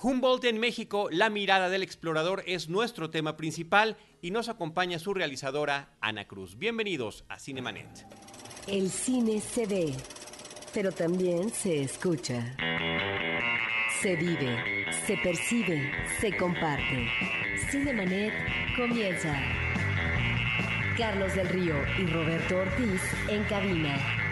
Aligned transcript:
Humboldt 0.00 0.44
en 0.44 0.60
México, 0.60 1.08
la 1.10 1.28
mirada 1.28 1.68
del 1.68 1.82
explorador 1.82 2.44
es 2.46 2.68
nuestro 2.68 3.10
tema 3.10 3.36
principal 3.36 3.96
y 4.22 4.30
nos 4.30 4.48
acompaña 4.48 5.00
su 5.00 5.12
realizadora 5.12 5.96
Ana 6.00 6.28
Cruz. 6.28 6.56
Bienvenidos 6.56 7.24
a 7.28 7.40
Cinemanet. 7.40 8.06
El 8.68 8.90
cine 8.90 9.40
se 9.40 9.66
ve, 9.66 9.92
pero 10.72 10.92
también 10.92 11.50
se 11.50 11.82
escucha. 11.82 12.56
Se 14.00 14.14
vive, 14.14 14.86
se 15.04 15.16
percibe, 15.16 15.90
se 16.20 16.36
comparte. 16.36 17.08
Cinemanet 17.68 18.32
comienza. 18.76 19.36
Carlos 20.96 21.34
del 21.34 21.48
Río 21.48 21.74
y 21.98 22.06
Roberto 22.06 22.58
Ortiz 22.58 23.02
en 23.28 23.42
cabina. 23.44 24.27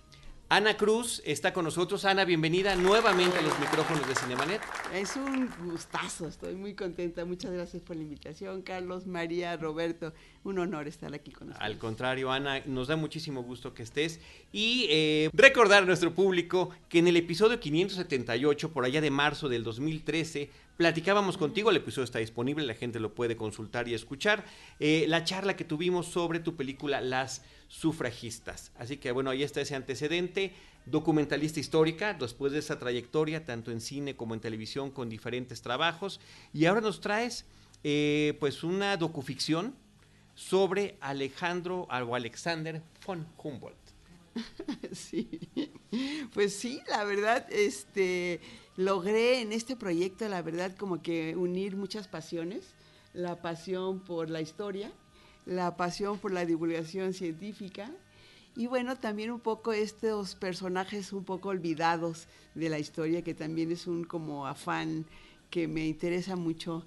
Ana 0.49 0.77
Cruz 0.77 1.23
está 1.25 1.53
con 1.53 1.65
nosotros. 1.65 2.05
Ana, 2.05 2.25
bienvenida 2.25 2.77
nuevamente 2.77 3.37
a 3.37 3.43
los 3.43 3.59
micrófonos 3.59 4.07
de 4.07 4.15
Cinemanet. 4.15 4.61
Es 4.95 5.17
un 5.17 5.51
gustazo, 5.65 6.29
estoy 6.29 6.55
muy 6.55 6.75
contenta. 6.75 7.25
Muchas 7.25 7.51
gracias 7.51 7.83
por 7.83 7.97
la 7.97 8.03
invitación, 8.03 8.63
Carlos, 8.63 9.09
María, 9.09 9.57
Roberto. 9.57 10.15
Un 10.45 10.61
honor 10.61 10.87
estar 10.87 11.13
aquí 11.13 11.33
con 11.33 11.49
ustedes. 11.49 11.67
Al 11.67 11.79
contrario, 11.79 12.31
Ana, 12.31 12.63
nos 12.65 12.87
da 12.87 12.95
muchísimo 12.95 13.43
gusto 13.43 13.75
que 13.75 13.83
estés. 13.83 14.21
Y 14.53 14.87
eh, 14.89 15.31
recordar 15.33 15.83
a 15.83 15.87
nuestro 15.87 16.15
público 16.15 16.71
que 16.89 17.01
en 17.01 17.09
el 17.09 17.17
episodio 17.17 17.59
578, 17.59 18.71
por 18.71 18.85
allá 18.85 19.01
de 19.01 19.11
marzo 19.11 19.49
del 19.49 19.65
2013, 19.65 20.49
platicábamos 20.77 21.37
contigo, 21.39 21.71
el 21.71 21.77
episodio 21.77 22.05
está 22.05 22.19
disponible, 22.19 22.65
la 22.65 22.75
gente 22.75 23.01
lo 23.01 23.15
puede 23.15 23.37
consultar 23.37 23.89
y 23.89 23.95
escuchar, 23.95 24.45
eh, 24.79 25.05
la 25.09 25.25
charla 25.25 25.57
que 25.57 25.65
tuvimos 25.65 26.07
sobre 26.07 26.41
tu 26.41 26.57
película 26.57 27.01
Las 27.01 27.43
sufragistas. 27.69 28.73
Así 28.77 28.99
que 28.99 29.13
bueno, 29.13 29.31
ahí 29.31 29.43
está 29.43 29.61
ese 29.61 29.75
antecedente, 29.75 30.53
documentalista 30.85 31.61
histórica, 31.61 32.15
después 32.15 32.53
de 32.53 32.59
esa 32.59 32.79
trayectoria, 32.79 33.45
tanto 33.45 33.71
en 33.71 33.81
cine 33.81 34.17
como 34.17 34.35
en 34.35 34.41
televisión, 34.41 34.91
con 34.91 35.09
diferentes 35.09 35.63
trabajos, 35.63 36.21
y 36.53 36.67
ahora 36.67 36.81
nos 36.81 37.01
traes 37.01 37.47
eh, 37.83 38.37
pues 38.41 38.63
una 38.63 38.97
docuficción 38.97 39.75
sobre 40.35 40.97
Alejandro 41.01 41.89
o 41.91 42.15
Alexander 42.15 42.83
von 43.05 43.27
Humboldt. 43.43 43.77
Sí, 44.93 45.29
pues 46.33 46.55
sí, 46.55 46.83
la 46.89 47.05
verdad, 47.05 47.47
este, 47.51 48.41
logré 48.77 49.41
en 49.41 49.53
este 49.53 49.77
proyecto, 49.77 50.29
la 50.29 50.43
verdad, 50.43 50.77
como 50.77 51.03
que 51.03 51.37
unir 51.37 51.77
muchas 51.77 52.09
pasiones, 52.09 52.75
la 53.15 53.41
pasión 53.41 54.01
por 54.01 54.31
la 54.31 54.41
historia, 54.41 54.93
la 55.47 55.77
pasión 55.77 56.19
por 56.19 56.33
la 56.33 56.45
divulgación 56.45 57.15
científica 57.15 57.91
y 58.57 58.69
bueno, 58.69 58.97
también 58.97 59.31
un 59.31 59.41
poco 59.41 59.75
estos 59.75 60.35
personajes 60.35 61.13
un 61.13 61.25
poco 61.25 61.51
olvidados 61.51 62.27
de 62.55 62.71
la 62.71 62.79
historia, 62.79 63.21
que 63.21 63.35
también 63.35 63.71
es 63.71 63.87
un 63.87 64.05
como 64.05 64.47
afán 64.47 65.05
que 65.51 65.69
me 65.69 65.87
interesa 65.87 66.37
mucho, 66.37 66.87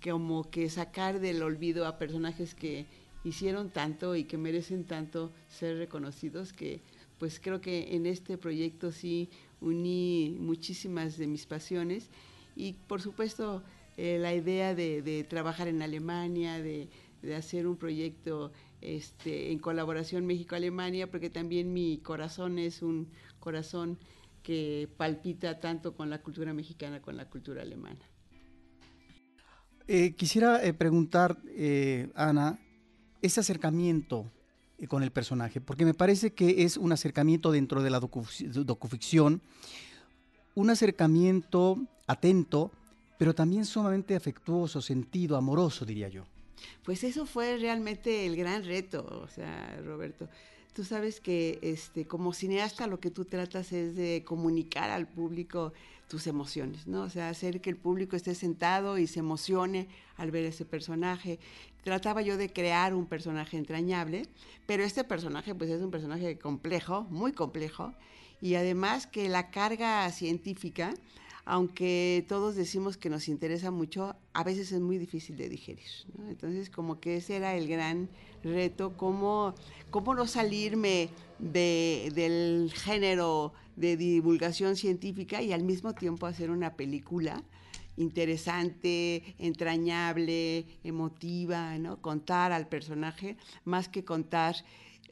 como 0.00 0.48
que 0.48 0.70
sacar 0.70 1.18
del 1.18 1.42
olvido 1.42 1.86
a 1.86 1.98
personajes 1.98 2.54
que 2.54 2.86
hicieron 3.24 3.70
tanto 3.70 4.14
y 4.14 4.24
que 4.24 4.38
merecen 4.38 4.84
tanto 4.84 5.32
ser 5.48 5.78
reconocidos, 5.78 6.52
que 6.52 6.82
pues 7.18 7.40
creo 7.40 7.60
que 7.60 7.96
en 7.96 8.06
este 8.06 8.38
proyecto 8.38 8.92
sí 8.92 9.28
uní 9.60 10.36
muchísimas 10.40 11.16
de 11.18 11.26
mis 11.26 11.46
pasiones 11.46 12.10
y 12.56 12.72
por 12.72 13.00
supuesto 13.00 13.62
eh, 13.96 14.18
la 14.18 14.34
idea 14.34 14.74
de, 14.74 15.26
trabajar 15.28 15.68
en 15.68 15.82
Alemania, 15.82 16.60
de 16.60 16.88
hacer 17.36 17.66
un 17.66 17.76
proyecto 17.76 18.52
este, 18.80 19.50
en 19.50 19.58
colaboración 19.58 20.26
México-Alemania, 20.26 21.10
porque 21.10 21.30
también 21.30 21.72
mi 21.72 21.98
corazón 21.98 22.58
es 22.58 22.82
un 22.82 23.08
corazón 23.40 23.98
que 24.42 24.88
palpita 24.96 25.58
tanto 25.58 25.94
con 25.94 26.10
la 26.10 26.22
cultura 26.22 26.52
mexicana, 26.52 27.02
con 27.02 27.16
la 27.16 27.28
cultura 27.28 27.62
alemana. 27.62 28.08
Eh, 29.88 30.14
quisiera 30.14 30.64
eh, 30.64 30.72
preguntar, 30.74 31.38
Ana, 32.14 32.58
ese 33.20 33.40
acercamiento 33.40 34.30
con 34.86 35.02
el 35.02 35.10
personaje, 35.10 35.60
porque 35.60 35.84
me 35.84 35.94
parece 35.94 36.32
que 36.32 36.62
es 36.62 36.76
un 36.76 36.92
acercamiento 36.92 37.50
dentro 37.50 37.82
de 37.82 37.90
la 37.90 37.98
docu 37.98 38.24
docuficción, 38.64 39.40
un 40.54 40.70
acercamiento 40.70 41.78
atento, 42.06 42.70
pero 43.18 43.34
también 43.34 43.64
sumamente 43.64 44.14
afectuoso, 44.14 44.80
sentido, 44.80 45.36
amoroso, 45.36 45.84
diría 45.84 46.08
yo. 46.08 46.24
Pues 46.84 47.04
eso 47.04 47.26
fue 47.26 47.56
realmente 47.58 48.26
el 48.26 48.36
gran 48.36 48.64
reto, 48.64 49.04
o 49.24 49.28
sea, 49.28 49.80
Roberto. 49.84 50.28
Tú 50.72 50.84
sabes 50.84 51.20
que 51.20 51.58
este, 51.62 52.06
como 52.06 52.32
cineasta 52.32 52.86
lo 52.86 53.00
que 53.00 53.10
tú 53.10 53.24
tratas 53.24 53.72
es 53.72 53.96
de 53.96 54.22
comunicar 54.24 54.90
al 54.90 55.08
público 55.08 55.72
tus 56.08 56.26
emociones, 56.26 56.86
¿no? 56.86 57.02
O 57.02 57.10
sea, 57.10 57.28
hacer 57.28 57.60
que 57.60 57.70
el 57.70 57.76
público 57.76 58.16
esté 58.16 58.34
sentado 58.34 58.98
y 58.98 59.06
se 59.06 59.20
emocione 59.20 59.88
al 60.16 60.30
ver 60.30 60.44
ese 60.44 60.64
personaje. 60.64 61.38
Trataba 61.84 62.22
yo 62.22 62.36
de 62.36 62.52
crear 62.52 62.94
un 62.94 63.06
personaje 63.06 63.56
entrañable, 63.56 64.22
pero 64.66 64.84
este 64.84 65.04
personaje 65.04 65.54
pues 65.54 65.70
es 65.70 65.82
un 65.82 65.90
personaje 65.90 66.38
complejo, 66.38 67.02
muy 67.10 67.32
complejo, 67.32 67.92
y 68.40 68.54
además 68.54 69.06
que 69.06 69.28
la 69.28 69.50
carga 69.50 70.10
científica 70.10 70.94
aunque 71.50 72.26
todos 72.28 72.56
decimos 72.56 72.98
que 72.98 73.08
nos 73.08 73.26
interesa 73.26 73.70
mucho, 73.70 74.14
a 74.34 74.44
veces 74.44 74.70
es 74.70 74.80
muy 74.80 74.98
difícil 74.98 75.38
de 75.38 75.48
digerir. 75.48 75.88
Entonces, 76.28 76.68
como 76.68 77.00
que 77.00 77.16
ese 77.16 77.36
era 77.36 77.54
el 77.54 77.66
gran 77.66 78.10
reto, 78.44 78.98
cómo, 78.98 79.54
cómo 79.88 80.14
no 80.14 80.26
salirme 80.26 81.08
de, 81.38 82.12
del 82.14 82.70
género 82.74 83.54
de 83.76 83.96
divulgación 83.96 84.76
científica 84.76 85.40
y 85.40 85.54
al 85.54 85.62
mismo 85.62 85.94
tiempo 85.94 86.26
hacer 86.26 86.50
una 86.50 86.74
película 86.74 87.42
interesante, 87.96 89.34
entrañable, 89.38 90.66
emotiva, 90.84 91.78
¿no? 91.78 91.96
Contar 92.02 92.52
al 92.52 92.68
personaje 92.68 93.38
más 93.64 93.88
que 93.88 94.04
contar 94.04 94.54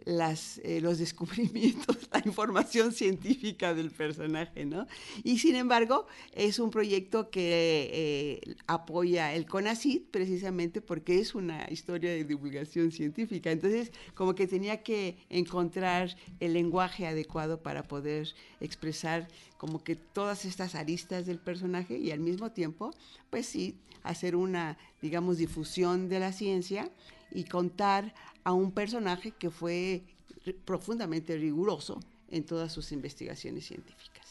las, 0.04 0.58
eh, 0.58 0.80
los 0.80 0.98
descubrimientos, 0.98 1.96
la 2.12 2.22
información 2.24 2.92
científica 2.92 3.74
del 3.74 3.90
personaje, 3.90 4.64
¿no? 4.64 4.86
Y 5.24 5.38
sin 5.38 5.56
embargo, 5.56 6.06
es 6.32 6.58
un 6.58 6.70
proyecto 6.70 7.30
que 7.30 7.90
eh, 7.92 8.54
apoya 8.66 9.34
el 9.34 9.46
CONACYT 9.46 10.10
precisamente 10.10 10.80
porque 10.80 11.18
es 11.18 11.34
una 11.34 11.66
historia 11.70 12.10
de 12.10 12.24
divulgación 12.24 12.92
científica. 12.92 13.50
Entonces, 13.50 13.90
como 14.14 14.34
que 14.34 14.46
tenía 14.46 14.82
que 14.82 15.16
encontrar 15.28 16.16
el 16.40 16.52
lenguaje 16.52 17.06
adecuado 17.06 17.62
para 17.62 17.82
poder 17.82 18.28
expresar 18.60 19.28
como 19.56 19.82
que 19.82 19.96
todas 19.96 20.44
estas 20.44 20.74
aristas 20.74 21.26
del 21.26 21.38
personaje 21.38 21.98
y 21.98 22.10
al 22.10 22.20
mismo 22.20 22.52
tiempo, 22.52 22.92
pues 23.30 23.46
sí, 23.46 23.76
hacer 24.02 24.36
una, 24.36 24.78
digamos, 25.02 25.38
difusión 25.38 26.08
de 26.08 26.20
la 26.20 26.32
ciencia 26.32 26.90
y 27.32 27.44
contar 27.44 28.14
a 28.46 28.52
un 28.52 28.70
personaje 28.70 29.32
que 29.32 29.50
fue 29.50 30.04
profundamente 30.64 31.36
riguroso 31.36 31.98
en 32.30 32.44
todas 32.44 32.72
sus 32.72 32.92
investigaciones 32.92 33.66
científicas. 33.66 34.24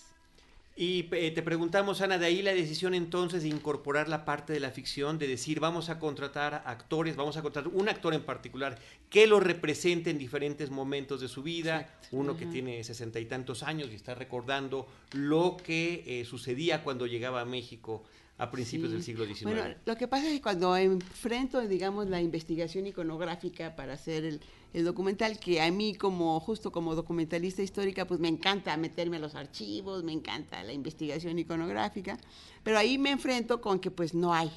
Y 0.78 1.10
eh, 1.12 1.32
te 1.32 1.42
preguntamos, 1.42 2.00
Ana, 2.00 2.18
de 2.18 2.26
ahí 2.26 2.42
la 2.42 2.54
decisión 2.54 2.94
entonces 2.94 3.44
de 3.44 3.50
incorporar 3.50 4.08
la 4.08 4.24
parte 4.24 4.54
de 4.54 4.62
la 4.62 4.72
ficción, 4.72 5.18
de 5.18 5.28
decir, 5.28 5.60
vamos 5.60 5.90
a 5.90 6.00
contratar 6.00 6.64
actores, 6.66 7.18
vamos 7.18 7.36
a 7.36 7.42
contratar 7.42 7.74
un 7.74 7.90
actor 7.90 8.14
en 8.14 8.24
particular 8.24 8.80
que 9.10 9.28
lo 9.28 9.42
represente 9.42 10.12
en 10.12 10.18
diferentes 10.18 10.70
momentos 10.70 11.20
de 11.20 11.28
su 11.28 11.44
vida, 11.44 11.82
Exacto. 11.82 12.08
uno 12.14 12.32
uh 12.32 12.36
-huh. 12.36 12.40
que 12.40 12.46
tiene 12.46 12.82
sesenta 12.86 13.20
y 13.20 13.26
tantos 13.26 13.64
años 13.64 13.90
y 13.92 13.96
está 13.96 14.16
recordando 14.16 14.88
lo 15.12 15.58
que 15.58 16.04
eh, 16.08 16.24
sucedía 16.24 16.84
cuando 16.86 17.06
llegaba 17.06 17.42
a 17.42 17.46
México 17.46 18.04
a 18.38 18.52
principios 18.52 18.90
sí. 18.90 18.96
del 18.96 19.04
siglo 19.04 19.26
XIX. 19.26 19.44
Bueno, 19.44 19.76
lo 19.86 19.96
que 19.96 20.08
pasa 20.08 20.28
es 20.28 20.34
que 20.34 20.42
cuando 20.42 20.76
enfrento, 20.76 21.62
digamos, 21.62 22.08
la 22.10 22.22
investigación 22.22 22.86
iconográfica 22.88 23.76
para 23.76 23.94
hacer 23.94 24.26
el, 24.26 24.42
el, 24.74 24.84
documental, 24.84 25.40
que 25.40 25.62
a 25.62 25.72
mí 25.72 25.96
como, 25.96 26.40
justo 26.40 26.72
como 26.72 26.96
documentalista 26.96 27.62
histórica, 27.62 28.06
pues 28.06 28.20
me 28.20 28.28
encanta 28.28 28.76
meterme 28.78 29.18
a 29.18 29.20
los 29.20 29.36
archivos, 29.36 30.04
me 30.04 30.12
encanta 30.12 30.64
la 30.64 30.74
investigación 30.74 31.40
iconográfica, 31.40 32.18
pero 32.64 32.78
ahí 32.78 32.98
me 32.98 33.12
enfrento 33.12 33.62
con 33.62 33.80
que 33.80 33.92
pues 33.92 34.14
no 34.14 34.34
hay, 34.34 34.52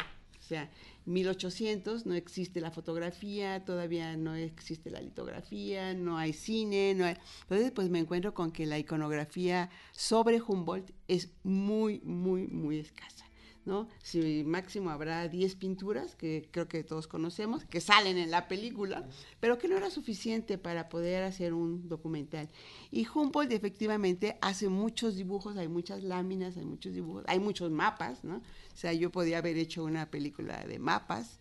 sea, 0.48 0.70
1800 1.04 2.06
no 2.06 2.14
existe 2.14 2.60
la 2.60 2.70
fotografía, 2.70 3.64
todavía 3.64 4.16
no 4.16 4.34
existe 4.34 4.90
la 4.90 5.00
litografía, 5.00 5.94
no 5.94 6.18
hay 6.18 6.32
cine, 6.32 6.94
no 6.94 7.04
hay... 7.04 7.16
Entonces, 7.42 7.70
pues 7.70 7.88
me 7.88 7.98
encuentro 7.98 8.34
con 8.34 8.50
que 8.50 8.66
la 8.66 8.78
iconografía 8.78 9.70
sobre 9.92 10.40
Humboldt 10.40 10.90
es 11.06 11.30
muy, 11.44 12.00
muy, 12.00 12.46
muy 12.46 12.78
escasa. 12.78 13.27
¿No? 13.68 13.86
Si 14.02 14.42
máximo 14.44 14.88
habrá 14.88 15.28
10 15.28 15.54
pinturas, 15.56 16.16
que 16.16 16.48
creo 16.50 16.66
que 16.66 16.82
todos 16.82 17.06
conocemos, 17.06 17.66
que 17.66 17.82
salen 17.82 18.16
en 18.16 18.30
la 18.30 18.48
película, 18.48 19.06
pero 19.40 19.58
que 19.58 19.68
no 19.68 19.76
era 19.76 19.90
suficiente 19.90 20.56
para 20.56 20.88
poder 20.88 21.22
hacer 21.22 21.52
un 21.52 21.86
documental. 21.86 22.48
Y 22.90 23.06
Humboldt 23.06 23.52
efectivamente 23.52 24.38
hace 24.40 24.70
muchos 24.70 25.16
dibujos, 25.16 25.58
hay 25.58 25.68
muchas 25.68 26.02
láminas, 26.02 26.56
hay 26.56 26.64
muchos 26.64 26.94
dibujos, 26.94 27.24
hay 27.28 27.40
muchos 27.40 27.70
mapas, 27.70 28.24
¿no? 28.24 28.36
O 28.36 28.76
sea, 28.76 28.94
yo 28.94 29.10
podía 29.10 29.38
haber 29.38 29.58
hecho 29.58 29.84
una 29.84 30.10
película 30.10 30.64
de 30.64 30.78
mapas, 30.78 31.38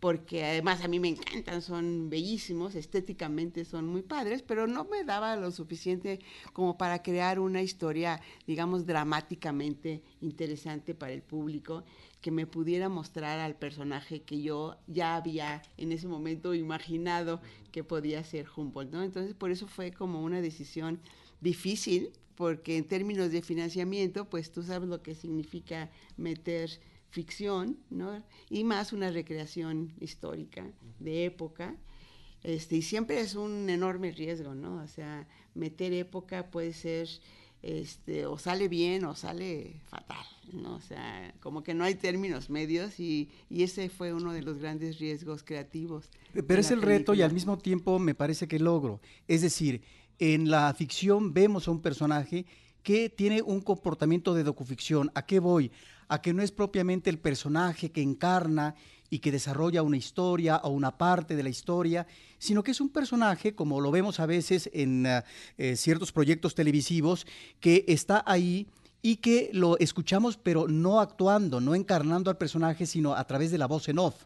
porque 0.00 0.44
además 0.44 0.82
a 0.82 0.88
mí 0.88 0.98
me 0.98 1.08
encantan, 1.08 1.60
son 1.60 2.08
bellísimos, 2.08 2.74
estéticamente 2.74 3.66
son 3.66 3.86
muy 3.86 4.00
padres, 4.00 4.42
pero 4.42 4.66
no 4.66 4.84
me 4.84 5.04
daba 5.04 5.36
lo 5.36 5.50
suficiente 5.50 6.20
como 6.54 6.78
para 6.78 7.02
crear 7.02 7.38
una 7.38 7.60
historia, 7.60 8.20
digamos, 8.46 8.86
dramáticamente 8.86 10.02
interesante 10.22 10.94
para 10.94 11.12
el 11.12 11.22
público, 11.22 11.84
que 12.22 12.30
me 12.30 12.46
pudiera 12.46 12.88
mostrar 12.88 13.40
al 13.40 13.56
personaje 13.56 14.22
que 14.22 14.40
yo 14.40 14.78
ya 14.86 15.16
había 15.16 15.62
en 15.76 15.92
ese 15.92 16.08
momento 16.08 16.54
imaginado 16.54 17.40
que 17.70 17.84
podía 17.84 18.24
ser 18.24 18.46
Humboldt, 18.54 18.92
¿no? 18.92 19.02
Entonces, 19.02 19.34
por 19.34 19.50
eso 19.50 19.66
fue 19.66 19.92
como 19.92 20.22
una 20.24 20.40
decisión 20.40 21.00
difícil, 21.42 22.10
porque 22.36 22.78
en 22.78 22.84
términos 22.86 23.32
de 23.32 23.42
financiamiento, 23.42 24.30
pues 24.30 24.50
tú 24.50 24.62
sabes 24.62 24.88
lo 24.88 25.02
que 25.02 25.14
significa 25.14 25.90
meter 26.16 26.80
ficción, 27.10 27.78
¿no? 27.90 28.22
Y 28.48 28.64
más 28.64 28.92
una 28.92 29.10
recreación 29.10 29.92
histórica 30.00 30.66
de 30.98 31.26
época. 31.26 31.76
Este, 32.42 32.76
y 32.76 32.82
siempre 32.82 33.20
es 33.20 33.34
un 33.34 33.68
enorme 33.68 34.12
riesgo, 34.12 34.54
¿no? 34.54 34.82
O 34.82 34.86
sea, 34.86 35.26
meter 35.54 35.92
época 35.92 36.50
puede 36.50 36.72
ser, 36.72 37.08
este, 37.62 38.24
o 38.24 38.38
sale 38.38 38.68
bien 38.68 39.04
o 39.04 39.14
sale 39.14 39.80
fatal, 39.90 40.24
¿no? 40.52 40.76
O 40.76 40.80
sea, 40.80 41.34
como 41.40 41.62
que 41.62 41.74
no 41.74 41.84
hay 41.84 41.96
términos 41.96 42.48
medios 42.48 42.98
y, 42.98 43.28
y 43.50 43.62
ese 43.62 43.90
fue 43.90 44.14
uno 44.14 44.32
de 44.32 44.42
los 44.42 44.58
grandes 44.58 44.98
riesgos 44.98 45.42
creativos. 45.42 46.08
Pero 46.32 46.60
es 46.60 46.70
el 46.70 46.80
reto 46.80 47.12
y 47.12 47.22
al 47.22 47.32
mismo 47.32 47.58
tiempo 47.58 47.98
me 47.98 48.14
parece 48.14 48.48
que 48.48 48.58
logro. 48.58 49.00
Es 49.28 49.42
decir, 49.42 49.82
en 50.18 50.50
la 50.50 50.72
ficción 50.74 51.34
vemos 51.34 51.68
a 51.68 51.72
un 51.72 51.82
personaje 51.82 52.46
que 52.82 53.10
tiene 53.10 53.42
un 53.42 53.60
comportamiento 53.60 54.34
de 54.34 54.44
docuficción. 54.44 55.10
¿A 55.14 55.26
qué 55.26 55.40
voy? 55.40 55.70
A 56.10 56.20
que 56.20 56.34
no 56.34 56.42
es 56.42 56.50
propiamente 56.50 57.08
el 57.08 57.20
personaje 57.20 57.92
que 57.92 58.02
encarna 58.02 58.74
y 59.10 59.20
que 59.20 59.30
desarrolla 59.30 59.84
una 59.84 59.96
historia 59.96 60.56
o 60.64 60.70
una 60.70 60.98
parte 60.98 61.36
de 61.36 61.44
la 61.44 61.48
historia, 61.48 62.06
sino 62.38 62.64
que 62.64 62.72
es 62.72 62.80
un 62.80 62.88
personaje, 62.88 63.54
como 63.54 63.80
lo 63.80 63.92
vemos 63.92 64.18
a 64.18 64.26
veces 64.26 64.68
en 64.72 65.06
eh, 65.06 65.22
eh, 65.56 65.76
ciertos 65.76 66.10
proyectos 66.10 66.56
televisivos, 66.56 67.28
que 67.60 67.84
está 67.86 68.24
ahí 68.26 68.66
y 69.02 69.16
que 69.16 69.50
lo 69.52 69.78
escuchamos 69.78 70.36
pero 70.36 70.66
no 70.66 71.00
actuando, 71.00 71.60
no 71.60 71.76
encarnando 71.76 72.28
al 72.28 72.38
personaje, 72.38 72.86
sino 72.86 73.14
a 73.14 73.24
través 73.24 73.52
de 73.52 73.58
la 73.58 73.66
voz 73.66 73.88
en 73.88 74.00
off. 74.00 74.24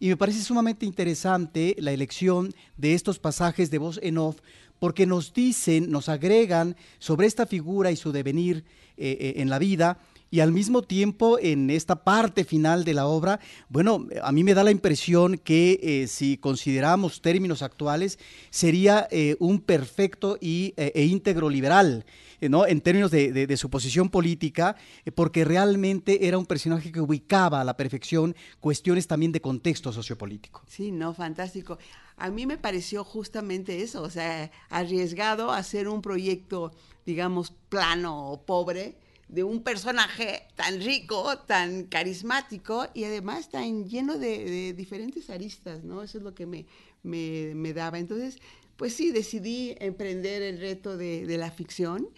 Y 0.00 0.08
me 0.08 0.16
parece 0.16 0.42
sumamente 0.42 0.86
interesante 0.86 1.76
la 1.78 1.92
elección 1.92 2.52
de 2.76 2.94
estos 2.94 3.20
pasajes 3.20 3.70
de 3.70 3.78
voz 3.78 4.00
en 4.02 4.18
off, 4.18 4.40
porque 4.80 5.06
nos 5.06 5.32
dicen, 5.32 5.88
nos 5.88 6.08
agregan 6.08 6.74
sobre 6.98 7.28
esta 7.28 7.46
figura 7.46 7.92
y 7.92 7.96
su 7.96 8.10
devenir 8.10 8.64
eh, 8.96 9.34
en 9.36 9.48
la 9.48 9.60
vida, 9.60 10.00
y 10.32 10.40
al 10.40 10.50
mismo 10.50 10.80
tiempo 10.80 11.38
en 11.38 11.68
esta 11.68 12.04
parte 12.04 12.44
final 12.44 12.84
de 12.84 12.94
la 12.94 13.06
obra, 13.06 13.38
bueno, 13.68 14.06
a 14.22 14.32
mí 14.32 14.42
me 14.42 14.54
da 14.54 14.64
la 14.64 14.70
impresión 14.70 15.36
que 15.36 15.78
eh, 15.82 16.06
si 16.08 16.38
consideramos 16.38 17.20
términos 17.20 17.60
actuales, 17.60 18.18
sería 18.48 19.06
eh, 19.10 19.36
un 19.40 19.60
perfecto 19.60 20.38
y, 20.40 20.72
eh, 20.78 20.90
e 20.94 21.04
íntegro 21.04 21.50
liberal. 21.50 22.06
¿no? 22.48 22.66
en 22.66 22.80
términos 22.80 23.12
de, 23.12 23.56
su 23.56 23.70
posición 23.70 24.08
política, 24.08 24.74
porque 25.14 25.44
realmente 25.44 26.26
era 26.26 26.38
un 26.38 26.46
personaje 26.46 26.90
que 26.90 27.00
ubicaba 27.00 27.60
a 27.60 27.64
la 27.64 27.76
perfección 27.76 28.34
cuestiones 28.58 29.06
también 29.06 29.30
de 29.30 29.40
contexto 29.40 29.92
sociopolítico. 29.92 30.60
Sí, 30.66 30.90
no, 30.90 31.14
fantástico. 31.14 31.78
A 32.16 32.30
mí 32.30 32.44
me 32.46 32.58
pareció 32.58 33.04
justamente 33.04 33.80
eso, 33.80 34.02
o 34.02 34.10
sea, 34.10 34.50
arriesgado 34.70 35.52
hacer 35.52 35.86
un 35.86 36.02
proyecto, 36.02 36.72
digamos, 37.06 37.52
plano 37.68 38.32
o 38.32 38.42
pobre, 38.42 38.96
de 39.32 39.44
un 39.44 39.62
personaje 39.62 40.42
tan 40.56 40.82
rico, 40.82 41.38
tan 41.46 41.84
carismático 41.84 42.86
y 42.92 43.04
además 43.04 43.48
tan 43.48 43.88
lleno 43.88 44.18
de, 44.18 44.74
diferentes 44.74 45.30
aristas, 45.30 45.82
¿no? 45.82 46.02
Eso 46.02 46.18
es 46.18 46.24
lo 46.24 46.34
que 46.34 46.44
me, 46.44 46.66
me, 47.02 47.72
daba. 47.72 47.98
Entonces, 47.98 48.36
pues 48.76 48.94
sí, 48.94 49.10
decidí 49.10 49.74
emprender 49.80 50.42
el 50.42 50.60
reto 50.60 50.98
de, 50.98 51.24
la 51.38 51.50
ficción. 51.50 52.10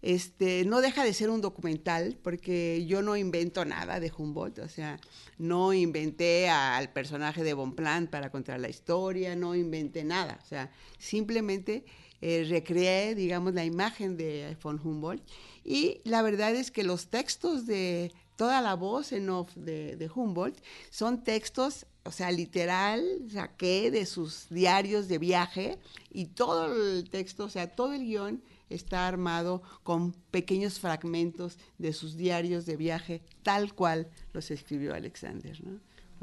Este, 0.00 0.64
no 0.64 0.80
deja 0.80 1.04
de 1.04 1.12
ser 1.12 1.28
un 1.28 1.42
documental 1.42 2.18
porque 2.22 2.86
yo 2.86 3.02
no 3.02 3.16
invento 3.16 3.66
nada 3.66 4.00
de 4.00 4.10
Humboldt, 4.16 4.60
o 4.60 4.68
sea, 4.68 4.98
no 5.36 5.74
inventé 5.74 6.48
al 6.48 6.92
personaje 6.92 7.42
de 7.42 7.52
Bonpland 7.52 8.08
para 8.08 8.30
contar 8.30 8.58
la 8.60 8.70
historia, 8.70 9.36
no 9.36 9.54
inventé 9.54 10.04
nada, 10.04 10.38
o 10.42 10.46
sea, 10.46 10.70
simplemente 10.98 11.86
eh, 12.20 12.46
recreé, 12.48 13.14
digamos, 13.14 13.54
la 13.54 13.64
imagen 13.64 14.18
de 14.18 14.56
von 14.62 14.78
Humboldt 14.82 15.22
y 15.64 16.00
la 16.04 16.22
verdad 16.22 16.54
es 16.54 16.70
que 16.70 16.84
los 16.84 17.08
textos 17.08 17.66
de 17.66 18.12
toda 18.36 18.60
la 18.60 18.74
voz 18.74 19.12
en 19.12 19.30
off 19.30 19.54
de, 19.54 20.10
Humboldt 20.14 20.58
son 20.90 21.24
textos, 21.24 21.86
o 22.04 22.10
sea, 22.10 22.30
literal, 22.30 23.02
saqué 23.30 23.90
de 23.90 24.06
sus 24.06 24.48
diarios 24.50 25.08
de 25.08 25.18
viaje 25.18 25.78
y 26.10 26.26
todo 26.26 26.74
el 26.74 27.08
texto, 27.08 27.44
o 27.44 27.48
sea, 27.48 27.74
todo 27.74 27.94
el 27.94 28.04
guion 28.04 28.42
está 28.68 29.06
armado 29.06 29.62
con 29.82 30.12
pequeños 30.30 30.80
fragmentos 30.80 31.58
de 31.78 31.92
sus 31.92 32.16
diarios 32.16 32.66
de 32.66 32.76
viaje, 32.76 33.22
tal 33.42 33.74
cual 33.74 34.08
los 34.32 34.50
escribió 34.50 34.94
Alexander, 34.94 35.64
¿no? 35.64 35.80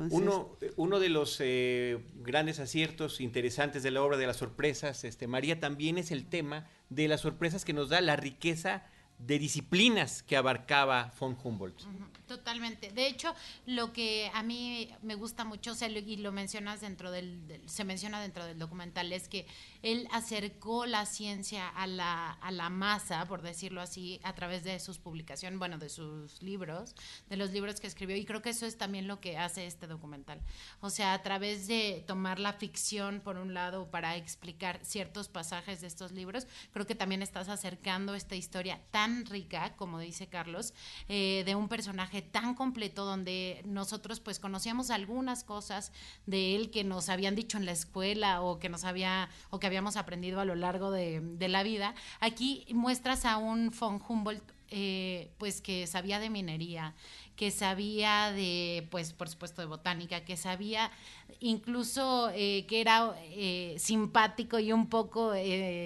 uno, 0.09 0.57
uno 0.77 0.99
de 0.99 1.09
los 1.09 1.37
eh, 1.39 1.99
grandes 2.15 2.59
aciertos 2.59 3.21
interesantes 3.21 3.83
de 3.83 3.91
la 3.91 4.01
obra 4.01 4.17
de 4.17 4.25
las 4.25 4.37
sorpresas, 4.37 5.03
este, 5.03 5.27
María, 5.27 5.59
también 5.59 5.97
es 5.97 6.11
el 6.11 6.25
tema 6.25 6.67
de 6.89 7.07
las 7.07 7.21
sorpresas 7.21 7.65
que 7.65 7.73
nos 7.73 7.89
da 7.89 8.01
la 8.01 8.15
riqueza 8.15 8.83
de 9.25 9.39
disciplinas 9.39 10.23
que 10.23 10.35
abarcaba 10.35 11.13
von 11.19 11.37
Humboldt. 11.41 11.83
Totalmente. 12.27 12.91
De 12.91 13.07
hecho, 13.07 13.35
lo 13.65 13.91
que 13.93 14.31
a 14.33 14.43
mí 14.43 14.89
me 15.01 15.15
gusta 15.15 15.43
mucho, 15.43 15.73
y 15.81 16.17
lo 16.17 16.31
mencionas 16.31 16.81
dentro 16.81 17.11
del, 17.11 17.61
se 17.65 17.83
menciona 17.83 18.21
dentro 18.21 18.45
del 18.45 18.57
documental, 18.57 19.11
es 19.11 19.27
que 19.27 19.45
él 19.83 20.07
acercó 20.11 20.85
la 20.85 21.05
ciencia 21.05 21.67
a 21.67 21.87
la, 21.87 22.31
a 22.31 22.51
la 22.51 22.69
masa, 22.69 23.25
por 23.27 23.41
decirlo 23.41 23.81
así, 23.81 24.19
a 24.23 24.33
través 24.33 24.63
de 24.63 24.79
sus 24.79 24.99
publicaciones, 24.99 25.59
bueno, 25.59 25.77
de 25.77 25.89
sus 25.89 26.41
libros, 26.41 26.95
de 27.29 27.37
los 27.37 27.51
libros 27.51 27.79
que 27.79 27.87
escribió, 27.87 28.15
y 28.15 28.25
creo 28.25 28.41
que 28.41 28.51
eso 28.51 28.65
es 28.65 28.77
también 28.77 29.07
lo 29.07 29.19
que 29.19 29.37
hace 29.37 29.65
este 29.65 29.87
documental. 29.87 30.41
O 30.79 30.89
sea, 30.89 31.13
a 31.13 31.21
través 31.21 31.67
de 31.67 32.03
tomar 32.07 32.39
la 32.39 32.53
ficción, 32.53 33.21
por 33.21 33.37
un 33.37 33.53
lado, 33.53 33.89
para 33.89 34.15
explicar 34.15 34.79
ciertos 34.83 35.27
pasajes 35.27 35.81
de 35.81 35.87
estos 35.87 36.11
libros, 36.11 36.47
creo 36.71 36.85
que 36.85 36.95
también 36.95 37.21
estás 37.21 37.49
acercando 37.49 38.15
esta 38.15 38.35
historia 38.35 38.79
tan 38.91 39.25
rica, 39.25 39.75
como 39.75 39.99
dice 39.99 40.27
Carlos, 40.27 40.73
eh, 41.07 41.43
de 41.45 41.55
un 41.55 41.67
personaje 41.67 42.21
tan 42.21 42.55
completo 42.55 43.05
donde 43.05 43.61
nosotros 43.65 44.19
pues 44.19 44.39
conocíamos 44.39 44.89
algunas 44.89 45.43
cosas 45.43 45.91
de 46.25 46.55
él 46.55 46.71
que 46.71 46.83
nos 46.83 47.09
habían 47.09 47.35
dicho 47.35 47.57
en 47.57 47.65
la 47.65 47.71
escuela 47.71 48.41
o 48.41 48.59
que 48.59 48.69
nos 48.69 48.83
había 48.83 49.29
o 49.49 49.59
que 49.59 49.67
habíamos 49.71 49.95
aprendido 49.95 50.41
a 50.41 50.45
lo 50.45 50.55
largo 50.55 50.91
de, 50.91 51.47
la 51.47 51.63
vida. 51.63 51.95
Aquí 52.19 52.65
muestras 52.73 53.25
a 53.25 53.37
un 53.37 53.71
von 53.71 54.01
Humboldt 54.05 54.43
eh, 54.69 55.31
pues 55.37 55.61
que 55.61 55.87
sabía 55.87 56.19
de 56.19 56.29
minería, 56.29 56.93
que 57.35 57.51
sabía 57.51 58.31
de, 58.31 58.87
pues 58.91 59.13
por 59.13 59.29
supuesto 59.29 59.61
de 59.61 59.67
botánica, 59.67 60.23
que 60.23 60.37
sabía 60.37 60.91
incluso 61.39 62.29
eh, 62.33 62.65
que 62.67 62.81
era 62.81 63.15
eh, 63.21 63.75
simpático 63.79 64.59
y 64.59 64.71
un 64.73 64.87
poco 64.87 65.33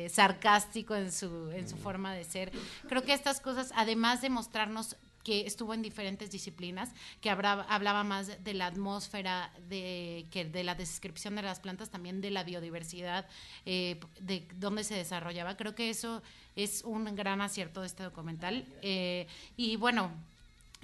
sarcástico 0.09 0.95
en 0.95 1.11
su, 1.11 1.51
en 1.51 1.69
su 1.69 1.77
forma 1.77 2.13
de 2.13 2.23
ser. 2.23 2.51
Creo 2.87 3.03
que 3.03 3.13
estas 3.13 3.39
cosas, 3.39 3.71
además 3.75 4.21
de 4.21 4.29
mostrarnos 4.29 4.97
que 5.25 5.47
estuvo 5.47 5.73
en 5.73 5.81
diferentes 5.81 6.29
disciplinas, 6.29 6.93
que 7.19 7.31
hablaba 7.31 8.03
más 8.03 8.43
de 8.43 8.53
la 8.53 8.67
atmósfera, 8.67 9.51
de, 9.67 10.27
que 10.29 10.45
de 10.45 10.63
la 10.63 10.75
descripción 10.75 11.35
de 11.35 11.41
las 11.41 11.59
plantas, 11.59 11.89
también 11.89 12.21
de 12.21 12.29
la 12.29 12.43
biodiversidad, 12.43 13.27
eh, 13.65 13.99
de 14.21 14.47
dónde 14.55 14.83
se 14.83 14.93
desarrollaba. 14.93 15.57
Creo 15.57 15.73
que 15.73 15.89
eso 15.89 16.21
es 16.55 16.83
un 16.83 17.03
gran 17.15 17.41
acierto 17.41 17.81
de 17.81 17.87
este 17.87 18.03
documental. 18.03 18.67
Eh, 18.83 19.25
y 19.57 19.77
bueno, 19.77 20.11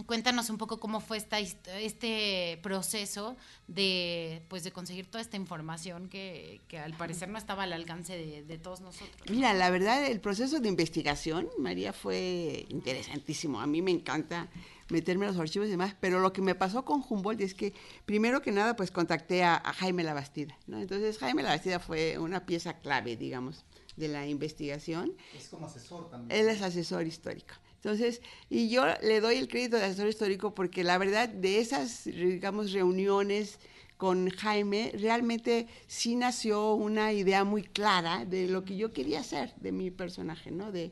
Cuéntanos 0.06 0.50
un 0.50 0.58
poco 0.58 0.80
cómo 0.80 1.00
fue 1.00 1.18
esta, 1.18 1.40
este 1.40 2.60
proceso 2.62 3.38
de, 3.68 4.44
pues, 4.48 4.64
de 4.64 4.72
conseguir 4.72 5.06
toda 5.06 5.22
esta 5.22 5.38
información 5.38 6.08
que, 6.10 6.62
que 6.68 6.80
al 6.80 6.94
parecer 6.94 7.30
no 7.30 7.38
estaba 7.38 7.64
al 7.64 7.74
alcance 7.74 8.18
de, 8.18 8.44
de, 8.44 8.58
todos 8.58 8.82
nosotros. 8.82 9.30
Mira, 9.30 9.54
la 9.54 9.70
verdad, 9.70 10.06
el 10.06 10.20
proceso 10.20 10.60
de 10.60 10.70
investigación, 10.70 11.50
María, 11.58 11.94
fue 11.94 12.66
interesantísimo. 12.70 13.60
A 13.60 13.68
mí 13.68 13.82
me 13.82 13.92
encanta 13.92 14.50
meterme 14.90 15.26
en 15.26 15.32
los 15.32 15.40
archivos 15.40 15.68
y 15.68 15.72
demás, 15.72 15.96
pero 16.00 16.20
lo 16.20 16.34
que 16.34 16.42
me 16.42 16.54
pasó 16.54 16.86
con 16.86 17.04
Humboldt 17.08 17.42
es 17.42 17.54
que, 17.54 17.74
primero 18.06 18.42
que 18.42 18.52
nada, 18.52 18.76
pues 18.76 18.92
contacté 18.92 19.44
a, 19.44 19.56
a 19.56 19.74
Jaime 19.74 20.04
Labastida, 20.04 20.58
¿no? 20.68 20.80
Entonces, 20.80 21.18
Jaime 21.18 21.44
Labastida 21.44 21.80
fue 21.80 22.18
una 22.20 22.46
pieza 22.46 22.78
clave, 22.80 23.16
digamos, 23.16 23.64
de 23.96 24.08
la 24.10 24.28
investigación. 24.28 25.14
Es 25.36 25.48
como 25.48 25.66
asesor 25.66 26.10
también. 26.10 26.40
Él 26.40 26.50
es 26.50 26.62
asesor 26.62 27.08
histórico. 27.08 27.56
Entonces, 27.84 28.22
y 28.48 28.70
yo 28.70 28.86
le 29.02 29.22
doy 29.22 29.38
el 29.38 29.48
crédito 29.48 29.76
de 29.76 29.86
asesor 29.86 30.08
histórico 30.08 30.54
porque 30.54 30.84
la 30.84 31.00
verdad 31.00 31.28
de 31.28 31.60
esas, 31.60 32.06
digamos, 32.06 32.74
reuniones 32.74 33.58
con 33.98 34.30
Jaime, 34.30 34.92
realmente 35.00 35.68
sí 35.88 36.16
nació 36.16 36.76
una 36.76 37.12
idea 37.12 37.44
muy 37.44 37.64
clara 37.64 38.26
de 38.26 38.48
lo 38.48 38.66
que 38.66 38.76
yo 38.78 38.94
quería 38.94 39.22
hacer 39.22 39.54
de 39.58 39.72
mi 39.72 39.90
personaje, 39.90 40.52
¿no? 40.52 40.72
De, 40.72 40.92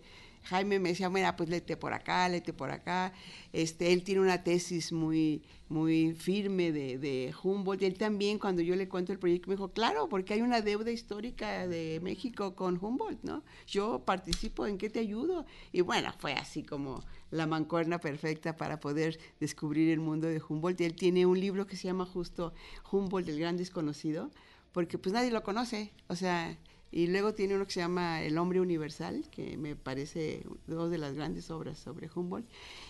Jaime 0.49 0.79
me 0.79 0.89
decía, 0.89 1.09
mira, 1.09 1.35
pues 1.35 1.47
lete 1.47 1.77
por 1.77 1.93
acá, 1.93 2.27
lete 2.27 2.53
por 2.53 2.71
acá. 2.71 3.13
Este, 3.53 3.93
él 3.93 4.03
tiene 4.03 4.21
una 4.21 4.43
tesis 4.43 4.91
muy, 4.91 5.43
muy 5.67 6.13
firme 6.13 6.71
de, 6.71 6.97
de 6.97 7.33
Humboldt. 7.43 7.83
Y 7.83 7.85
él 7.85 7.97
también, 7.99 8.39
cuando 8.39 8.63
yo 8.63 8.75
le 8.75 8.89
cuento 8.89 9.13
el 9.13 9.19
proyecto, 9.19 9.47
me 9.47 9.55
dijo, 9.55 9.71
claro, 9.71 10.09
porque 10.09 10.33
hay 10.33 10.41
una 10.41 10.61
deuda 10.61 10.89
histórica 10.89 11.67
de 11.67 11.99
México 12.01 12.55
con 12.55 12.83
Humboldt, 12.83 13.23
¿no? 13.23 13.43
Yo 13.67 14.03
participo, 14.05 14.65
¿en 14.65 14.79
qué 14.79 14.89
te 14.89 14.99
ayudo? 14.99 15.45
Y 15.71 15.81
bueno, 15.81 16.11
fue 16.17 16.33
así 16.33 16.63
como 16.63 17.03
la 17.29 17.45
mancuerna 17.45 17.99
perfecta 17.99 18.57
para 18.57 18.79
poder 18.79 19.19
descubrir 19.39 19.91
el 19.91 19.99
mundo 19.99 20.27
de 20.27 20.41
Humboldt. 20.41 20.81
Y 20.81 20.85
él 20.85 20.95
tiene 20.95 21.27
un 21.27 21.39
libro 21.39 21.67
que 21.67 21.77
se 21.77 21.87
llama 21.87 22.07
justo 22.07 22.53
Humboldt, 22.91 23.29
el 23.29 23.39
gran 23.39 23.55
desconocido, 23.55 24.31
porque 24.71 24.97
pues 24.97 25.13
nadie 25.13 25.29
lo 25.29 25.43
conoce. 25.43 25.91
O 26.07 26.15
sea, 26.15 26.57
y 26.91 27.07
luego 27.07 27.33
tiene 27.33 27.55
uno 27.55 27.65
que 27.65 27.73
se 27.73 27.79
llama 27.81 28.21
El 28.23 28.37
hombre 28.37 28.61
universal, 28.61 29.25
que 29.29 29.57
me 29.57 29.75
parece 29.75 30.45
dos 30.67 30.89
de 30.89 30.97
las 30.97 31.13
grandes 31.13 31.51
obras 31.51 31.77
sobre 31.77 32.09
Humboldt. 32.13 32.47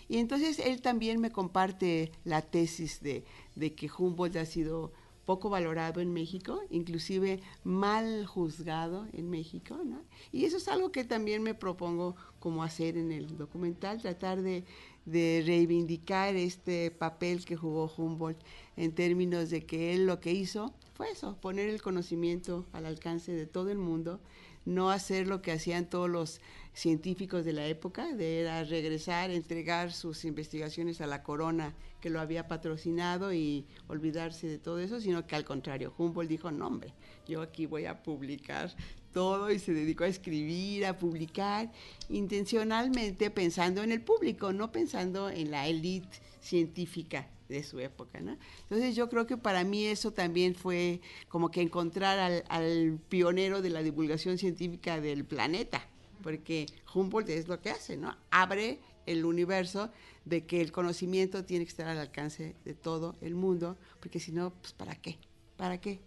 Y 0.08 0.18
entonces 0.18 0.60
él 0.60 0.82
también 0.82 1.20
me 1.20 1.32
comparte 1.32 2.12
la 2.24 2.42
tesis 2.42 3.02
de, 3.02 3.26
de 3.56 3.74
que 3.74 3.90
Humboldt 3.96 4.38
ha 4.38 4.46
sido 4.46 4.94
poco 5.26 5.52
valorado 5.52 6.02
en 6.02 6.12
México, 6.12 6.60
inclusive 6.72 7.40
mal 7.64 8.26
juzgado 8.26 9.06
en 9.14 9.30
México, 9.30 9.78
¿no? 9.86 10.02
Y 10.32 10.46
eso 10.46 10.58
es 10.58 10.68
algo 10.68 10.92
que 10.92 11.04
también 11.04 11.44
me 11.44 11.54
propongo 11.54 12.16
como 12.40 12.64
hacer 12.64 12.98
en 12.98 13.12
el 13.12 13.38
documental, 13.38 14.02
tratar 14.02 14.42
de, 14.42 14.64
de 15.06 15.44
reivindicar 15.46 16.36
este 16.36 16.90
papel 16.90 17.46
que 17.46 17.56
jugó 17.56 17.92
Humboldt 17.96 18.40
en 18.76 18.96
términos 18.96 19.52
de 19.52 19.68
que 19.68 19.94
él 19.94 20.08
lo 20.08 20.20
que 20.20 20.32
hizo 20.32 20.74
fue 21.00 21.12
eso, 21.12 21.38
poner 21.40 21.70
el 21.70 21.82
conocimiento 21.82 22.66
al 22.74 22.86
alcance 22.86 23.32
de 23.32 23.46
todo 23.46 23.72
el 23.72 23.78
mundo, 23.78 24.20
no 24.66 24.92
hacer 24.92 25.28
lo 25.28 25.42
que 25.42 25.54
hacían 25.54 25.90
todos 25.90 26.10
los 26.10 26.42
científicos 26.74 27.46
de 27.46 27.54
la 27.54 27.66
época, 27.68 28.14
de 28.14 28.42
era 28.42 28.66
regresar, 28.66 29.32
entregar 29.32 29.94
sus 29.94 30.26
investigaciones 30.26 31.00
a 31.00 31.08
la 31.08 31.24
corona 31.24 31.74
que 32.02 32.10
lo 32.10 32.20
había 32.20 32.50
patrocinado 32.50 33.32
y 33.32 33.66
olvidarse 33.88 34.48
de 34.48 34.58
todo 34.58 34.80
eso, 34.80 35.00
sino 35.00 35.26
que 35.26 35.38
al 35.38 35.46
contrario, 35.46 35.94
Humboldt 35.98 36.28
dijo, 36.28 36.52
no 36.52 36.68
hombre, 36.68 36.94
yo 37.26 37.42
aquí 37.44 37.66
voy 37.66 37.86
a 37.86 38.04
publicar 38.04 38.76
todo 39.14 39.52
y 39.52 39.60
se 39.60 39.74
dedicó 39.74 40.04
a 40.04 40.08
escribir, 40.08 40.86
a 40.86 40.98
publicar, 40.98 41.72
intencionalmente 42.10 43.32
pensando 43.32 43.84
en 43.84 43.94
el 43.94 44.02
público, 44.02 44.52
no 44.52 44.74
pensando 44.74 45.30
en 45.30 45.50
la 45.50 45.66
élite 45.66 46.20
científica 46.42 47.30
de 47.50 47.64
su 47.64 47.80
época, 47.80 48.22
¿no? 48.22 48.38
Entonces 48.64 48.96
yo 48.96 49.10
creo 49.10 49.28
que 49.28 49.36
para 49.36 49.64
mí 49.64 49.86
eso 49.86 50.12
también 50.14 50.56
fue 50.56 51.02
como 51.28 51.50
que 51.50 51.62
encontrar 51.62 52.20
al, 52.20 52.44
al, 52.48 53.00
pionero 53.10 53.62
de 53.62 53.72
la 53.72 53.82
divulgación 53.82 54.38
científica 54.38 55.02
del 55.02 55.26
planeta, 55.26 55.82
porque 56.24 56.68
Humboldt 56.94 57.30
es 57.30 57.48
lo 57.48 57.60
que 57.60 57.72
hace, 57.72 57.98
¿no? 57.98 58.16
Abre 58.32 58.80
el 59.06 59.26
universo 59.26 59.90
de 60.26 60.46
que 60.46 60.62
el 60.62 60.72
conocimiento 60.72 61.44
tiene 61.44 61.66
que 61.66 61.70
estar 61.70 61.88
al 61.88 61.98
alcance 61.98 62.56
de 62.64 62.74
todo 62.76 63.16
el 63.22 63.34
mundo, 63.34 63.78
porque 64.00 64.20
si 64.20 64.32
no, 64.32 64.52
pues 64.52 64.74
¿para 64.74 64.96
qué? 64.96 65.18
¿Para 65.58 65.82
qué? 65.82 66.00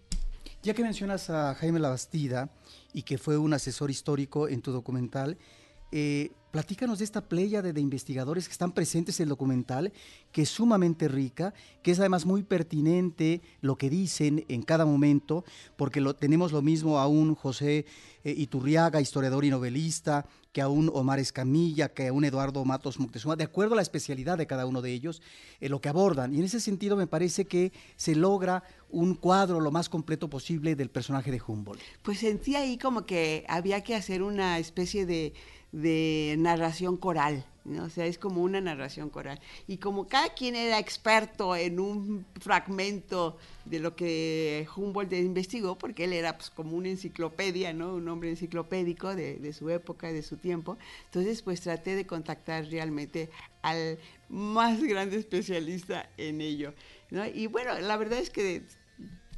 Ya 0.63 0.75
que 0.75 0.83
mencionas 0.83 1.29
a 1.29 1.55
Jaime 1.57 1.81
Labastida 1.81 2.51
y 2.93 3.03
que 3.03 3.19
fue 3.19 3.37
un 3.37 3.53
asesor 3.53 3.91
histórico 3.91 4.47
en 4.47 4.63
tu 4.63 4.71
documental, 4.71 5.37
eh, 5.93 6.33
platícanos 6.53 6.99
de 6.99 7.07
esta 7.07 7.23
playa 7.29 7.63
de, 7.63 7.81
investigadores 7.81 8.47
que 8.47 8.53
están 8.53 8.73
presentes 8.73 9.19
en 9.19 9.25
el 9.25 9.29
documental, 9.31 9.93
que 10.31 10.43
es 10.43 10.51
sumamente 10.51 11.09
rica, 11.09 11.55
que 11.83 11.91
es 11.91 11.99
además 11.99 12.27
muy 12.27 12.43
pertinente 12.43 13.41
lo 13.63 13.77
que 13.77 13.89
dicen 13.89 14.45
en 14.49 14.63
cada 14.63 14.85
momento, 14.85 15.45
porque 15.77 16.01
lo, 16.01 16.15
tenemos 16.15 16.53
lo 16.53 16.61
mismo 16.61 16.99
a 16.99 17.07
un 17.07 17.35
José 17.35 17.87
eh, 18.23 18.35
Iturriaga, 18.37 19.01
historiador 19.01 19.45
y 19.47 19.51
novelista, 19.51 20.27
que 20.53 20.61
a 20.61 20.69
un 20.69 20.91
Omar 20.93 21.19
Escamilla, 21.19 21.89
que 21.89 22.09
a 22.09 22.13
un 22.13 22.25
Eduardo 22.25 22.63
Matos 22.67 23.01
Moctezuma, 23.01 23.37
de 23.37 23.45
acuerdo 23.45 23.73
a 23.73 23.77
la 23.77 23.83
especialidad 23.83 24.37
de 24.37 24.47
cada 24.47 24.67
uno 24.67 24.83
de 24.83 24.93
ellos, 24.93 25.23
eh, 25.61 25.71
lo 25.71 25.81
que 25.81 25.89
abordan. 25.89 26.35
Y 26.35 26.39
en 26.39 26.45
ese 26.45 26.61
sentido 26.61 26.97
me 26.97 27.07
parece 27.07 27.47
que 27.47 27.73
se 27.97 28.15
logra 28.15 28.63
un 28.91 29.15
cuadro 29.15 29.59
lo 29.59 29.71
más 29.71 29.89
completo 29.89 30.29
posible 30.29 30.77
del 30.77 30.91
personaje 30.91 31.31
de 31.31 31.41
Humboldt. 31.45 31.81
Pues 32.03 32.19
sentí 32.19 32.57
ahí 32.57 32.77
como 32.77 33.07
que 33.07 33.47
había 33.49 33.83
que 33.83 33.95
hacer 33.95 34.23
una 34.23 34.59
especie 34.59 35.07
de 35.07 35.33
de 35.73 36.37
narración 36.39 36.99
coral, 36.99 37.47
¿no? 37.65 37.85
o 37.85 37.91
sea, 37.91 38.05
es 38.05 38.19
como 38.19 38.43
una 38.43 38.61
narración 38.61 39.09
coral. 39.09 39.41
Y 39.67 39.79
como 39.79 40.07
cada 40.07 40.29
quien 40.35 40.55
era 40.55 40.79
experto 40.79 41.57
en 41.57 41.81
un 41.81 42.27
fragmento 42.41 43.39
de 43.65 43.81
lo 43.81 43.97
que 43.97 44.69
Humboldt 44.77 45.15
investigó, 45.15 45.79
porque 45.79 46.05
él 46.05 46.13
era 46.13 46.37
pues, 46.37 46.51
como 46.51 46.77
una 46.77 46.91
enciclopedia, 46.91 47.73
¿no? 47.73 47.95
un 47.95 48.07
hombre 48.09 48.29
enciclopédico 48.29 49.17
de, 49.17 49.53
su 49.55 49.71
época, 49.71 50.13
de 50.13 50.23
su 50.23 50.37
tiempo, 50.37 50.77
entonces 51.07 51.41
pues 51.41 51.63
traté 51.63 51.97
de 51.97 52.07
contactar 52.07 52.67
realmente 52.67 53.31
al 53.63 53.99
más 54.29 54.83
grande 54.83 55.17
especialista 55.17 56.09
en 56.19 56.43
ello. 56.43 56.75
¿no? 57.11 57.27
Y 57.27 57.47
bueno, 57.47 57.79
la 57.79 57.97
verdad 57.97 58.19
es 58.19 58.29
que 58.29 58.63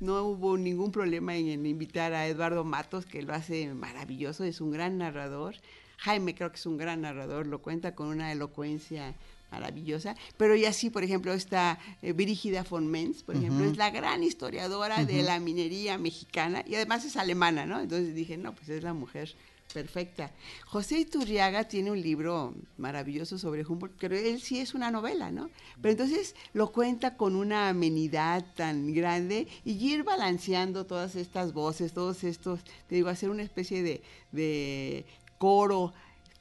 no 0.00 0.24
hubo 0.24 0.56
ningún 0.56 0.90
problema 0.92 1.36
en, 1.36 1.66
invitar 1.66 2.12
a 2.14 2.26
Eduardo 2.26 2.64
Matos, 2.64 3.06
que 3.06 3.22
lo 3.22 3.34
hace 3.34 3.72
maravilloso, 3.74 4.44
es 4.44 4.60
un 4.60 4.70
gran 4.70 4.98
narrador. 4.98 5.56
Jaime 5.98 6.34
creo 6.34 6.50
que 6.50 6.56
es 6.56 6.66
un 6.66 6.76
gran 6.76 7.02
narrador, 7.02 7.46
lo 7.46 7.60
cuenta 7.60 7.94
con 7.94 8.08
una 8.08 8.32
elocuencia 8.32 9.14
maravillosa, 9.50 10.16
pero 10.36 10.56
y 10.56 10.64
así, 10.64 10.90
por 10.90 11.04
ejemplo, 11.04 11.32
está 11.32 11.78
eh, 12.02 12.12
Brígida 12.12 12.64
von 12.64 12.88
Menz, 12.88 13.22
por 13.22 13.36
uh 13.36 13.38
-huh. 13.38 13.42
ejemplo, 13.42 13.64
es 13.66 13.76
la 13.76 13.90
gran 13.90 14.22
historiadora 14.22 14.96
uh 14.96 15.02
-huh. 15.02 15.06
de 15.06 15.22
la 15.22 15.38
minería 15.38 15.96
mexicana 15.96 16.64
y 16.66 16.74
además 16.74 17.04
es 17.04 17.16
alemana, 17.16 17.64
¿no? 17.64 17.80
Entonces 17.80 18.14
dije, 18.14 18.36
no, 18.36 18.54
pues 18.54 18.68
es 18.68 18.82
la 18.82 18.94
mujer 18.94 19.34
perfecta. 19.72 20.30
José 20.66 20.98
Iturriaga 21.00 21.64
tiene 21.64 21.90
un 21.90 22.00
libro 22.00 22.54
maravilloso 22.78 23.38
sobre 23.38 23.64
Humboldt, 23.64 23.96
pero 23.98 24.16
él 24.16 24.40
sí 24.40 24.60
es 24.60 24.74
una 24.74 24.90
novela, 24.90 25.30
¿no? 25.30 25.50
Pero 25.80 25.92
entonces 25.92 26.34
lo 26.52 26.70
cuenta 26.72 27.16
con 27.16 27.34
una 27.36 27.68
amenidad 27.68 28.44
tan 28.54 28.92
grande 28.92 29.48
y 29.64 29.72
ir 29.72 30.04
balanceando 30.04 30.86
todas 30.86 31.16
estas 31.16 31.52
voces, 31.52 31.92
todos 31.92 32.24
estos, 32.24 32.60
te 32.88 32.94
digo, 32.94 33.08
hacer 33.08 33.30
una 33.30 33.42
especie 33.42 33.82
de, 33.82 34.02
de 34.32 35.04
coro 35.38 35.92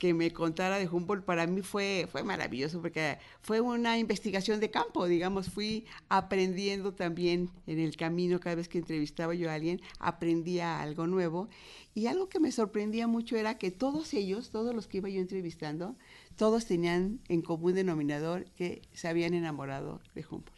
que 0.03 0.13
me 0.13 0.33
contara 0.33 0.79
de 0.79 0.85
Humboldt 0.89 1.23
para 1.23 1.47
mí 1.47 1.61
fue, 1.61 2.09
fue 2.11 2.23
maravilloso 2.23 2.81
porque 2.81 3.19
fue 3.41 3.61
una 3.61 3.97
investigación 3.97 4.59
de 4.59 4.69
campo, 4.69 5.05
digamos, 5.05 5.49
fui 5.49 5.85
aprendiendo 6.09 6.93
también 6.93 7.49
en 7.67 7.79
el 7.79 7.95
camino 7.95 8.41
cada 8.41 8.57
vez 8.57 8.67
que 8.67 8.79
entrevistaba 8.79 9.33
yo 9.33 9.49
a 9.49 9.53
alguien, 9.53 9.79
aprendía 9.99 10.81
algo 10.81 11.07
nuevo 11.07 11.47
y 11.95 12.07
algo 12.07 12.27
que 12.27 12.41
me 12.41 12.51
sorprendía 12.51 13.07
mucho 13.07 13.37
era 13.37 13.57
que 13.57 13.71
todos 13.71 14.13
ellos, 14.13 14.49
todos 14.49 14.75
los 14.75 14.87
que 14.87 14.97
iba 14.97 15.07
yo 15.07 15.21
entrevistando, 15.21 15.95
todos 16.35 16.65
tenían 16.65 17.21
en 17.29 17.41
común 17.41 17.73
denominador 17.73 18.43
que 18.57 18.81
se 18.91 19.07
habían 19.07 19.33
enamorado 19.33 20.01
de 20.15 20.25
Humboldt. 20.29 20.52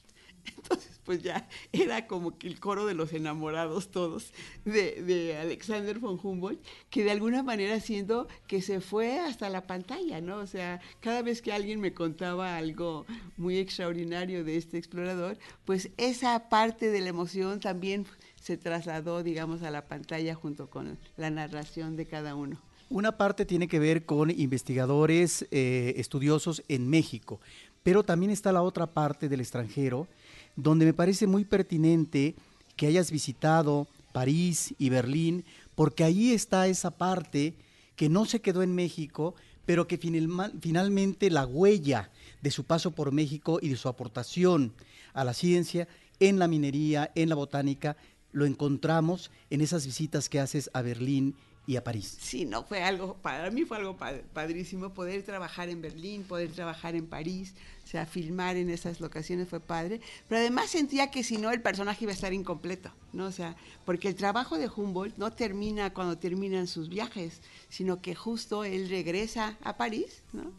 Entonces, 0.57 0.99
pues 1.03 1.21
ya 1.21 1.47
era 1.71 2.07
como 2.07 2.37
que 2.37 2.47
el 2.47 2.59
coro 2.59 2.85
de 2.85 2.93
los 2.93 3.13
enamorados 3.13 3.89
todos 3.89 4.33
de, 4.63 5.01
de, 5.03 5.37
Alexander 5.37 5.99
von 5.99 6.19
Humboldt, 6.21 6.59
que 6.89 7.03
de 7.03 7.11
alguna 7.11 7.43
manera 7.43 7.79
siendo 7.79 8.27
que 8.47 8.61
se 8.61 8.81
fue 8.81 9.19
hasta 9.19 9.49
la 9.49 9.67
pantalla, 9.67 10.21
¿no? 10.21 10.37
O 10.37 10.47
sea, 10.47 10.81
cada 11.01 11.21
vez 11.21 11.41
que 11.41 11.53
alguien 11.53 11.79
me 11.79 11.93
contaba 11.93 12.57
algo 12.57 13.05
muy 13.37 13.57
extraordinario 13.57 14.43
de 14.43 14.57
este 14.57 14.77
explorador, 14.77 15.37
pues 15.65 15.89
esa 15.97 16.49
parte 16.49 16.89
de 16.89 17.01
la 17.01 17.09
emoción 17.09 17.59
también 17.59 18.05
se 18.41 18.57
trasladó, 18.57 19.23
digamos, 19.23 19.63
a 19.63 19.71
la 19.71 19.87
pantalla 19.87 20.35
junto 20.35 20.69
con 20.69 20.99
la 21.17 21.29
narración 21.29 21.95
de 21.95 22.05
cada 22.05 22.35
uno. 22.35 22.61
Una 22.89 23.17
parte 23.17 23.45
tiene 23.45 23.67
que 23.67 23.79
ver 23.79 24.05
con 24.05 24.29
investigadores 24.29 25.47
eh, 25.49 25.95
estudiosos 25.97 26.63
en 26.67 26.87
México, 26.87 27.39
pero 27.81 28.03
también 28.03 28.31
está 28.31 28.51
la 28.51 28.61
otra 28.61 28.85
parte 28.85 29.27
del 29.29 29.39
extranjero, 29.39 30.07
donde 30.55 30.85
me 30.85 30.93
parece 30.93 31.27
muy 31.27 31.45
pertinente 31.45 32.35
que 32.75 32.87
hayas 32.87 33.11
visitado 33.11 33.87
París 34.11 34.73
y 34.77 34.89
Berlín, 34.89 35.45
porque 35.75 36.03
ahí 36.03 36.31
está 36.31 36.67
esa 36.67 36.91
parte 36.91 37.53
que 37.95 38.09
no 38.09 38.25
se 38.25 38.41
quedó 38.41 38.63
en 38.63 38.75
México, 38.75 39.35
pero 39.65 39.87
que 39.87 39.97
final, 39.97 40.53
finalmente 40.61 41.29
la 41.29 41.45
huella 41.45 42.11
de 42.41 42.51
su 42.51 42.63
paso 42.63 42.91
por 42.91 43.11
México 43.11 43.59
y 43.61 43.69
de 43.69 43.77
su 43.77 43.89
aportación 43.89 44.73
a 45.13 45.23
la 45.23 45.33
ciencia 45.33 45.87
en 46.19 46.39
la 46.39 46.47
minería, 46.47 47.11
en 47.15 47.29
la 47.29 47.35
botánica, 47.35 47.97
lo 48.31 48.45
encontramos 48.45 49.31
en 49.49 49.61
esas 49.61 49.85
visitas 49.85 50.29
que 50.29 50.39
haces 50.39 50.69
a 50.73 50.81
Berlín 50.81 51.35
y 51.67 51.75
a 51.75 51.83
París. 51.83 52.17
Sí, 52.19 52.45
no, 52.45 52.63
fue 52.63 52.83
algo, 52.83 53.15
para 53.15 53.49
mí 53.49 53.65
fue 53.65 53.77
algo 53.77 53.97
padrísimo 54.33 54.93
poder 54.93 55.23
trabajar 55.23 55.69
en 55.69 55.81
Berlín, 55.81 56.23
poder 56.23 56.51
trabajar 56.51 56.95
en 56.95 57.07
París. 57.07 57.53
O 57.83 57.87
sea, 57.87 58.05
filmar 58.05 58.55
en 58.55 58.69
esas 58.69 58.99
locaciones 58.99 59.47
fue 59.47 59.59
padre, 59.59 60.01
pero 60.27 60.41
además 60.41 60.71
sentía 60.71 61.11
que 61.11 61.23
si 61.23 61.37
no 61.37 61.51
el 61.51 61.61
personaje 61.61 62.05
iba 62.05 62.11
a 62.11 62.15
estar 62.15 62.33
incompleto, 62.33 62.91
¿no? 63.13 63.25
O 63.25 63.31
sea, 63.31 63.55
porque 63.85 64.07
el 64.07 64.15
trabajo 64.15 64.57
de 64.57 64.67
Humboldt 64.67 65.17
no 65.17 65.31
termina 65.31 65.93
cuando 65.93 66.17
terminan 66.17 66.67
sus 66.67 66.89
viajes, 66.89 67.41
sino 67.69 68.01
que 68.01 68.15
justo 68.15 68.63
él 68.63 68.89
regresa 68.89 69.57
a 69.61 69.77
París, 69.77 70.23
¿no? 70.33 70.51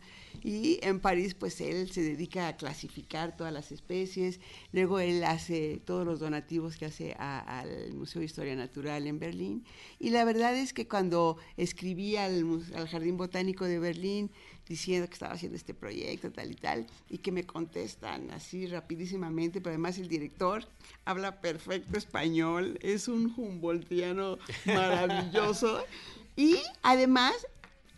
Y 0.42 0.78
en 0.82 1.00
París, 1.00 1.34
pues 1.34 1.60
él 1.60 1.90
se 1.90 2.02
dedica 2.02 2.48
a 2.48 2.56
clasificar 2.56 3.36
todas 3.36 3.52
las 3.52 3.72
especies. 3.72 4.40
Luego 4.72 5.00
él 5.00 5.24
hace 5.24 5.80
todos 5.84 6.06
los 6.06 6.20
donativos 6.20 6.76
que 6.76 6.86
hace 6.86 7.14
al 7.14 7.92
Museo 7.94 8.20
de 8.20 8.26
Historia 8.26 8.56
Natural 8.56 9.06
en 9.06 9.18
Berlín. 9.18 9.64
Y 9.98 10.10
la 10.10 10.24
verdad 10.24 10.54
es 10.56 10.72
que 10.72 10.86
cuando 10.88 11.36
escribí 11.56 12.16
al, 12.16 12.44
al 12.74 12.88
Jardín 12.88 13.16
Botánico 13.16 13.64
de 13.64 13.78
Berlín 13.78 14.30
diciendo 14.68 15.06
que 15.06 15.14
estaba 15.14 15.34
haciendo 15.34 15.56
este 15.56 15.74
proyecto, 15.74 16.30
tal 16.32 16.50
y 16.50 16.56
tal, 16.56 16.86
y 17.08 17.18
que 17.18 17.32
me 17.32 17.44
contestan 17.44 18.30
así 18.32 18.66
rapidísimamente, 18.66 19.60
pero 19.60 19.70
además 19.70 19.98
el 19.98 20.08
director 20.08 20.66
habla 21.04 21.40
perfecto 21.40 21.96
español, 21.96 22.78
es 22.82 23.08
un 23.08 23.32
Humboldtiano 23.36 24.38
maravilloso. 24.66 25.84
Y 26.38 26.58
además 26.82 27.32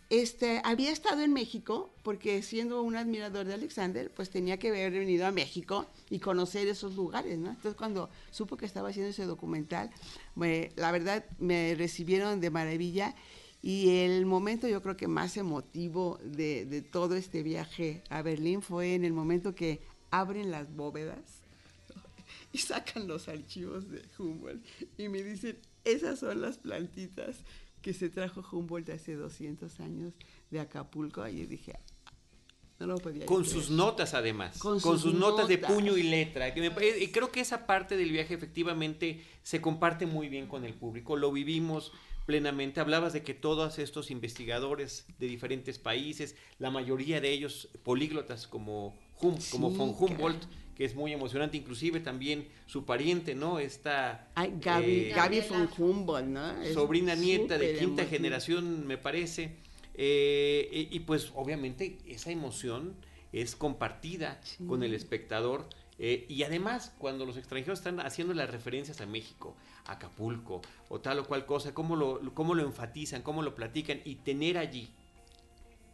este, 0.09 0.61
había 0.63 0.91
estado 0.91 1.21
en 1.21 1.33
México 1.33 1.93
porque 2.03 2.41
siendo 2.41 2.81
un 2.81 2.95
admirador 2.95 3.45
de 3.45 3.53
Alexander, 3.53 4.11
pues 4.11 4.29
tenía 4.29 4.57
que 4.57 4.69
haber 4.69 4.91
venido 4.91 5.27
a 5.27 5.31
México 5.31 5.85
y 6.09 6.19
conocer 6.19 6.67
esos 6.67 6.95
lugares, 6.95 7.37
¿no? 7.37 7.49
Entonces 7.49 7.75
cuando 7.75 8.09
supo 8.31 8.57
que 8.57 8.65
estaba 8.65 8.89
haciendo 8.89 9.11
ese 9.11 9.25
documental, 9.25 9.91
la 10.35 10.91
verdad 10.91 11.25
me 11.37 11.75
recibieron 11.75 12.41
de 12.41 12.49
maravilla 12.49 13.13
y 13.61 13.89
el 13.97 14.25
momento 14.25 14.67
yo 14.67 14.81
creo 14.81 14.97
que 14.97 15.07
más 15.07 15.37
emotivo 15.37 16.17
de, 16.23 16.65
de 16.65 16.81
todo 16.81 17.15
este 17.15 17.43
viaje 17.43 18.01
a 18.09 18.21
Berlín 18.21 18.61
fue 18.61 18.95
en 18.95 19.05
el 19.05 19.13
momento 19.13 19.53
que 19.53 19.81
abren 20.09 20.49
las 20.49 20.73
bóvedas 20.75 21.19
y 22.51 22.57
sacan 22.57 23.07
los 23.07 23.27
archivos 23.27 23.91
de 23.91 24.01
Humboldt 24.17 24.65
y 24.97 25.07
me 25.07 25.21
dicen, 25.21 25.59
esas 25.83 26.19
son 26.19 26.41
las 26.41 26.57
plantitas 26.57 27.37
que 27.81 27.93
se 27.93 28.09
trajo 28.09 28.43
Humboldt 28.51 28.89
hace 28.89 29.15
200 29.15 29.79
años 29.79 30.13
de 30.49 30.59
Acapulco 30.59 31.27
y 31.27 31.45
dije, 31.45 31.73
no 32.79 32.87
lo 32.87 32.97
podía 32.97 33.25
Con 33.25 33.45
sus 33.45 33.69
notas 33.69 34.13
además, 34.13 34.57
con, 34.59 34.79
sus, 34.79 35.13
notas, 35.13 35.47
de 35.47 35.57
puño 35.57 35.97
y 35.97 36.03
letra. 36.03 36.47
y 36.49 37.07
creo 37.11 37.31
que 37.31 37.41
esa 37.41 37.65
parte 37.65 37.97
del 37.97 38.11
viaje 38.11 38.33
efectivamente 38.33 39.23
se 39.43 39.61
comparte 39.61 40.05
muy 40.05 40.29
bien 40.29 40.47
con 40.47 40.63
el 40.63 40.73
público, 40.73 41.17
lo 41.17 41.31
vivimos 41.31 41.91
plenamente. 42.29 42.79
Hablabas 42.79 43.11
de 43.13 43.23
que 43.23 43.33
todos 43.33 43.79
estos 43.79 44.11
investigadores 44.11 45.07
de 45.17 45.25
diferentes 45.25 45.79
países, 45.79 46.35
la 46.59 46.69
mayoría 46.69 47.19
de 47.21 47.31
ellos 47.31 47.69
políglotas 47.81 48.45
como, 48.45 48.95
como 49.17 49.71
von 49.71 49.95
Humboldt, 49.97 50.43
que 50.75 50.85
es 50.85 50.93
muy 50.93 51.11
emocionante, 51.11 51.57
inclusive 51.57 52.01
también 52.01 52.47
su 52.67 52.85
pariente, 52.85 53.33
¿no? 53.33 53.57
Esta 53.57 54.29
Gaby, 54.35 55.37
eh, 55.37 55.45
von 55.49 55.69
Humboldt, 55.75 56.27
¿no? 56.27 56.65
sobrina 56.71 57.15
nieta 57.15 57.57
de 57.57 57.79
quinta 57.79 58.05
generación, 58.05 58.85
me 58.85 58.99
parece. 58.99 59.55
Eh, 59.95 60.87
y, 60.91 60.99
pues 60.99 61.31
obviamente 61.33 61.97
esa 62.05 62.29
emoción 62.29 62.93
es 63.33 63.55
compartida 63.55 64.39
con 64.67 64.83
el 64.83 64.93
espectador. 64.93 65.67
Eh, 66.01 66.25
y 66.29 66.43
además, 66.43 66.93
cuando 66.97 67.25
los 67.25 67.35
extranjeros 67.35 67.79
están 67.79 67.99
haciendo 67.99 68.33
las 68.33 68.49
referencias 68.49 69.01
a 69.01 69.05
México, 69.05 69.55
a 69.85 69.93
Acapulco, 69.93 70.61
o 70.87 71.01
tal 71.01 71.19
o 71.19 71.25
cual 71.25 71.45
cosa, 71.45 71.73
cómo 71.73 71.97
lo, 71.97 72.33
cómo 72.33 72.55
lo 72.55 72.63
enfatizan, 72.63 73.21
cómo 73.21 73.41
lo 73.41 73.53
platican, 73.53 73.99
y 74.05 74.15
tener 74.15 74.57
allí 74.57 74.89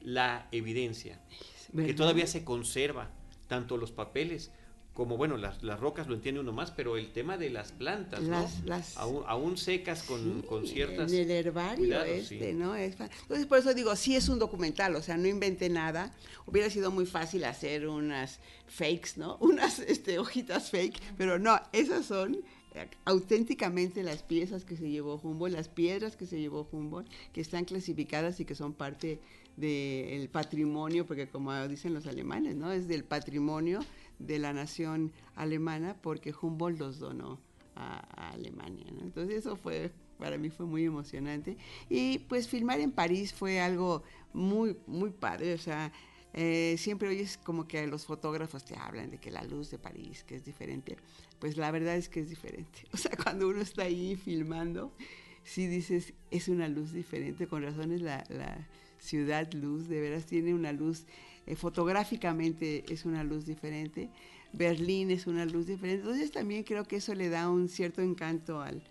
la 0.02 0.48
evidencia, 0.52 1.20
que 1.76 1.96
todavía 1.96 2.28
se 2.28 2.44
conserva, 2.44 3.10
tanto 3.48 3.78
los 3.78 3.92
papeles 3.92 4.52
como 4.96 5.18
bueno, 5.18 5.36
las, 5.36 5.62
las, 5.62 5.78
rocas 5.78 6.08
lo 6.08 6.16
entiende 6.16 6.40
uno 6.40 6.54
más, 6.54 6.72
pero 6.72 6.96
el 6.96 7.12
tema 7.12 7.38
de 7.38 7.50
las 7.50 7.74
plantas, 7.74 8.22
¿no? 8.22 8.48
aún, 8.96 9.58
secas 9.58 10.04
con, 10.04 10.42
con, 10.44 10.66
ciertas... 10.66 11.12
En 11.12 11.20
el 11.20 11.32
herbario 11.32 12.02
este, 12.04 12.54
¿no? 12.54 12.78
entonces, 12.78 13.46
por 13.46 13.60
eso 13.60 13.74
digo, 13.74 13.94
sí 13.98 14.16
es 14.16 14.30
un 14.30 14.40
documental, 14.40 14.96
o 14.96 15.02
sea, 15.02 15.18
no 15.18 15.28
inventé 15.28 15.68
nada. 15.68 16.14
Hubiera 16.46 16.70
sido 16.70 16.92
muy 16.92 17.06
fácil 17.06 17.44
hacer 17.44 17.90
unas 17.90 18.40
fakes, 18.68 19.12
¿no? 19.18 19.36
Unas 19.42 19.80
este, 19.80 20.18
hojitas 20.18 20.72
fake, 20.72 20.98
pero 21.18 21.40
no, 21.40 21.60
esas 21.74 22.06
son 22.06 22.38
eh, 22.74 22.88
auténticamente 23.04 24.02
las 24.02 24.24
piezas 24.24 24.64
que 24.64 24.78
se 24.78 24.90
llevó 24.90 25.20
Humboldt, 25.22 25.58
las 25.58 25.68
piedras 25.68 26.16
que 26.16 26.26
se 26.26 26.40
llevó 26.40 26.70
Humboldt, 26.72 27.12
que 27.34 27.42
están 27.42 27.66
clasificadas 27.66 28.40
y 28.40 28.46
que 28.46 28.56
son 28.56 28.74
parte 28.74 29.20
del 29.58 30.30
patrimonio, 30.30 31.06
porque 31.06 31.28
como 31.28 31.68
dicen 31.68 31.94
los 31.94 32.08
alemanes, 32.08 32.56
¿no? 32.56 32.72
Es 32.72 32.88
del 32.88 33.04
patrimonio 33.04 33.80
de 34.20 34.40
la 34.40 34.54
nación 34.54 35.12
alemana 35.36 35.96
porque 36.02 36.34
Humboldt 36.40 36.80
los 36.80 37.00
donó 37.00 37.40
a, 37.76 38.32
Alemania. 38.32 38.86
Entonces 39.02 39.38
eso 39.38 39.56
fue, 39.56 39.92
para 40.18 40.38
mí 40.38 40.50
fue 40.50 40.66
muy 40.66 40.86
emocionante. 40.86 41.58
Y 41.90 42.20
pues 42.20 42.48
filmar 42.48 42.80
en 42.80 42.92
París 42.92 43.34
fue 43.34 43.60
algo 43.60 44.04
muy, 44.34 44.78
muy 44.88 45.12
padre. 45.12 45.54
O 45.54 45.58
sea, 45.58 45.92
eh, 46.34 46.76
siempre 46.78 47.08
oyes 47.10 47.38
como 47.38 47.68
que 47.68 47.86
los 47.88 48.06
fotógrafos 48.06 48.66
te 48.66 48.76
hablan 48.76 49.10
de 49.10 49.18
que 49.18 49.32
la 49.32 49.44
luz 49.44 49.72
de 49.72 49.78
París, 49.78 50.24
que 50.24 50.36
es 50.36 50.46
diferente. 50.46 50.98
Pues 51.40 51.58
la 51.58 51.72
verdad 51.72 51.96
es 51.96 52.10
que 52.10 52.22
es 52.22 52.30
diferente. 52.30 52.86
O 52.94 52.98
sea, 52.98 53.12
cuando 53.22 53.48
uno 53.48 53.62
está 53.62 53.84
ahí 53.84 54.16
filmando, 54.16 54.94
sí 55.44 55.68
dices, 55.68 56.14
es 56.32 56.48
una 56.48 56.68
luz 56.68 56.92
diferente. 56.92 57.48
Con 57.48 57.64
razones 57.64 58.02
la, 58.02 58.24
la 58.30 58.68
ciudad 59.00 59.52
luz, 59.54 59.88
de 59.88 60.02
veras 60.02 60.26
tiene 60.26 60.54
una 60.54 60.72
luz 60.72 61.06
eh, 61.48 61.56
fotográficamente 61.56 62.86
es 62.92 63.06
una 63.06 63.24
luz 63.24 63.46
diferente, 63.46 64.10
Berlín 64.54 65.12
es 65.12 65.28
una 65.28 65.46
luz 65.46 65.68
diferente, 65.68 66.02
entonces 66.02 66.32
también 66.32 66.64
creo 66.64 66.86
que 66.86 66.98
eso 66.98 67.14
le 67.14 67.30
da 67.30 67.50
un 67.50 67.68
cierto 67.68 68.02
encanto 68.02 68.62
al, 68.62 68.82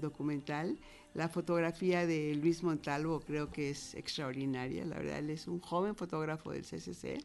documental. 0.00 0.78
La 1.14 1.28
fotografía 1.28 2.06
de 2.06 2.34
Luis 2.34 2.62
Montalvo 2.62 3.20
creo 3.20 3.50
que 3.50 3.70
es 3.70 3.94
extraordinaria, 3.94 4.84
la 4.84 4.96
verdad, 4.96 5.18
él 5.18 5.30
es 5.30 5.48
un 5.48 5.60
joven 5.60 5.96
fotógrafo 5.96 6.52
del 6.52 6.62
CCC, 6.62 7.24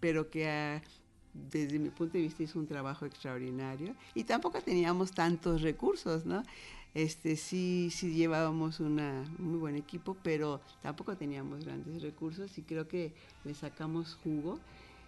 pero 0.00 0.28
que 0.28 0.48
ah, 0.48 0.82
desde 1.32 1.78
mi 1.78 1.90
punto 1.90 2.14
de 2.14 2.24
vista 2.24 2.42
hizo 2.42 2.58
un 2.58 2.66
trabajo 2.66 3.06
extraordinario 3.06 3.94
y 4.14 4.24
tampoco 4.24 4.60
teníamos 4.60 5.12
tantos 5.12 5.62
recursos, 5.62 6.26
¿no? 6.26 6.42
Este, 6.94 7.36
sí, 7.36 7.90
sí 7.92 8.12
llevábamos 8.12 8.80
un 8.80 9.00
muy 9.38 9.58
buen 9.58 9.76
equipo, 9.76 10.16
pero 10.22 10.60
tampoco 10.82 11.16
teníamos 11.16 11.64
grandes 11.64 12.02
recursos 12.02 12.56
y 12.58 12.62
creo 12.62 12.88
que 12.88 13.12
le 13.44 13.54
sacamos 13.54 14.18
jugo. 14.24 14.58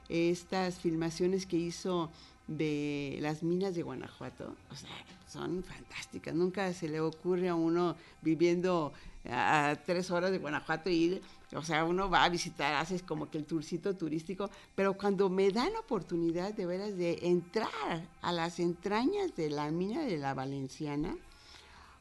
Estas 0.08 0.78
filmaciones 0.78 1.46
que 1.46 1.56
hizo 1.56 2.10
de 2.46 3.18
las 3.20 3.42
minas 3.42 3.74
de 3.74 3.82
Guanajuato, 3.82 4.54
o 4.70 4.74
sea, 4.74 4.90
son 5.26 5.62
fantásticas. 5.64 6.34
Nunca 6.34 6.72
se 6.72 6.88
le 6.88 7.00
ocurre 7.00 7.48
a 7.48 7.54
uno 7.54 7.96
viviendo 8.20 8.92
a 9.30 9.76
tres 9.86 10.10
horas 10.10 10.30
de 10.30 10.38
Guanajuato 10.38 10.90
ir, 10.90 11.22
o 11.54 11.62
sea, 11.62 11.84
uno 11.84 12.10
va 12.10 12.24
a 12.24 12.28
visitar, 12.28 12.74
haces 12.74 13.02
como 13.02 13.30
que 13.30 13.38
el 13.38 13.44
tourcito 13.44 13.94
turístico, 13.94 14.50
pero 14.74 14.94
cuando 14.94 15.28
me 15.30 15.50
dan 15.50 15.74
oportunidad 15.76 16.52
de 16.54 16.66
veras 16.66 16.96
de 16.96 17.18
entrar 17.22 18.08
a 18.20 18.32
las 18.32 18.58
entrañas 18.58 19.34
de 19.36 19.50
la 19.50 19.70
mina 19.70 20.02
de 20.02 20.18
la 20.18 20.34
Valenciana, 20.34 21.16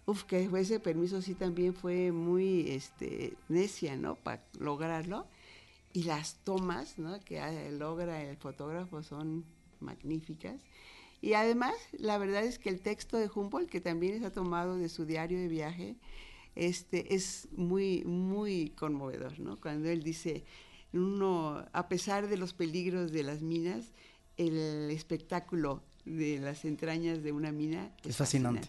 Uf, 0.06 0.24
que 0.24 0.50
ese 0.60 0.80
permiso 0.80 1.22
sí 1.22 1.36
también 1.36 1.74
fue 1.74 2.12
muy 2.12 2.70
este, 2.70 3.34
necia, 3.50 3.96
¿no? 3.96 4.16
Para 4.16 4.44
lograrlo. 4.60 5.28
Y 5.94 6.04
las 6.04 6.36
tomas, 6.44 6.98
¿no? 6.98 7.20
Que 7.20 7.42
logra 7.72 8.24
el 8.24 8.38
fotógrafo 8.38 9.04
son 9.04 9.46
magníficas. 9.80 10.60
Y 11.22 11.34
además, 11.34 11.76
la 11.92 12.18
verdad 12.18 12.44
es 12.44 12.58
que 12.58 12.70
el 12.70 12.80
texto 12.80 13.18
de 13.18 13.30
Humboldt, 13.34 13.70
que 13.70 13.82
también 13.82 14.16
está 14.16 14.32
tomado 14.32 14.78
de 14.78 14.90
su 14.90 15.06
diario 15.06 15.38
de 15.38 15.48
viaje, 15.48 15.96
este, 16.56 17.14
es 17.14 17.48
muy, 17.52 18.04
muy 18.06 18.70
conmovedor, 18.72 19.40
¿no? 19.40 19.60
Cuando 19.60 19.90
él 19.90 20.02
dice, 20.02 20.44
uno, 20.94 21.64
a 21.74 21.88
pesar 21.88 22.28
de 22.28 22.38
los 22.38 22.54
peligros 22.54 23.12
de 23.12 23.24
las 23.24 23.42
minas, 23.42 23.92
el 24.38 24.90
espectáculo 24.90 25.84
de 26.06 26.40
las 26.40 26.66
entrañas 26.66 27.22
de 27.22 27.32
una 27.32 27.52
mina 27.52 27.92
es, 28.04 28.18
fascinante. 28.18 28.68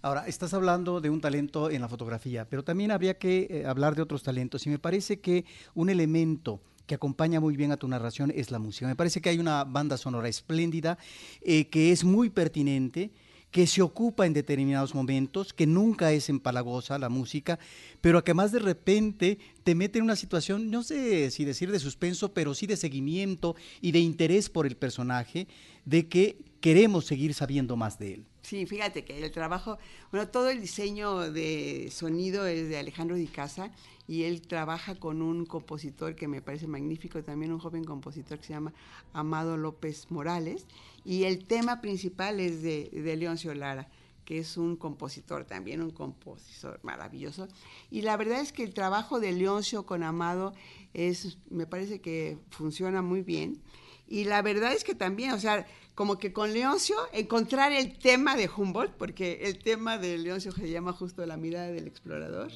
Ahora, 0.00 0.28
estás 0.28 0.54
hablando 0.54 1.00
de 1.00 1.10
un 1.10 1.20
talento 1.20 1.70
en 1.70 1.80
la 1.80 1.88
fotografía, 1.88 2.44
pero 2.48 2.62
también 2.62 2.92
habría 2.92 3.18
que 3.18 3.48
eh, 3.50 3.66
hablar 3.66 3.96
de 3.96 4.02
otros 4.02 4.22
talentos 4.22 4.64
y 4.64 4.70
me 4.70 4.78
parece 4.78 5.18
que 5.18 5.44
un 5.74 5.90
elemento 5.90 6.60
que 6.86 6.94
acompaña 6.94 7.40
muy 7.40 7.56
bien 7.56 7.72
a 7.72 7.76
tu 7.76 7.88
narración 7.88 8.32
es 8.32 8.52
la 8.52 8.60
música. 8.60 8.86
Me 8.86 8.94
parece 8.94 9.20
que 9.20 9.28
hay 9.28 9.40
una 9.40 9.64
banda 9.64 9.96
sonora 9.96 10.28
espléndida 10.28 10.98
eh, 11.40 11.66
que 11.66 11.90
es 11.90 12.04
muy 12.04 12.30
pertinente 12.30 13.10
que 13.50 13.66
se 13.66 13.82
ocupa 13.82 14.24
en 14.24 14.34
determinados 14.34 14.94
momentos, 14.94 15.52
que 15.52 15.66
nunca 15.66 16.12
es 16.12 16.28
empalagosa 16.28 16.98
la 16.98 17.08
música, 17.08 17.58
pero 18.00 18.24
que 18.24 18.34
más 18.34 18.52
de 18.52 18.58
repente 18.58 19.38
te 19.64 19.74
mete 19.74 19.98
en 19.98 20.04
una 20.04 20.16
situación, 20.16 20.70
no 20.70 20.82
sé 20.82 21.30
si 21.30 21.44
decir 21.44 21.70
de 21.70 21.78
suspenso, 21.78 22.32
pero 22.32 22.54
sí 22.54 22.66
de 22.66 22.76
seguimiento 22.76 23.56
y 23.80 23.92
de 23.92 23.98
interés 23.98 24.48
por 24.48 24.66
el 24.66 24.76
personaje, 24.76 25.46
de 25.84 26.08
que 26.08 26.38
queremos 26.60 27.06
seguir 27.06 27.34
sabiendo 27.34 27.76
más 27.76 27.98
de 27.98 28.14
él. 28.14 28.26
Sí, 28.42 28.66
fíjate 28.66 29.04
que 29.04 29.22
el 29.22 29.30
trabajo, 29.30 29.78
bueno, 30.10 30.28
todo 30.28 30.48
el 30.48 30.60
diseño 30.60 31.30
de 31.30 31.88
sonido 31.90 32.46
es 32.46 32.68
de 32.68 32.78
Alejandro 32.78 33.16
Di 33.16 33.26
Casa 33.26 33.70
y 34.06 34.22
él 34.22 34.40
trabaja 34.40 34.94
con 34.94 35.20
un 35.20 35.44
compositor 35.44 36.14
que 36.14 36.28
me 36.28 36.40
parece 36.40 36.66
magnífico, 36.66 37.22
también 37.22 37.52
un 37.52 37.58
joven 37.58 37.84
compositor 37.84 38.38
que 38.38 38.46
se 38.46 38.54
llama 38.54 38.72
Amado 39.12 39.56
López 39.56 40.10
Morales 40.10 40.66
y 41.04 41.24
el 41.24 41.44
tema 41.44 41.80
principal 41.80 42.40
es 42.40 42.62
de, 42.62 42.88
de 42.90 43.16
Leoncio 43.16 43.54
Lara 43.54 43.88
que 44.28 44.40
es 44.40 44.58
un 44.58 44.76
compositor 44.76 45.46
también, 45.46 45.80
un 45.80 45.90
compositor 45.90 46.78
maravilloso. 46.82 47.48
Y 47.90 48.02
la 48.02 48.14
verdad 48.18 48.42
es 48.42 48.52
que 48.52 48.62
el 48.62 48.74
trabajo 48.74 49.20
de 49.20 49.32
Leoncio 49.32 49.86
con 49.86 50.02
Amado 50.02 50.52
es, 50.92 51.38
me 51.48 51.66
parece 51.66 52.02
que 52.02 52.36
funciona 52.50 53.00
muy 53.00 53.22
bien. 53.22 53.62
Y 54.06 54.24
la 54.24 54.42
verdad 54.42 54.74
es 54.74 54.84
que 54.84 54.94
también, 54.94 55.30
o 55.30 55.40
sea, 55.40 55.66
como 55.94 56.18
que 56.18 56.34
con 56.34 56.52
Leoncio 56.52 56.94
encontrar 57.14 57.72
el 57.72 57.96
tema 57.96 58.36
de 58.36 58.50
Humboldt, 58.54 58.92
porque 58.98 59.44
el 59.44 59.60
tema 59.60 59.96
de 59.96 60.18
Leoncio 60.18 60.52
se 60.52 60.68
llama 60.68 60.92
justo 60.92 61.24
La 61.24 61.38
mirada 61.38 61.68
del 61.68 61.86
explorador, 61.86 62.52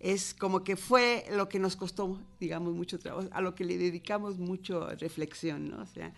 es 0.00 0.34
como 0.34 0.64
que 0.64 0.74
fue 0.74 1.26
lo 1.30 1.48
que 1.48 1.60
nos 1.60 1.76
costó, 1.76 2.18
digamos, 2.40 2.74
mucho 2.74 2.98
trabajo, 2.98 3.28
a 3.30 3.40
lo 3.40 3.54
que 3.54 3.64
le 3.64 3.78
dedicamos 3.78 4.38
mucho 4.38 4.88
reflexión, 4.96 5.70
¿no? 5.70 5.80
O 5.80 5.86
sea, 5.86 6.12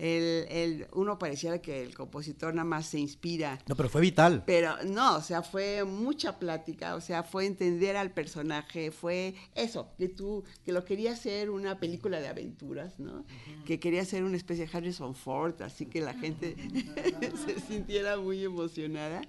el, 0.00 0.46
el, 0.48 0.86
uno 0.92 1.18
pareciera 1.18 1.60
que 1.60 1.82
el 1.82 1.94
compositor 1.94 2.54
nada 2.54 2.64
más 2.64 2.86
se 2.86 2.98
inspira. 2.98 3.58
No, 3.68 3.76
pero 3.76 3.90
fue 3.90 4.00
vital. 4.00 4.42
Pero 4.46 4.82
no, 4.84 5.16
o 5.16 5.20
sea, 5.20 5.42
fue 5.42 5.84
mucha 5.84 6.38
plática, 6.38 6.94
o 6.94 7.02
sea, 7.02 7.22
fue 7.22 7.44
entender 7.44 7.96
al 7.96 8.10
personaje, 8.10 8.90
fue 8.92 9.34
eso, 9.54 9.90
que 9.98 10.08
tú, 10.08 10.42
que 10.64 10.72
lo 10.72 10.86
quería 10.86 11.12
hacer 11.12 11.50
una 11.50 11.78
película 11.78 12.18
de 12.18 12.28
aventuras, 12.28 12.98
¿no? 12.98 13.12
Uh 13.12 13.20
-huh. 13.20 13.64
Que 13.64 13.78
quería 13.78 14.04
ser 14.06 14.24
una 14.24 14.38
especie 14.38 14.66
de 14.66 14.76
Harrison 14.76 15.14
Ford, 15.14 15.60
así 15.60 15.84
que 15.84 16.00
la 16.00 16.14
gente 16.14 16.56
se 17.46 17.60
sintiera 17.60 18.16
muy 18.16 18.42
emocionada. 18.42 19.20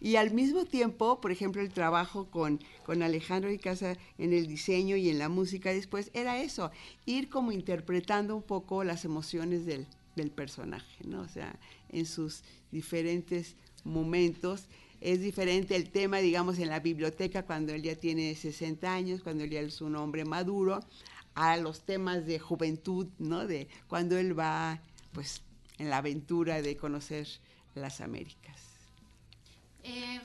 Y 0.00 0.16
al 0.16 0.32
mismo 0.32 0.64
tiempo, 0.64 1.20
por 1.20 1.32
ejemplo, 1.32 1.62
el 1.62 1.70
trabajo 1.70 2.26
con, 2.30 2.60
con 2.84 3.02
Alejandro 3.02 3.50
y 3.50 3.58
Casa 3.58 3.96
en 4.18 4.32
el 4.32 4.46
diseño 4.46 4.96
y 4.96 5.08
en 5.08 5.18
la 5.18 5.28
música 5.28 5.72
después 5.72 6.10
era 6.14 6.40
eso, 6.40 6.70
ir 7.06 7.28
como 7.28 7.52
interpretando 7.52 8.36
un 8.36 8.42
poco 8.42 8.84
las 8.84 9.04
emociones 9.04 9.64
del, 9.66 9.86
del 10.16 10.30
personaje, 10.30 11.04
¿no? 11.06 11.20
O 11.20 11.28
sea, 11.28 11.58
en 11.90 12.06
sus 12.06 12.42
diferentes 12.72 13.56
momentos. 13.84 14.64
Es 15.00 15.20
diferente 15.20 15.76
el 15.76 15.90
tema, 15.90 16.18
digamos, 16.18 16.58
en 16.58 16.68
la 16.68 16.80
biblioteca 16.80 17.44
cuando 17.44 17.72
él 17.74 17.82
ya 17.82 17.94
tiene 17.94 18.34
60 18.34 18.92
años, 18.92 19.22
cuando 19.22 19.44
él 19.44 19.50
ya 19.50 19.60
es 19.60 19.80
un 19.80 19.94
hombre 19.94 20.24
maduro, 20.24 20.80
a 21.34 21.56
los 21.58 21.82
temas 21.84 22.26
de 22.26 22.38
juventud, 22.38 23.06
¿no? 23.18 23.46
De 23.46 23.68
cuando 23.88 24.16
él 24.16 24.36
va, 24.36 24.80
pues, 25.12 25.42
en 25.78 25.90
la 25.90 25.98
aventura 25.98 26.62
de 26.62 26.76
conocer 26.76 27.28
las 27.74 28.00
Américas. 28.00 28.65
Eh, 29.86 30.20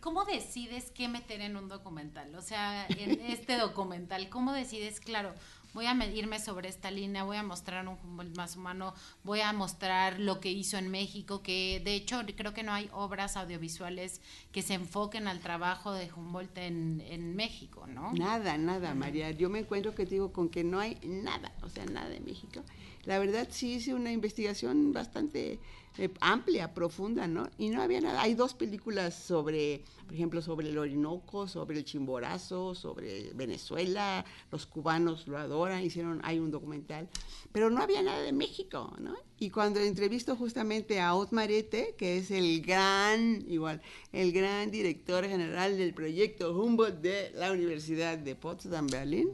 ¿Cómo 0.00 0.24
decides 0.24 0.90
qué 0.90 1.08
meter 1.08 1.40
en 1.40 1.56
un 1.56 1.68
documental? 1.68 2.34
O 2.34 2.42
sea, 2.42 2.86
en 2.88 3.20
este 3.30 3.56
documental, 3.56 4.28
¿cómo 4.28 4.52
decides, 4.52 5.00
claro, 5.00 5.32
voy 5.72 5.86
a 5.86 5.94
medirme 5.94 6.38
sobre 6.40 6.68
esta 6.68 6.90
línea, 6.90 7.24
voy 7.24 7.36
a 7.36 7.42
mostrar 7.42 7.86
un 7.88 7.96
Humboldt 8.02 8.36
más 8.36 8.56
humano, 8.56 8.94
voy 9.24 9.40
a 9.40 9.52
mostrar 9.52 10.18
lo 10.18 10.40
que 10.40 10.50
hizo 10.50 10.76
en 10.76 10.90
México, 10.90 11.42
que 11.42 11.80
de 11.84 11.94
hecho 11.94 12.20
creo 12.36 12.52
que 12.52 12.62
no 12.62 12.72
hay 12.72 12.90
obras 12.92 13.36
audiovisuales 13.36 14.20
que 14.52 14.62
se 14.62 14.74
enfoquen 14.74 15.26
al 15.26 15.40
trabajo 15.40 15.92
de 15.92 16.10
Humboldt 16.12 16.58
en, 16.58 17.02
en 17.08 17.34
México, 17.34 17.86
¿no? 17.86 18.12
Nada, 18.12 18.58
nada, 18.58 18.94
María. 18.94 19.30
Yo 19.30 19.48
me 19.48 19.60
encuentro 19.60 19.94
que 19.94 20.04
digo 20.04 20.32
con 20.32 20.48
que 20.48 20.64
no 20.64 20.80
hay 20.80 20.98
nada, 21.02 21.52
o 21.62 21.68
sea, 21.68 21.86
nada 21.86 22.08
de 22.08 22.20
México. 22.20 22.62
La 23.04 23.18
verdad 23.18 23.48
sí 23.50 23.74
hice 23.74 23.94
una 23.94 24.12
investigación 24.12 24.92
bastante 24.92 25.58
eh, 25.98 26.10
amplia, 26.20 26.74
profunda, 26.74 27.26
¿no? 27.26 27.50
Y 27.58 27.70
no 27.70 27.82
había 27.82 28.00
nada. 28.00 28.22
Hay 28.22 28.34
dos 28.34 28.54
películas 28.54 29.14
sobre, 29.14 29.82
por 30.06 30.14
ejemplo, 30.14 30.40
sobre 30.40 30.68
el 30.68 30.78
Orinoco, 30.78 31.48
sobre 31.48 31.76
el 31.76 31.84
Chimborazo, 31.84 32.76
sobre 32.76 33.32
Venezuela, 33.34 34.24
los 34.52 34.64
cubanos 34.64 35.26
lo 35.26 35.38
adoran, 35.38 35.82
hicieron, 35.82 36.20
hay 36.22 36.38
un 36.38 36.52
documental, 36.52 37.08
pero 37.50 37.68
no 37.68 37.82
había 37.82 38.00
nada 38.02 38.22
de 38.22 38.32
México, 38.32 38.94
¿no? 39.00 39.16
Y 39.40 39.50
cuando 39.50 39.80
entrevisto 39.80 40.36
justamente 40.36 41.00
a 41.00 41.14
Otmarete, 41.16 41.96
que 41.98 42.18
es 42.18 42.30
el 42.30 42.62
gran, 42.62 43.44
igual, 43.48 43.82
el 44.12 44.30
gran 44.30 44.70
director 44.70 45.26
general 45.26 45.76
del 45.76 45.94
proyecto 45.94 46.56
Humboldt 46.56 47.00
de 47.00 47.32
la 47.34 47.50
Universidad 47.50 48.18
de 48.18 48.36
Potsdam, 48.36 48.86
Berlín, 48.86 49.32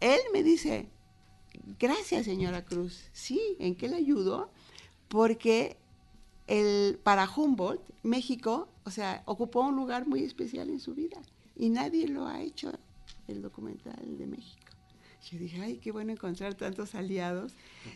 él 0.00 0.20
me 0.32 0.42
dice, 0.42 0.88
gracias 1.78 2.24
señora 2.24 2.64
Cruz, 2.64 3.04
sí, 3.12 3.56
¿en 3.60 3.76
qué 3.76 3.88
le 3.88 3.96
ayudo? 3.96 4.50
Porque 5.06 5.76
el, 6.46 6.98
para 7.02 7.28
Humboldt, 7.28 7.82
México, 8.02 8.68
o 8.84 8.90
sea, 8.90 9.22
ocupó 9.26 9.60
un 9.60 9.76
lugar 9.76 10.06
muy 10.06 10.22
especial 10.22 10.68
en 10.68 10.80
su 10.80 10.94
vida 10.94 11.20
y 11.56 11.70
nadie 11.70 12.08
lo 12.08 12.26
ha 12.26 12.42
hecho, 12.42 12.72
el 13.28 13.40
documental 13.42 14.18
de 14.18 14.26
México. 14.26 14.64
Yo 15.30 15.38
dije, 15.38 15.60
ay, 15.62 15.78
qué 15.78 15.90
bueno 15.90 16.12
encontrar 16.12 16.54
tantos 16.54 16.94
aliados. 16.94 17.54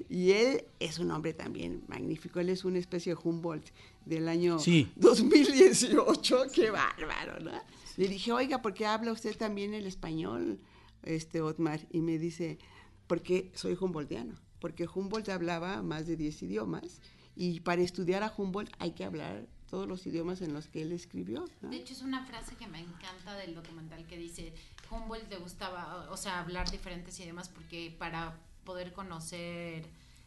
Y 0.08 0.30
él 0.30 0.64
es 0.80 0.98
un 0.98 1.10
hombre 1.10 1.34
también 1.34 1.82
magnífico, 1.86 2.40
él 2.40 2.48
es 2.48 2.64
una 2.64 2.78
especie 2.78 3.14
de 3.14 3.20
Humboldt 3.22 3.66
del 4.06 4.28
año 4.28 4.58
sí. 4.58 4.90
2018, 4.96 6.44
qué 6.54 6.70
bárbaro, 6.70 7.38
¿no? 7.40 7.52
Le 7.98 8.08
dije, 8.08 8.32
oiga, 8.32 8.62
¿por 8.62 8.72
qué 8.72 8.86
habla 8.86 9.12
usted 9.12 9.36
también 9.36 9.74
el 9.74 9.86
español, 9.86 10.58
este 11.02 11.42
Otmar? 11.42 11.86
Y 11.90 12.00
me 12.00 12.18
dice, 12.18 12.58
porque 13.06 13.50
soy 13.54 13.76
Humboldtiano, 13.78 14.34
porque 14.58 14.86
Humboldt 14.86 15.28
hablaba 15.28 15.82
más 15.82 16.06
de 16.06 16.16
10 16.16 16.44
idiomas 16.44 17.02
y 17.38 17.60
para 17.60 17.82
estudiar 17.82 18.24
a 18.24 18.34
Humboldt 18.36 18.72
hay 18.80 18.90
que 18.90 19.04
hablar 19.04 19.46
todos 19.70 19.86
los 19.86 20.04
idiomas 20.06 20.42
en 20.42 20.52
los 20.52 20.66
que 20.66 20.82
él 20.82 20.90
escribió. 20.90 21.48
¿no? 21.62 21.70
De 21.70 21.76
hecho, 21.76 21.92
es 21.92 22.02
una 22.02 22.26
frase 22.26 22.56
que 22.56 22.66
me 22.66 22.80
encanta 22.80 23.36
del 23.36 23.54
documental 23.54 24.04
que 24.08 24.18
dice, 24.18 24.52
Humboldt 24.90 25.30
le 25.30 25.36
gustaba, 25.36 26.08
o 26.10 26.16
sea, 26.16 26.40
hablar 26.40 26.68
diferentes 26.68 27.18
idiomas 27.20 27.48
porque 27.48 27.94
para 27.96 28.36
poder 28.64 28.92
conocer... 28.92 29.86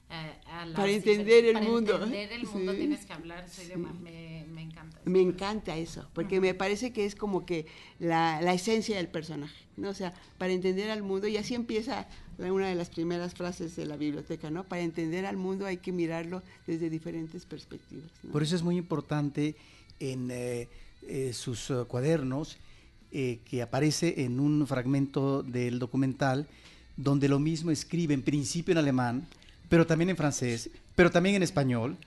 Eh, 0.10 0.39
para 0.76 0.91
entender 0.91 1.45
el 1.45 1.54
para 1.54 1.65
mundo. 1.65 1.93
entender 1.95 2.32
el 2.34 2.45
mundo 2.45 2.71
sí, 2.74 2.78
tienes 2.80 3.06
que 3.06 3.13
hablar 3.13 3.47
sí. 3.47 3.63
idioma. 3.63 3.93
Me, 3.93 4.45
me, 4.50 4.62
encanta. 4.62 5.00
Eso. 5.00 5.10
Me 5.10 5.21
encanta 5.21 5.78
eso, 5.78 6.10
porque 6.13 6.38
uh 6.38 6.39
-huh. 6.39 6.47
me 6.47 6.54
parece 6.54 6.91
que 6.91 7.06
es 7.06 7.15
como 7.15 7.45
que 7.45 7.65
la, 7.97 8.41
la, 8.41 8.54
esencia 8.54 8.97
del 8.97 9.08
personaje, 9.08 9.65
¿no? 9.78 9.88
O 9.88 9.93
sea, 9.93 10.13
para 10.38 10.52
entender 10.52 10.91
al 10.91 11.02
mundo, 11.02 11.28
y 11.28 11.38
así 11.38 11.56
empieza 11.56 12.10
una 12.49 12.67
de 12.67 12.75
las 12.75 12.89
primeras 12.89 13.36
frases 13.36 13.75
de 13.75 13.86
la 13.86 13.97
biblioteca, 13.97 14.49
¿no? 14.49 14.63
Para 14.63 14.82
entender 14.82 15.25
al 15.25 15.38
mundo 15.38 15.65
hay 15.65 15.77
que 15.77 15.91
mirarlo 15.91 16.41
desde 16.65 16.89
diferentes 16.89 17.45
perspectivas. 17.45 18.10
Por 18.32 18.41
eso 18.41 18.56
es 18.56 18.63
muy 18.63 18.77
importante 18.77 19.56
en 19.99 20.32
eh, 20.32 20.67
eh, 21.08 21.34
sus 21.34 21.69
uh, 21.69 21.86
cuadernos 21.88 22.58
eh, 23.12 23.39
que 23.45 23.62
aparece 23.62 24.23
en 24.23 24.39
un 24.39 24.65
fragmento 24.65 25.43
del 25.43 25.80
documental 25.80 26.47
donde 26.95 27.27
lo 27.27 27.39
mismo 27.39 27.71
escribe 27.71 28.13
en 28.13 28.21
principio 28.21 28.71
en 28.71 28.77
alemán, 28.77 29.27
pero 29.69 29.86
también 29.86 30.10
en 30.10 30.17
francés, 30.17 30.69
pero 30.95 31.12
también 31.12 31.36
en 31.36 31.43
español, 31.43 31.97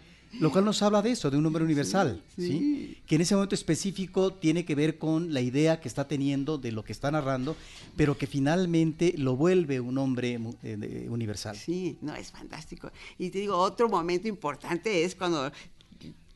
lo 0.41 0.51
cual 0.51 0.65
nos 0.65 0.83
habla 0.83 1.03
de 1.03 1.13
eso, 1.13 1.31
de 1.31 1.37
un 1.37 1.47
hombre 1.47 1.65
universal, 1.65 2.23
sí, 2.37 2.99
que 3.07 3.17
en 3.17 3.21
ese 3.21 3.35
momento 3.35 3.55
específico 3.55 4.33
tiene 4.33 4.65
que 4.65 4.75
ver 4.75 4.99
con 4.99 5.33
la 5.33 5.41
idea 5.41 5.81
que 5.81 5.89
está 5.89 6.09
teniendo 6.09 6.59
de 6.59 6.73
lo 6.73 6.85
que 6.85 6.93
está 6.93 7.11
narrando, 7.11 7.57
pero 7.97 8.17
que 8.17 8.27
finalmente 8.27 9.15
lo 9.17 9.37
vuelve 9.37 9.81
un 9.81 9.99
hombre 9.99 10.39
eh, 10.63 11.07
universal. 11.09 11.57
Sí, 11.57 11.99
no, 12.01 12.15
es 12.15 12.31
fantástico. 12.31 12.91
Y 13.19 13.31
te 13.31 13.39
digo, 13.39 13.57
otro 13.57 13.89
momento 13.89 14.29
importante 14.29 15.05
es 15.05 15.15
cuando 15.15 15.51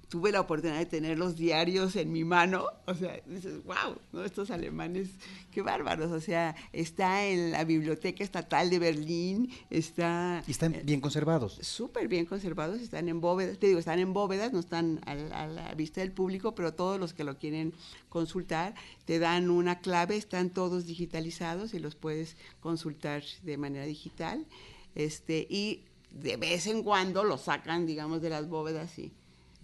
tuve 0.09 0.33
la 0.33 0.41
oportunidad 0.41 0.79
de 0.79 0.87
tener 0.87 1.19
los 1.19 1.37
diarios 1.37 1.95
en 1.97 2.11
mi 2.13 2.25
mano, 2.25 2.65
o 2.87 2.95
sea, 2.95 3.21
dices, 3.27 3.63
wow, 3.65 3.97
¿no? 4.13 4.25
estos 4.25 4.51
alemanes, 4.51 5.09
qué 5.51 5.61
bárbaros, 5.61 6.11
o 6.11 6.21
sea, 6.21 6.57
está 6.73 7.27
en 7.27 7.53
la 7.53 7.65
Biblioteca 7.65 8.25
Estatal 8.25 8.71
de 8.71 8.79
Berlín, 8.79 9.51
está... 9.69 10.43
Y 10.47 10.53
están 10.53 10.75
bien 10.85 11.01
conservados. 11.01 11.59
Súper 11.61 12.09
bien 12.09 12.25
conservados, 12.25 12.81
están 12.81 13.09
en 13.09 13.21
bóvedas, 13.21 13.59
te 13.59 13.67
digo, 13.67 13.79
están 13.79 13.99
en 13.99 14.15
bóvedas, 14.15 14.53
no 14.53 14.61
están 14.61 15.01
a, 15.05 15.13
a, 15.13 15.47
la 15.47 15.75
vista 15.75 16.01
del 16.01 16.13
público, 16.13 16.55
pero 16.55 16.73
todos 16.73 16.99
los 16.99 17.13
que 17.13 17.25
lo 17.25 17.37
quieren 17.37 17.75
consultar 18.09 18.75
te 19.05 19.19
dan 19.19 19.51
una 19.51 19.81
clave, 19.81 20.17
están 20.17 20.51
todos 20.51 20.87
digitalizados 20.87 21.75
y 21.75 21.79
los 21.79 21.97
puedes 21.97 22.37
consultar 22.61 23.23
de 23.43 23.59
manera 23.59 23.85
digital, 23.85 24.47
este, 24.95 25.47
y 25.51 25.85
de 26.11 26.39
vez 26.39 26.67
en 26.67 26.83
cuando 26.83 27.25
los 27.25 27.43
sacan, 27.43 27.87
digamos, 27.87 28.23
de 28.23 28.31
las 28.31 28.49
bóvedas 28.49 28.99
y 28.99 29.13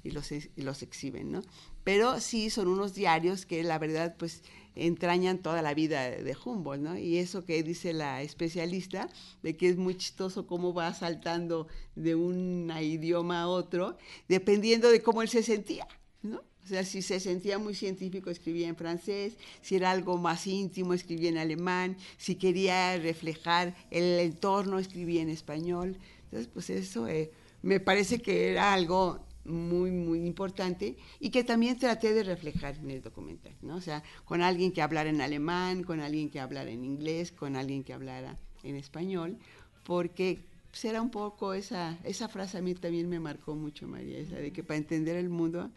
y 0.05 0.11
los, 0.11 0.31
y 0.31 0.51
los 0.57 0.83
exhiben, 0.83 1.33
¿no? 1.33 1.43
Pero 1.83 2.21
sí 2.21 2.51
son 2.51 2.69
unos 2.69 2.95
diarios 2.95 3.47
que 3.47 3.62
la 3.62 3.79
verdad 3.79 4.14
pues 4.19 4.43
entrañan 4.77 5.38
toda 5.38 5.62
la 5.62 5.75
vida 5.75 6.11
de 6.11 6.37
Humboldt, 6.45 6.83
¿no? 6.83 6.99
Y 6.99 7.19
eso 7.19 7.45
que 7.45 7.62
dice 7.62 7.93
la 7.93 8.23
especialista, 8.23 9.09
de 9.43 9.57
que 9.57 9.69
es 9.69 9.77
muy 9.77 9.97
chistoso 9.97 10.47
cómo 10.47 10.75
va 10.75 10.93
saltando 10.95 11.69
de 11.95 12.14
un 12.14 12.73
idioma 12.81 13.43
a 13.43 13.49
otro, 13.49 13.97
dependiendo 14.29 14.90
de 14.90 15.03
cómo 15.03 15.23
él 15.23 15.29
se 15.29 15.43
sentía, 15.43 15.87
¿no? 16.23 16.43
O 16.64 16.67
sea, 16.67 16.83
si 16.85 17.03
se 17.03 17.21
sentía 17.21 17.59
muy 17.59 17.75
científico, 17.75 18.31
escribía 18.31 18.69
en 18.69 18.77
francés, 18.77 19.37
si 19.61 19.77
era 19.77 19.90
algo 19.90 20.17
más 20.17 20.47
íntimo, 20.47 20.95
escribía 20.95 21.29
en 21.29 21.37
alemán, 21.37 21.99
si 22.17 22.37
quería 22.37 22.97
reflejar 22.97 23.77
el 23.90 24.19
entorno, 24.19 24.79
escribía 24.79 25.21
en 25.21 25.29
español. 25.29 25.99
Entonces, 26.25 26.49
pues 26.53 26.71
eso 26.71 27.07
eh, 27.07 27.33
me 27.61 27.81
parece 27.81 28.23
que 28.23 28.51
era 28.51 28.73
algo 28.73 29.27
muy, 29.45 29.91
muy 29.91 30.27
importante 30.27 30.97
y 31.21 31.31
que 31.31 31.45
también 31.45 31.79
traté 31.79 32.15
de 32.15 32.23
reflejar 32.23 32.77
en 32.77 32.91
el 32.91 33.03
documental, 33.03 33.53
¿no? 33.63 33.77
O 33.77 33.81
sea, 33.81 34.03
con 34.25 34.43
alguien 34.43 34.73
que 34.73 34.83
hablara 34.83 35.11
en 35.11 35.21
alemán, 35.21 35.83
con 35.83 36.01
alguien 36.01 36.31
que 36.31 36.41
hablara 36.41 36.71
en 36.71 36.85
inglés, 36.85 37.33
con 37.33 37.57
alguien 37.57 37.85
que 37.85 37.93
hablara 37.93 38.39
en 38.63 38.77
español, 38.77 39.37
porque 39.85 40.41
será 40.73 41.03
un 41.03 41.11
poco 41.11 41.55
esa, 41.55 41.99
esa 42.05 42.29
frase 42.29 42.59
a 42.59 42.63
mí 42.63 42.75
también 42.75 43.09
me 43.09 43.21
marcó 43.21 43.55
mucho, 43.55 43.87
María, 43.87 44.19
esa 44.19 44.37
de 44.37 44.53
que 44.53 44.65
para 44.65 44.79
entender 44.79 45.17
el 45.17 45.29
mundo 45.29 45.71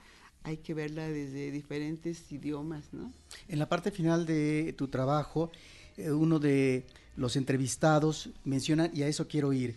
hay 0.43 0.57
que 0.57 0.73
verla 0.73 1.07
desde 1.07 1.51
diferentes 1.51 2.31
idiomas, 2.31 2.93
¿no? 2.93 3.11
En 3.49 3.59
la 3.59 3.67
parte 3.67 3.91
final 3.91 4.25
de 4.25 4.73
tu 4.77 4.87
trabajo, 4.87 5.51
eh, 5.97 6.11
uno 6.11 6.39
de 6.39 6.85
los 7.17 7.35
entrevistados 7.35 8.29
menciona, 8.45 8.89
y 8.93 9.03
a 9.03 9.07
eso 9.07 9.27
quiero 9.27 9.51
ir, 9.51 9.75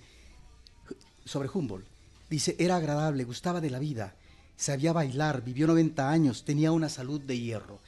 sobre 1.24 1.48
Humboldt. 1.53 1.87
Dice, 2.30 2.54
era 2.58 2.76
agradable, 2.76 3.24
gustaba 3.24 3.60
de 3.60 3.70
la 3.70 3.80
vida, 3.80 4.14
sabía 4.56 4.92
bailar, 4.92 5.42
vivió 5.44 5.66
90 5.66 6.08
años, 6.08 6.44
tenía 6.44 6.70
una 6.70 6.88
salud 6.88 7.20
de 7.20 7.38
hierro. 7.38 7.80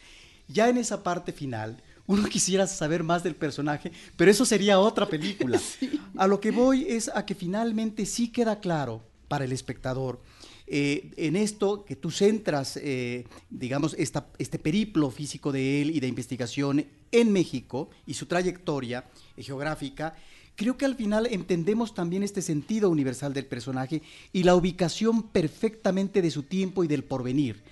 Ya 0.48 0.68
en 0.68 0.78
esa 0.78 1.04
parte 1.04 1.32
final, 1.32 1.80
uno 2.06 2.28
quisiera 2.28 2.66
saber 2.66 3.04
más 3.04 3.22
del 3.22 3.36
personaje, 3.36 3.92
pero 4.16 4.30
eso 4.30 4.44
sería 4.44 4.80
otra 4.80 5.06
película. 5.06 5.60
A 6.16 6.26
lo 6.26 6.40
que 6.40 6.50
voy 6.50 6.86
es 6.88 7.08
a 7.14 7.24
que 7.24 7.34
finalmente 7.34 8.04
sí 8.04 8.28
queda 8.28 8.60
claro 8.60 9.02
para 9.28 9.44
el 9.44 9.52
espectador 9.52 10.20
eh, 10.66 11.10
en 11.16 11.36
esto 11.36 11.84
que 11.84 11.96
tú 11.96 12.10
centras, 12.10 12.78
eh, 12.78 13.26
digamos, 13.50 13.94
esta, 13.98 14.28
este 14.38 14.58
periplo 14.58 15.10
físico 15.10 15.52
de 15.52 15.82
él 15.82 15.90
y 15.90 16.00
de 16.00 16.06
investigación 16.06 16.86
en 17.10 17.32
México 17.32 17.90
y 18.06 18.14
su 18.14 18.26
trayectoria 18.26 19.04
geográfica, 19.36 20.16
creo 20.56 20.76
que 20.76 20.84
al 20.84 20.96
final 20.96 21.26
entendemos 21.26 21.94
también 21.94 22.22
este 22.22 22.42
sentido 22.42 22.90
universal 22.90 23.32
del 23.32 23.46
personaje 23.46 24.02
y 24.32 24.42
la 24.42 24.54
ubicación 24.54 25.22
perfectamente 25.22 26.22
de 26.22 26.30
su 26.30 26.42
tiempo 26.42 26.84
y 26.84 26.88
del 26.88 27.04
porvenir 27.04 27.62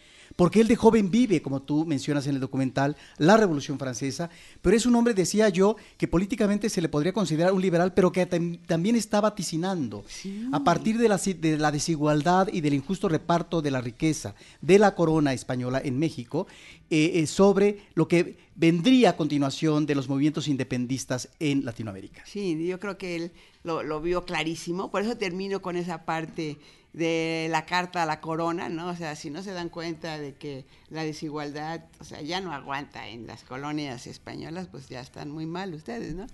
porque 0.41 0.63
él 0.63 0.69
de 0.69 0.77
joven 0.77 1.11
vive, 1.11 1.43
como 1.43 1.61
tú 1.61 1.85
mencionas 1.85 2.27
en 2.27 2.37
el 2.37 2.41
documental, 2.41 2.97
la 3.19 3.37
Revolución 3.37 3.79
Francesa, 3.79 4.31
pero 4.63 4.75
es 4.75 4.87
un 4.87 4.95
hombre, 4.95 5.13
decía 5.13 5.51
yo, 5.51 5.77
que 5.99 6.09
políticamente 6.09 6.71
se 6.71 6.81
le 6.81 6.89
podría 6.89 7.13
considerar 7.13 7.53
un 7.53 7.61
liberal, 7.61 7.93
pero 7.93 8.11
que 8.11 8.25
también 8.25 8.97
está 8.97 9.21
vaticinando. 9.21 10.03
A 10.53 10.65
partir 10.65 10.97
de 10.97 11.11
la, 11.59 11.71
desigualdad 11.71 12.49
y 12.51 12.63
del 12.63 12.73
injusto 12.73 13.07
reparto 13.07 13.61
de 13.61 13.71
la 13.71 13.83
riqueza 13.83 14.35
de 14.63 14.79
la 14.79 14.95
corona 14.95 15.35
española 15.35 15.79
en 15.85 15.99
México, 15.99 16.47
eh, 16.89 17.11
eh, 17.17 17.27
sobre 17.27 17.83
lo 17.93 18.09
que 18.09 18.39
vendría 18.55 19.11
a 19.11 19.17
continuación 19.19 19.85
de 19.85 19.95
los 19.95 20.09
movimientos 20.09 20.49
independistas 20.49 21.29
en 21.39 21.67
Latinoamérica. 21.67 22.23
Sí, 22.25 22.67
yo 22.67 22.81
creo 22.81 22.97
que 22.97 23.15
él 23.15 23.33
lo, 23.63 23.83
lo 23.83 24.01
vio 24.01 24.25
clarísimo, 24.25 24.91
por 24.91 25.03
eso 25.03 25.19
termino 25.19 25.61
con 25.61 25.77
esa 25.77 26.07
parte 26.07 26.57
de 26.93 27.47
la 27.51 27.67
carta 27.67 28.03
a 28.03 28.07
la 28.07 28.21
corona, 28.21 28.69
¿no? 28.69 28.89
O 28.89 28.97
sea, 28.97 29.15
si 29.15 29.31
no 29.31 29.43
se 29.43 29.53
dan 29.53 29.69
cuenta 29.69 30.19
de 30.19 30.35
que 30.35 30.65
la 30.89 31.05
desigualdad, 31.05 31.85
o 32.01 32.05
sea, 32.05 32.21
ya 32.21 32.41
no 32.41 32.53
aguanta 32.53 33.09
en 33.09 33.29
las 33.29 33.45
colonias 33.45 34.09
españolas, 34.09 34.67
pues 34.67 34.89
ya 34.89 35.01
están 35.01 35.31
muy 35.31 35.47
mal 35.47 35.73
ustedes, 35.75 36.15
¿no? 36.15 36.27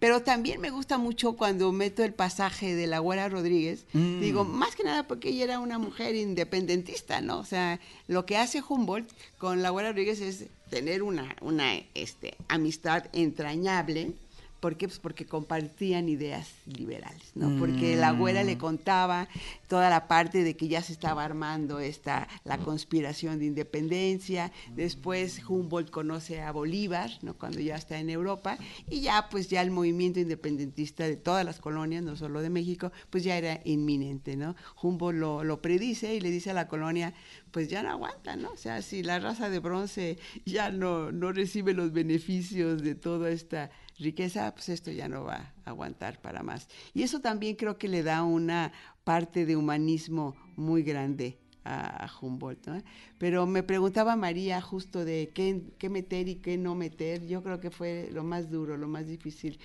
Pero 0.00 0.22
también 0.22 0.60
me 0.60 0.70
gusta 0.70 0.98
mucho 0.98 1.36
cuando 1.36 1.70
meto 1.70 2.02
el 2.02 2.12
pasaje 2.12 2.74
de 2.74 2.88
la 2.88 2.98
Güera 2.98 3.28
Rodríguez, 3.28 3.86
mm. 3.92 4.20
digo, 4.20 4.44
más 4.44 4.74
que 4.74 4.82
nada 4.82 5.06
porque 5.06 5.28
ella 5.28 5.44
era 5.44 5.60
una 5.60 5.78
mujer 5.78 6.16
independentista, 6.16 7.20
¿no? 7.20 7.38
O 7.38 7.44
sea, 7.44 7.78
lo 8.08 8.26
que 8.26 8.36
hace 8.36 8.62
Humboldt 8.68 9.10
con 9.38 9.62
la 9.62 9.70
Güera 9.70 9.90
Rodríguez 9.90 10.20
es 10.20 10.46
tener 10.70 11.02
una, 11.02 11.36
una 11.40 11.74
este, 11.94 12.36
amistad 12.48 13.04
entrañable, 13.12 14.14
¿Por 14.60 14.76
qué? 14.76 14.88
Pues 14.88 14.98
porque 14.98 15.24
compartían 15.24 16.08
ideas 16.10 16.52
liberales, 16.66 17.32
¿no? 17.34 17.58
Porque 17.58 17.96
la 17.96 18.08
abuela 18.08 18.44
le 18.44 18.56
mm. 18.56 18.58
contaba 18.58 19.28
toda 19.68 19.88
la 19.88 20.06
parte 20.06 20.44
de 20.44 20.54
que 20.54 20.68
ya 20.68 20.82
se 20.82 20.92
estaba 20.92 21.24
armando 21.24 21.80
esta, 21.80 22.28
la 22.44 22.58
conspiración 22.58 23.38
de 23.38 23.46
independencia. 23.46 24.52
Después 24.74 25.40
Humboldt 25.48 25.90
conoce 25.90 26.42
a 26.42 26.52
Bolívar, 26.52 27.10
¿no? 27.22 27.34
Cuando 27.34 27.60
ya 27.60 27.76
está 27.76 27.98
en 27.98 28.10
Europa. 28.10 28.58
Y 28.90 29.00
ya, 29.00 29.28
pues 29.30 29.48
ya 29.48 29.62
el 29.62 29.70
movimiento 29.70 30.20
independentista 30.20 31.04
de 31.04 31.16
todas 31.16 31.44
las 31.44 31.58
colonias, 31.58 32.02
no 32.02 32.16
solo 32.16 32.42
de 32.42 32.50
México, 32.50 32.92
pues 33.08 33.24
ya 33.24 33.38
era 33.38 33.60
inminente, 33.64 34.36
¿no? 34.36 34.56
Humboldt 34.82 35.18
lo, 35.18 35.42
lo 35.42 35.62
predice 35.62 36.14
y 36.14 36.20
le 36.20 36.30
dice 36.30 36.50
a 36.50 36.54
la 36.54 36.68
colonia, 36.68 37.14
pues 37.50 37.68
ya 37.68 37.82
no 37.82 37.90
aguanta, 37.90 38.36
¿no? 38.36 38.50
O 38.50 38.56
sea, 38.56 38.82
si 38.82 39.02
la 39.02 39.18
raza 39.18 39.48
de 39.48 39.58
bronce 39.58 40.18
ya 40.44 40.70
no, 40.70 41.12
no 41.12 41.32
recibe 41.32 41.72
los 41.72 41.92
beneficios 41.92 42.82
de 42.82 42.94
toda 42.94 43.30
esta 43.30 43.70
riqueza, 44.00 44.52
pues 44.54 44.68
esto 44.68 44.90
ya 44.90 45.08
no 45.08 45.24
va 45.24 45.52
a 45.64 45.70
aguantar 45.70 46.20
para 46.20 46.42
más. 46.42 46.68
Y 46.94 47.02
eso 47.02 47.20
también 47.20 47.56
creo 47.56 47.78
que 47.78 47.88
le 47.88 48.02
da 48.02 48.22
una 48.22 48.72
parte 49.04 49.46
de 49.46 49.56
humanismo 49.56 50.36
muy 50.56 50.82
grande 50.82 51.38
a, 51.64 52.10
Humboldt. 52.20 52.66
¿no? 52.66 52.82
Pero 53.18 53.46
me 53.46 53.62
preguntaba 53.62 54.16
María 54.16 54.60
justo 54.60 55.04
de 55.04 55.30
qué, 55.34 55.62
qué, 55.78 55.88
meter 55.88 56.28
y 56.28 56.36
qué 56.36 56.56
no 56.56 56.74
meter. 56.74 57.26
Yo 57.26 57.42
creo 57.42 57.60
que 57.60 57.70
fue 57.70 58.08
lo 58.12 58.24
más 58.24 58.50
duro, 58.50 58.76
lo 58.76 58.88
más 58.88 59.06
difícil 59.06 59.58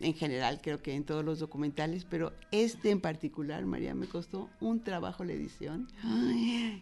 en 0.00 0.14
general, 0.14 0.60
creo 0.62 0.82
que 0.82 0.94
en 0.94 1.04
todos 1.04 1.24
los 1.24 1.38
documentales, 1.38 2.04
pero 2.04 2.32
este 2.50 2.90
en 2.90 3.00
particular, 3.00 3.64
María, 3.66 3.94
me 3.94 4.06
costó 4.06 4.48
un 4.60 4.82
trabajo 4.82 5.24
la 5.24 5.32
edición, 5.32 5.88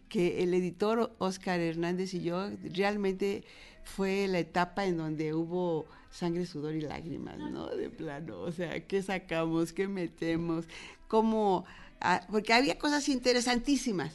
que 0.09 0.43
el 0.43 0.55
editor 0.55 1.15
Oscar 1.19 1.61
Hernández 1.61 2.15
y 2.15 2.23
yo 2.23 2.49
realmente 2.73 3.45
fue 3.85 4.29
la 4.29 4.39
etapa 4.39 4.87
en 4.87 4.97
donde 4.97 5.35
hubo 5.35 5.87
sangre, 6.11 6.47
sudor 6.47 6.75
y 6.75 6.81
lágrimas, 6.81 7.39
¿no? 7.39 7.69
De 7.69 7.89
plano, 7.89 8.41
o 8.41 8.53
sea, 8.53 8.87
¿qué 8.87 9.03
sacamos? 9.03 9.73
¿Qué 9.73 9.89
metemos? 9.89 10.67
¿Cómo? 11.09 11.65
Ah, 12.01 12.27
porque 12.31 12.53
había 12.53 12.79
cosas 12.79 13.09
interesantísimas, 13.09 14.15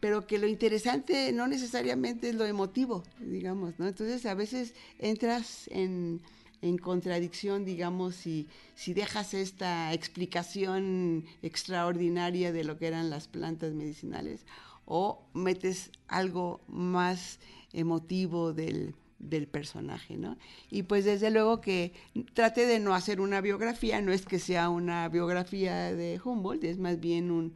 pero 0.00 0.26
que 0.26 0.38
lo 0.38 0.46
interesante 0.46 1.32
no 1.32 1.46
necesariamente 1.46 2.28
es 2.30 2.34
lo 2.34 2.44
emotivo, 2.44 3.02
digamos, 3.20 3.78
¿no? 3.78 3.88
Entonces 3.88 4.24
a 4.26 4.34
veces 4.34 4.74
entras 4.98 5.68
en, 5.68 6.20
en 6.60 6.78
contradicción, 6.78 7.64
digamos, 7.64 8.14
si, 8.14 8.48
si 8.74 8.94
dejas 8.94 9.34
esta 9.34 9.92
explicación 9.92 11.24
extraordinaria 11.42 12.52
de 12.52 12.64
lo 12.64 12.78
que 12.78 12.86
eran 12.86 13.10
las 13.10 13.28
plantas 13.28 13.72
medicinales 13.72 14.46
o 14.84 15.22
metes 15.32 15.90
algo 16.08 16.60
más 16.68 17.38
emotivo 17.72 18.52
del, 18.52 18.94
del 19.22 19.46
personaje, 19.46 20.18
¿no? 20.18 20.36
Y 20.70 20.82
pues 20.82 21.06
desde 21.06 21.30
luego 21.30 21.62
que 21.62 21.94
traté 22.34 22.66
de 22.66 22.80
no 22.80 22.94
hacer 22.94 23.20
una 23.20 23.40
biografía, 23.40 24.02
no 24.02 24.12
es 24.12 24.26
que 24.26 24.38
sea 24.38 24.68
una 24.68 25.08
biografía 25.08 25.94
de 25.94 26.20
Humboldt, 26.22 26.64
es 26.64 26.78
más 26.78 27.00
bien 27.00 27.30
un 27.30 27.54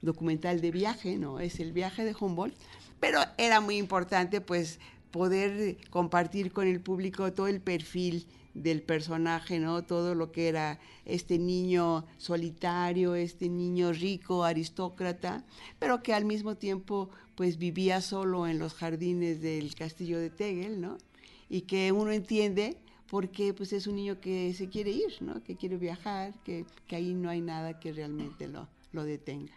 documental 0.00 0.60
de 0.60 0.70
viaje, 0.70 1.18
¿no? 1.18 1.40
Es 1.40 1.60
el 1.60 1.72
viaje 1.72 2.04
de 2.04 2.14
Humboldt, 2.18 2.54
pero 3.00 3.20
era 3.36 3.60
muy 3.60 3.76
importante 3.76 4.40
pues 4.40 4.78
poder 5.10 5.76
compartir 5.90 6.52
con 6.52 6.66
el 6.66 6.80
público 6.80 7.32
todo 7.32 7.48
el 7.48 7.60
perfil 7.60 8.26
del 8.54 8.82
personaje, 8.82 9.58
¿no? 9.58 9.82
Todo 9.82 10.14
lo 10.14 10.32
que 10.32 10.48
era 10.48 10.78
este 11.04 11.38
niño 11.38 12.06
solitario, 12.16 13.14
este 13.14 13.48
niño 13.48 13.92
rico, 13.92 14.44
aristócrata, 14.44 15.44
pero 15.78 16.02
que 16.02 16.14
al 16.14 16.24
mismo 16.24 16.56
tiempo 16.56 17.10
pues 17.38 17.56
vivía 17.56 18.00
solo 18.00 18.48
en 18.48 18.58
los 18.58 18.74
jardines 18.74 19.40
del 19.40 19.76
castillo 19.76 20.18
de 20.18 20.28
Tegel, 20.28 20.80
¿no? 20.80 20.98
Y 21.48 21.60
que 21.62 21.92
uno 21.92 22.10
entiende 22.10 22.76
porque 23.08 23.54
pues 23.54 23.72
es 23.72 23.86
un 23.86 23.94
niño 23.94 24.20
que 24.20 24.52
se 24.54 24.68
quiere 24.68 24.90
ir, 24.90 25.18
¿no? 25.20 25.40
Que 25.44 25.54
quiere 25.54 25.76
viajar, 25.76 26.34
que, 26.42 26.66
ahí 26.90 27.14
no 27.14 27.30
hay 27.30 27.40
nada 27.40 27.78
que 27.78 27.92
realmente 27.92 28.48
lo, 28.48 28.66
lo 28.90 29.04
detenga. 29.04 29.52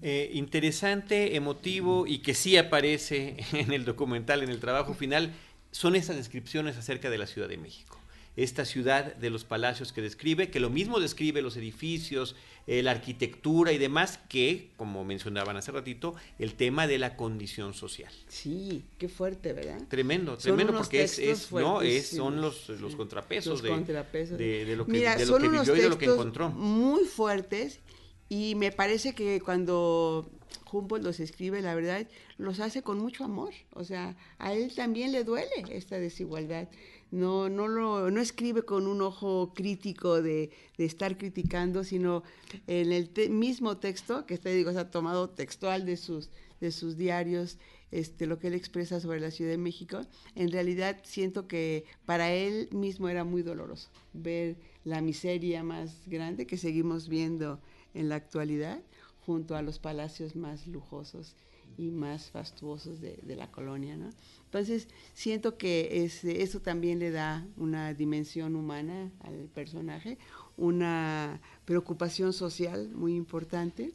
Eh, 0.00 0.30
interesante, 0.32 1.36
emotivo 1.36 2.06
y 2.06 2.20
que 2.20 2.32
sí 2.32 2.56
aparece 2.56 3.36
en 3.52 3.70
el 3.74 3.84
documental, 3.84 4.42
en 4.42 4.48
el 4.48 4.58
trabajo 4.58 4.94
final, 4.94 5.34
son 5.72 5.94
esas 5.94 6.16
descripciones 6.16 6.78
acerca 6.78 7.10
de 7.10 7.18
la 7.18 7.26
Ciudad 7.26 7.50
de 7.50 7.58
México 7.58 7.98
esta 8.38 8.64
ciudad 8.64 9.16
de 9.16 9.30
los 9.30 9.44
palacios 9.44 9.92
que 9.92 10.00
describe, 10.00 10.48
que 10.48 10.60
lo 10.60 10.70
mismo 10.70 11.00
describe 11.00 11.42
los 11.42 11.56
edificios, 11.56 12.36
eh, 12.68 12.84
la 12.84 12.92
arquitectura 12.92 13.72
y 13.72 13.78
demás, 13.78 14.20
que, 14.28 14.70
como 14.76 15.04
mencionaban 15.04 15.56
hace 15.56 15.72
ratito, 15.72 16.14
el 16.38 16.54
tema 16.54 16.86
de 16.86 16.98
la 16.98 17.16
condición 17.16 17.74
social. 17.74 18.12
Sí, 18.28 18.84
qué 18.96 19.08
fuerte, 19.08 19.52
¿verdad? 19.52 19.80
Tremendo, 19.88 20.36
tremendo, 20.36 20.72
porque 20.72 21.02
es, 21.02 21.18
es 21.18 21.50
no, 21.50 21.82
es, 21.82 22.10
son 22.10 22.40
los, 22.40 22.68
los 22.68 22.94
contrapesos, 22.94 23.60
de, 23.60 23.70
De, 23.70 24.76
lo 24.76 24.86
que, 24.86 24.92
de 25.00 25.26
lo 25.26 25.38
que 25.38 25.48
vivió 25.48 25.76
y 25.76 25.80
de 25.80 25.88
lo 25.88 25.98
que 25.98 26.04
encontró. 26.04 26.50
Muy 26.50 27.06
fuertes, 27.06 27.80
y 28.28 28.54
me 28.54 28.70
parece 28.70 29.14
que 29.14 29.40
cuando 29.40 30.30
Humboldt 30.70 31.02
los 31.02 31.18
escribe, 31.18 31.60
la 31.60 31.74
verdad, 31.74 32.06
los 32.36 32.60
hace 32.60 32.82
con 32.82 32.98
mucho 32.98 33.24
amor. 33.24 33.52
O 33.72 33.82
sea, 33.82 34.16
a 34.38 34.52
él 34.52 34.72
también 34.76 35.10
le 35.10 35.24
duele 35.24 35.50
esta 35.70 35.98
desigualdad 35.98 36.68
no, 37.10 37.48
no, 37.48 37.68
lo, 37.68 38.10
no 38.10 38.20
escribe 38.20 38.62
con 38.62 38.86
un 38.86 39.00
ojo 39.02 39.52
crítico 39.54 40.20
de, 40.22 40.50
estar 40.76 41.16
criticando, 41.16 41.84
sino 41.84 42.22
en 42.66 42.92
el 42.92 43.10
mismo 43.30 43.78
texto, 43.78 44.26
que 44.26 44.34
está, 44.34 44.50
digo, 44.50 44.70
ha 44.70 44.90
tomado 44.90 45.30
textual 45.30 45.86
de 45.86 45.96
sus, 45.96 46.30
de 46.60 46.70
sus 46.70 46.96
diarios, 46.96 47.58
este, 47.90 48.26
lo 48.26 48.38
que 48.38 48.48
él 48.48 48.54
expresa 48.54 49.00
sobre 49.00 49.20
la 49.20 49.30
Ciudad 49.30 49.50
de 49.50 49.58
México, 49.58 50.02
en 50.34 50.50
realidad 50.52 50.98
siento 51.04 51.48
que 51.48 51.84
para 52.04 52.32
él 52.32 52.68
mismo 52.70 53.08
era 53.08 53.24
muy 53.24 53.42
doloroso 53.42 53.88
ver 54.12 54.56
la 54.84 55.00
miseria 55.00 55.62
más 55.62 56.06
grande 56.06 56.46
que 56.46 56.58
seguimos 56.58 57.08
viendo 57.08 57.60
en 57.94 58.10
la 58.10 58.16
actualidad 58.16 58.80
junto 59.24 59.56
a 59.56 59.62
los 59.62 59.78
palacios 59.78 60.36
más 60.36 60.66
lujosos 60.66 61.34
y 61.78 61.90
más 61.90 62.30
fastuosos 62.30 63.00
de, 63.00 63.18
de 63.22 63.36
la 63.36 63.50
colonia, 63.50 63.96
¿no? 63.96 64.10
Entonces, 64.48 64.88
siento 65.12 65.58
que 65.58 66.04
es, 66.04 66.24
eso 66.24 66.60
también 66.60 66.98
le 66.98 67.10
da 67.10 67.46
una 67.58 67.92
dimensión 67.92 68.56
humana 68.56 69.12
al 69.20 69.48
personaje, 69.52 70.16
una 70.56 71.38
preocupación 71.66 72.32
social 72.32 72.88
muy 72.94 73.14
importante 73.14 73.92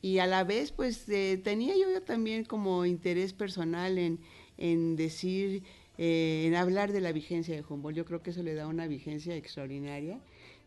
y 0.00 0.18
a 0.18 0.26
la 0.26 0.44
vez, 0.44 0.72
pues 0.72 1.08
eh, 1.08 1.40
tenía 1.42 1.74
yo, 1.76 2.02
también 2.02 2.44
como 2.44 2.84
interés 2.84 3.32
personal 3.32 3.98
en, 3.98 4.20
en 4.56 4.94
decir, 4.94 5.64
eh, 5.96 6.44
en 6.46 6.54
hablar 6.54 6.92
de 6.92 7.00
la 7.00 7.10
vigencia 7.10 7.54
de 7.54 7.64
Humboldt. 7.66 7.96
Yo 7.96 8.04
creo 8.04 8.22
que 8.22 8.30
eso 8.30 8.42
le 8.42 8.54
da 8.54 8.68
una 8.68 8.86
vigencia 8.86 9.34
extraordinaria, 9.34 10.20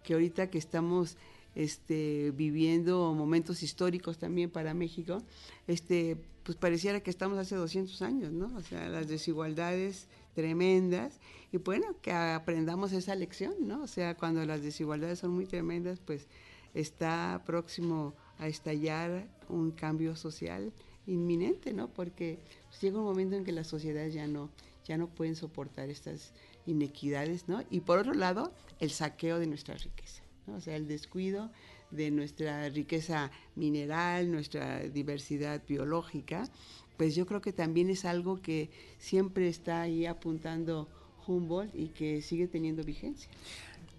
que 0.03 0.13
ahorita 0.13 0.49
que 0.49 0.57
estamos 0.57 1.17
este, 1.55 2.31
viviendo 2.31 3.13
momentos 3.13 3.63
históricos 3.63 4.17
también 4.17 4.49
para 4.49 4.73
México, 4.73 5.21
este, 5.67 6.17
pues 6.43 6.57
pareciera 6.57 7.01
que 7.01 7.09
estamos 7.09 7.37
hace 7.37 7.55
200 7.55 8.01
años, 8.01 8.31
¿no? 8.31 8.55
O 8.55 8.61
sea, 8.61 8.89
las 8.89 9.07
desigualdades 9.07 10.07
tremendas 10.33 11.19
y 11.51 11.57
bueno, 11.57 11.95
que 12.01 12.11
aprendamos 12.11 12.93
esa 12.93 13.15
lección, 13.15 13.53
¿no? 13.61 13.83
O 13.83 13.87
sea, 13.87 14.15
cuando 14.15 14.45
las 14.45 14.61
desigualdades 14.61 15.19
son 15.19 15.31
muy 15.31 15.45
tremendas, 15.45 15.99
pues 15.99 16.27
está 16.73 17.43
próximo 17.45 18.13
a 18.39 18.47
estallar 18.47 19.27
un 19.49 19.71
cambio 19.71 20.15
social 20.15 20.71
inminente, 21.05 21.73
¿no? 21.73 21.89
Porque 21.89 22.39
llega 22.81 22.99
un 22.99 23.05
momento 23.05 23.35
en 23.35 23.43
que 23.43 23.51
las 23.51 23.67
sociedades 23.67 24.13
ya 24.13 24.27
no, 24.27 24.49
ya 24.85 24.97
no 24.97 25.07
pueden 25.07 25.35
soportar 25.35 25.89
estas 25.89 26.33
inequidades, 26.65 27.47
¿no? 27.47 27.63
Y 27.69 27.81
por 27.81 27.99
otro 27.99 28.13
lado, 28.13 28.53
el 28.79 28.91
saqueo 28.91 29.39
de 29.39 29.47
nuestra 29.47 29.75
riqueza, 29.75 30.23
¿no? 30.47 30.55
O 30.55 30.61
sea, 30.61 30.75
el 30.75 30.87
descuido 30.87 31.51
de 31.91 32.11
nuestra 32.11 32.69
riqueza 32.69 33.31
mineral, 33.55 34.31
nuestra 34.31 34.79
diversidad 34.79 35.61
biológica, 35.67 36.49
pues 36.97 37.15
yo 37.15 37.25
creo 37.25 37.41
que 37.41 37.53
también 37.53 37.89
es 37.89 38.05
algo 38.05 38.41
que 38.41 38.69
siempre 38.99 39.47
está 39.47 39.81
ahí 39.81 40.05
apuntando 40.05 40.87
Humboldt 41.25 41.73
y 41.75 41.87
que 41.89 42.21
sigue 42.21 42.47
teniendo 42.47 42.83
vigencia. 42.83 43.29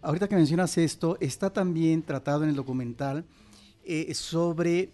Ahorita 0.00 0.28
que 0.28 0.36
mencionas 0.36 0.76
esto, 0.78 1.16
está 1.20 1.52
también 1.52 2.02
tratado 2.02 2.42
en 2.44 2.50
el 2.50 2.56
documental 2.56 3.24
eh, 3.84 4.14
sobre 4.14 4.90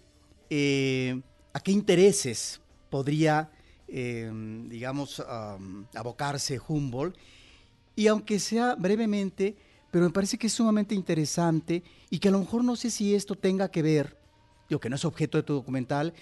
eh, 0.51 1.21
a 1.53 1.61
qué 1.61 1.73
intereses 1.73 2.61
podría, 2.91 3.51
eh, 3.87 4.31
digamos, 4.69 5.23
abocarse 5.95 6.61
Humboldt. 6.67 7.17
Y 7.97 8.07
aunque 8.07 8.39
sea 8.39 8.75
brevemente, 8.75 9.57
pero 9.91 10.05
me 10.05 10.11
parece 10.11 10.39
que 10.39 10.49
es 10.49 10.53
sumamente 10.53 10.95
interesante 10.95 11.83
y 12.11 12.19
que 12.19 12.29
a 12.29 12.33
lo 12.33 12.41
mejor 12.41 12.65
no 12.65 12.77
sé 12.77 12.91
si 12.91 13.15
esto 13.15 13.35
tenga 13.35 13.71
que 13.71 13.83
ver, 13.83 14.19
digo 14.69 14.81
que 14.81 14.91
no 14.91 14.97
es 14.97 15.05
objeto 15.05 15.39
de 15.39 15.45
tu 15.45 15.55
documental, 15.55 16.15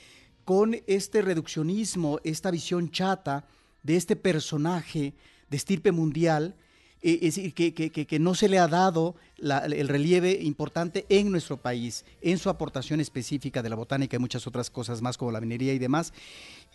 con 0.45 0.77
este 0.87 1.23
reduccionismo, 1.23 2.21
esta 2.23 2.51
visión 2.51 2.91
chata 2.91 3.47
de 3.83 3.97
este 3.97 4.15
personaje 4.15 5.15
de 5.51 5.57
estirpe 5.57 5.93
mundial, 5.93 6.57
es 7.03 7.37
decir, 7.37 7.55
que, 7.55 8.19
no 8.19 8.35
se 8.35 8.49
le 8.49 8.59
ha 8.59 8.69
dado 8.69 9.15
el 9.39 9.89
relieve 9.89 10.33
importante 10.43 11.05
en 11.09 11.31
nuestro 11.31 11.59
país, 11.59 12.05
en 12.23 12.39
su 12.39 12.49
aportación 12.49 13.01
específica 13.01 13.63
de 13.63 13.69
la 13.69 13.77
botánica 13.77 14.17
y 14.17 14.19
muchas 14.19 14.47
otras 14.47 14.71
cosas 14.71 15.03
más 15.03 15.17
como 15.17 15.31
la 15.31 15.41
minería 15.41 15.73
y 15.73 15.79
demás, 15.79 16.13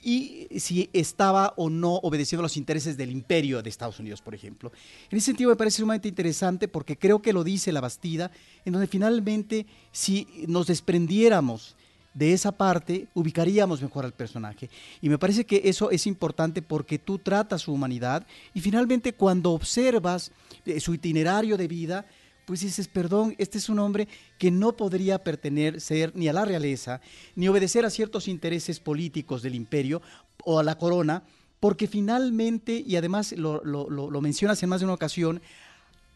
y 0.04 0.48
si 0.60 0.90
estaba 0.94 1.54
o 1.58 1.70
no 1.70 1.96
obedeciendo 1.96 2.44
los 2.44 2.58
intereses 2.58 2.98
del 2.98 3.12
imperio 3.12 3.62
de 3.62 3.70
Estados 3.70 4.00
Unidos, 4.00 4.22
por 4.22 4.34
ejemplo. 4.34 4.72
En 5.10 5.18
ese 5.18 5.28
sentido 5.28 5.50
me 5.50 5.56
parece 5.56 5.78
sumamente 5.78 6.08
interesante 6.08 6.68
porque 6.68 6.98
creo 6.98 7.22
que 7.22 7.34
lo 7.34 7.44
dice 7.44 7.72
la 7.72 7.82
Bastida, 7.82 8.32
en 8.64 8.74
donde 8.74 8.88
finalmente 8.88 9.66
si 9.92 10.28
nos 10.48 10.68
desprendiéramos 10.68 11.76
de 12.13 12.34
esa 12.34 12.52
parte 12.52 13.08
ubicaríamos 13.13 13.82
mejor 13.82 14.06
al 14.06 14.13
personaje. 14.13 14.69
Y 15.02 15.10
me 15.10 15.17
parece 15.17 15.45
que 15.45 15.62
eso 15.65 15.91
es 15.91 16.08
importante 16.08 16.62
porque 16.62 17.00
tú 17.00 17.17
tratas 17.17 17.62
su 17.62 17.74
humanidad 17.74 18.26
y 18.54 18.62
finalmente 18.62 19.13
cuando 19.13 19.52
observas 19.52 20.32
eh, 20.65 20.80
su 20.80 20.93
itinerario 20.93 21.58
de 21.58 21.67
vida, 21.67 22.06
pues 22.45 22.62
dices, 22.62 22.88
perdón, 22.88 23.36
este 23.38 23.58
es 23.58 23.69
un 23.69 23.80
hombre 23.80 24.08
que 24.38 24.52
no 24.52 24.76
podría 24.76 25.24
pertenecer 25.24 26.12
ni 26.15 26.28
a 26.28 26.34
la 26.34 26.43
realeza, 26.43 27.00
ni 27.36 27.47
obedecer 27.47 27.86
a 27.86 27.89
ciertos 27.89 28.28
intereses 28.28 28.80
políticos 28.80 29.41
del 29.41 29.56
imperio 29.56 30.02
o 30.43 30.60
a 30.60 30.63
la 30.63 30.78
corona, 30.78 31.24
porque 31.60 31.88
finalmente, 31.88 32.84
y 32.86 32.95
además 32.95 33.32
lo, 33.34 33.63
lo, 33.63 33.88
lo 33.89 34.21
mencionas 34.21 34.62
en 34.63 34.69
más 34.69 34.82
de 34.82 34.86
una 34.86 34.95
ocasión, 34.95 35.41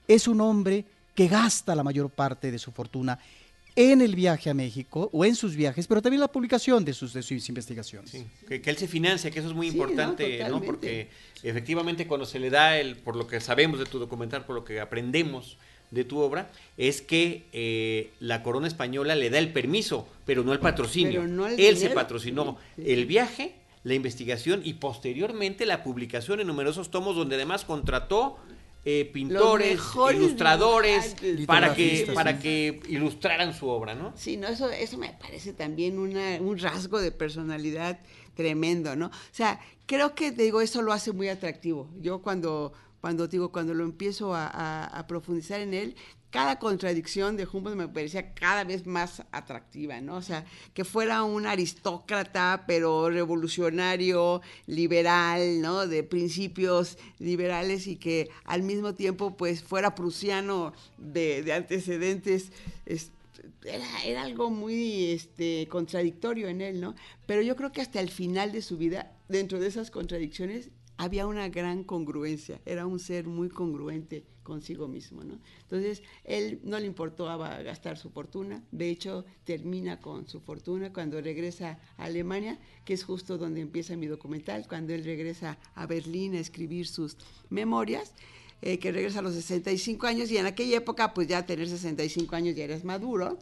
es 0.07 0.27
un 0.27 0.41
hombre 0.41 0.85
que 1.13 1.27
gasta 1.27 1.75
la 1.75 1.83
mayor 1.83 2.09
parte 2.09 2.51
de 2.51 2.59
su 2.59 2.71
fortuna 2.71 3.19
en 3.75 4.01
el 4.01 4.15
viaje 4.15 4.49
a 4.49 4.53
México 4.53 5.09
o 5.11 5.25
en 5.25 5.35
sus 5.35 5.55
viajes, 5.55 5.87
pero 5.87 6.01
también 6.01 6.21
la 6.21 6.31
publicación 6.31 6.85
de 6.85 6.93
sus, 6.93 7.13
de 7.13 7.21
sus 7.21 7.47
investigaciones. 7.49 8.11
Sí, 8.11 8.25
que, 8.47 8.61
que, 8.61 8.69
él 8.69 8.77
se 8.77 8.87
financia, 8.87 9.29
que 9.31 9.39
eso 9.39 9.49
es 9.49 9.55
muy 9.55 9.69
sí, 9.69 9.73
importante, 9.77 10.39
¿no? 10.43 10.49
¿no? 10.49 10.61
Porque 10.61 11.09
efectivamente 11.43 12.07
cuando 12.07 12.25
se 12.25 12.39
le 12.39 12.49
da 12.49 12.79
el, 12.79 12.95
por 12.95 13.15
lo 13.15 13.27
que 13.27 13.41
sabemos 13.41 13.79
de 13.79 13.85
tu 13.85 13.99
documental, 13.99 14.45
por 14.45 14.55
lo 14.55 14.63
que 14.63 14.79
aprendemos 14.79 15.57
de 15.91 16.03
tu 16.03 16.19
obra, 16.19 16.51
es 16.77 17.01
que 17.01 17.45
eh, 17.51 18.11
la 18.19 18.43
corona 18.43 18.67
española 18.67 19.15
le 19.15 19.29
da 19.29 19.39
el 19.39 19.51
permiso, 19.51 20.07
pero 20.25 20.43
no 20.43 20.53
el 20.53 20.59
patrocinio. 20.59 21.27
No 21.27 21.47
el 21.47 21.53
él 21.53 21.75
dinero. 21.75 21.79
se 21.79 21.89
patrocinó 21.89 22.57
sí, 22.75 22.83
sí. 22.83 22.91
el 22.93 23.05
viaje, 23.05 23.55
la 23.83 23.93
investigación 23.93 24.61
y 24.63 24.75
posteriormente 24.75 25.65
la 25.65 25.83
publicación 25.83 26.39
en 26.39 26.47
numerosos 26.47 26.91
tomos 26.91 27.15
donde 27.15 27.35
además 27.35 27.65
contrató 27.65 28.37
eh, 28.85 29.09
pintores, 29.11 29.81
ilustradores, 30.13 31.15
para 31.47 31.73
que, 31.73 32.11
para 32.13 32.37
que 32.39 32.81
ilustraran 32.87 33.53
su 33.53 33.67
obra, 33.67 33.95
¿no? 33.95 34.13
Sí, 34.15 34.37
no, 34.37 34.47
eso, 34.47 34.69
eso 34.69 34.97
me 34.97 35.09
parece 35.19 35.53
también 35.53 35.97
una, 35.97 36.37
un 36.39 36.57
rasgo 36.59 37.01
de 37.01 37.11
personalidad 37.11 37.99
tremendo, 38.35 38.95
¿no? 38.95 39.07
O 39.07 39.11
sea, 39.31 39.59
creo 39.87 40.13
que, 40.13 40.29
digo, 40.29 40.61
eso 40.61 40.83
lo 40.83 40.93
hace 40.93 41.11
muy 41.11 41.29
atractivo. 41.29 41.89
Yo 41.99 42.21
cuando, 42.21 42.73
cuando 43.01 43.27
digo, 43.27 43.51
cuando 43.51 43.73
lo 43.73 43.83
empiezo 43.83 44.35
a, 44.35 44.47
a, 44.47 44.85
a 44.85 45.07
profundizar 45.07 45.61
en 45.61 45.73
él, 45.73 45.95
cada 46.35 46.59
contradicción 46.59 47.37
de 47.37 47.47
Humboldt 47.49 47.77
me 47.77 47.87
parecía 47.87 48.33
cada 48.33 48.65
vez 48.65 48.85
más 48.85 49.23
atractiva, 49.31 50.01
¿no? 50.01 50.17
O 50.17 50.21
sea, 50.21 50.43
que 50.73 50.83
fuera 50.83 51.23
un 51.23 51.45
aristócrata, 51.45 52.65
pero 52.67 53.09
revolucionario, 53.09 54.41
liberal, 54.67 55.61
¿no? 55.61 55.87
De 55.87 56.03
principios 56.03 56.97
liberales 57.19 57.87
y 57.87 57.95
que 57.95 58.29
al 58.43 58.63
mismo 58.63 58.95
tiempo, 58.95 59.37
pues, 59.37 59.63
fuera 59.63 59.95
prusiano 59.95 60.73
de, 60.97 61.41
de 61.41 61.53
antecedentes. 61.53 62.51
Es, 62.85 63.11
era, 63.63 64.03
era, 64.03 64.23
algo 64.23 64.49
muy 64.49 65.11
este, 65.11 65.67
contradictorio 65.69 66.49
en 66.49 66.59
él, 66.59 66.81
¿no? 66.81 66.95
Pero 67.27 67.43
yo 67.43 67.55
creo 67.55 67.71
que 67.71 67.79
hasta 67.79 68.01
el 68.01 68.09
final 68.09 68.51
de 68.51 68.61
su 68.61 68.77
vida, 68.77 69.15
dentro 69.29 69.57
de 69.61 69.67
esas 69.67 69.89
contradicciones, 69.89 70.69
había 70.97 71.27
una 71.27 71.47
gran 71.47 71.85
congruencia, 71.85 72.59
era 72.65 72.85
un 72.85 72.99
ser 72.99 73.25
muy 73.25 73.47
congruente 73.47 74.25
consigo 74.45 74.87
mismo, 74.87 75.25
¿no? 75.25 75.39
Entonces, 75.63 76.01
él 76.23 76.61
no 76.63 76.79
le 76.79 76.85
importó 76.85 77.25
gastar 77.25 77.97
su 77.97 78.09
fortuna, 78.11 78.63
de 78.71 78.89
hecho, 78.89 79.25
termina 79.43 79.99
con 79.99 80.29
su 80.29 80.39
fortuna 80.39 80.93
cuando 80.93 81.19
regresa 81.19 81.79
a 81.97 82.05
Alemania, 82.05 82.57
que 82.85 82.93
es 82.93 83.03
justo 83.03 83.37
donde 83.37 83.59
empieza 83.59 83.97
mi 83.97 84.05
documental, 84.05 84.65
cuando 84.69 84.93
él 84.93 85.03
regresa 85.03 85.57
a 85.73 85.85
Berlín 85.87 86.35
a 86.35 86.39
escribir 86.39 86.87
sus 86.87 87.17
memorias, 87.49 88.13
eh, 88.61 88.79
que 88.79 88.93
regresa 88.93 89.19
a 89.19 89.23
los 89.23 89.33
65 89.33 90.07
años, 90.07 90.31
y 90.31 90.37
en 90.37 90.45
aquella 90.45 90.77
época, 90.77 91.13
pues 91.13 91.27
ya 91.27 91.45
tener 91.45 91.67
65 91.67 92.35
años 92.35 92.55
ya 92.55 92.63
eres 92.63 92.85
maduro, 92.85 93.37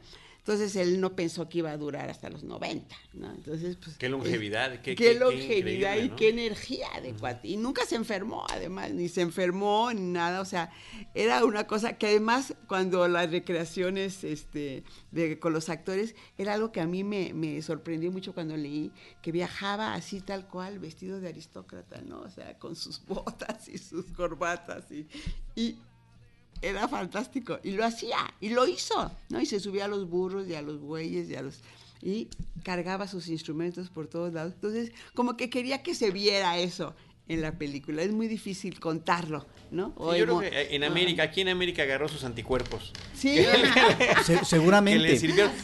entonces 0.46 0.76
él 0.76 1.00
no 1.00 1.16
pensó 1.16 1.48
que 1.48 1.60
iba 1.60 1.72
a 1.72 1.78
durar 1.78 2.10
hasta 2.10 2.30
los 2.30 2.44
90, 2.44 2.94
¿no? 3.14 3.32
Entonces, 3.32 3.78
pues... 3.78 3.98
Qué 3.98 4.10
longevidad, 4.10 4.82
qué, 4.82 4.94
qué, 4.94 4.96
qué 4.96 5.14
longevidad 5.14 5.96
y 5.96 6.10
¿no? 6.10 6.16
qué 6.18 6.28
energía 6.28 6.90
de 7.02 7.14
cuate. 7.14 7.48
Y 7.48 7.56
nunca 7.56 7.86
se 7.86 7.96
enfermó, 7.96 8.46
además, 8.50 8.92
ni 8.92 9.08
se 9.08 9.22
enfermó, 9.22 9.94
ni 9.94 10.02
nada, 10.02 10.42
o 10.42 10.46
sea, 10.46 10.70
era 11.14 11.46
una 11.46 11.66
cosa 11.66 11.98
que 11.98 12.08
además 12.08 12.56
cuando 12.68 13.08
las 13.08 13.32
recreaciones 13.32 14.26
este, 14.26 14.84
de, 15.12 15.40
con 15.40 15.54
los 15.54 15.70
actores, 15.70 16.14
era 16.38 16.56
algo 16.56 16.74
que 16.74 16.82
a 16.82 16.88
mí 16.88 17.06
me, 17.06 17.34
me, 17.34 17.62
sorprendió 17.62 18.12
mucho 18.12 18.34
cuando 18.34 18.58
leí, 18.58 18.92
que 19.22 19.32
viajaba 19.32 19.94
así 19.94 20.20
tal 20.20 20.50
cual, 20.50 20.78
vestido 20.78 21.22
de 21.22 21.30
aristócrata, 21.30 22.02
¿no? 22.02 22.20
O 22.20 22.30
sea, 22.30 22.60
con 22.60 22.76
sus 22.76 23.02
botas 23.06 23.70
y 23.70 23.78
sus 23.78 24.08
corbatas 24.08 24.92
y... 24.92 25.08
y 25.56 25.78
era 26.64 26.88
fantástico 26.88 27.60
y 27.64 27.72
lo 27.72 27.86
hacía 27.86 28.18
y 28.40 28.50
lo 28.50 28.68
hizo, 28.68 29.12
¿no? 29.30 29.42
Y 29.42 29.46
se 29.46 29.60
subía 29.60 29.86
a 29.86 29.88
los 29.88 30.10
burros 30.10 30.48
y 30.48 30.56
a 30.56 30.62
los 30.62 30.80
bueyes 30.80 31.30
y 31.30 31.36
a 31.36 31.42
los 31.42 31.60
y 32.02 32.28
cargaba 32.64 33.08
sus 33.08 33.28
instrumentos 33.30 33.90
por 33.90 34.08
todos 34.08 34.34
lados. 34.34 34.54
Entonces, 34.56 34.92
como 35.14 35.38
que 35.38 35.50
quería 35.50 35.84
que 35.84 35.96
se 35.96 36.12
viera 36.12 36.58
eso 36.58 36.96
en 37.28 37.42
la 37.42 37.54
película. 37.54 38.02
Es 38.02 38.12
muy 38.12 38.28
difícil 38.28 38.80
contarlo, 38.80 39.46
¿no? 39.72 39.94
Sí, 39.98 40.20
yo 40.20 40.26
creo 40.26 40.40
que 40.42 40.76
en 40.76 40.84
América, 40.84 41.24
aquí 41.24 41.42
en 41.42 41.50
América 41.50 41.84
agarró 41.84 42.10
sus 42.10 42.24
anticuerpos. 42.26 42.92
Sí, 43.14 43.38
Se, 44.26 44.44
seguramente. 44.44 45.18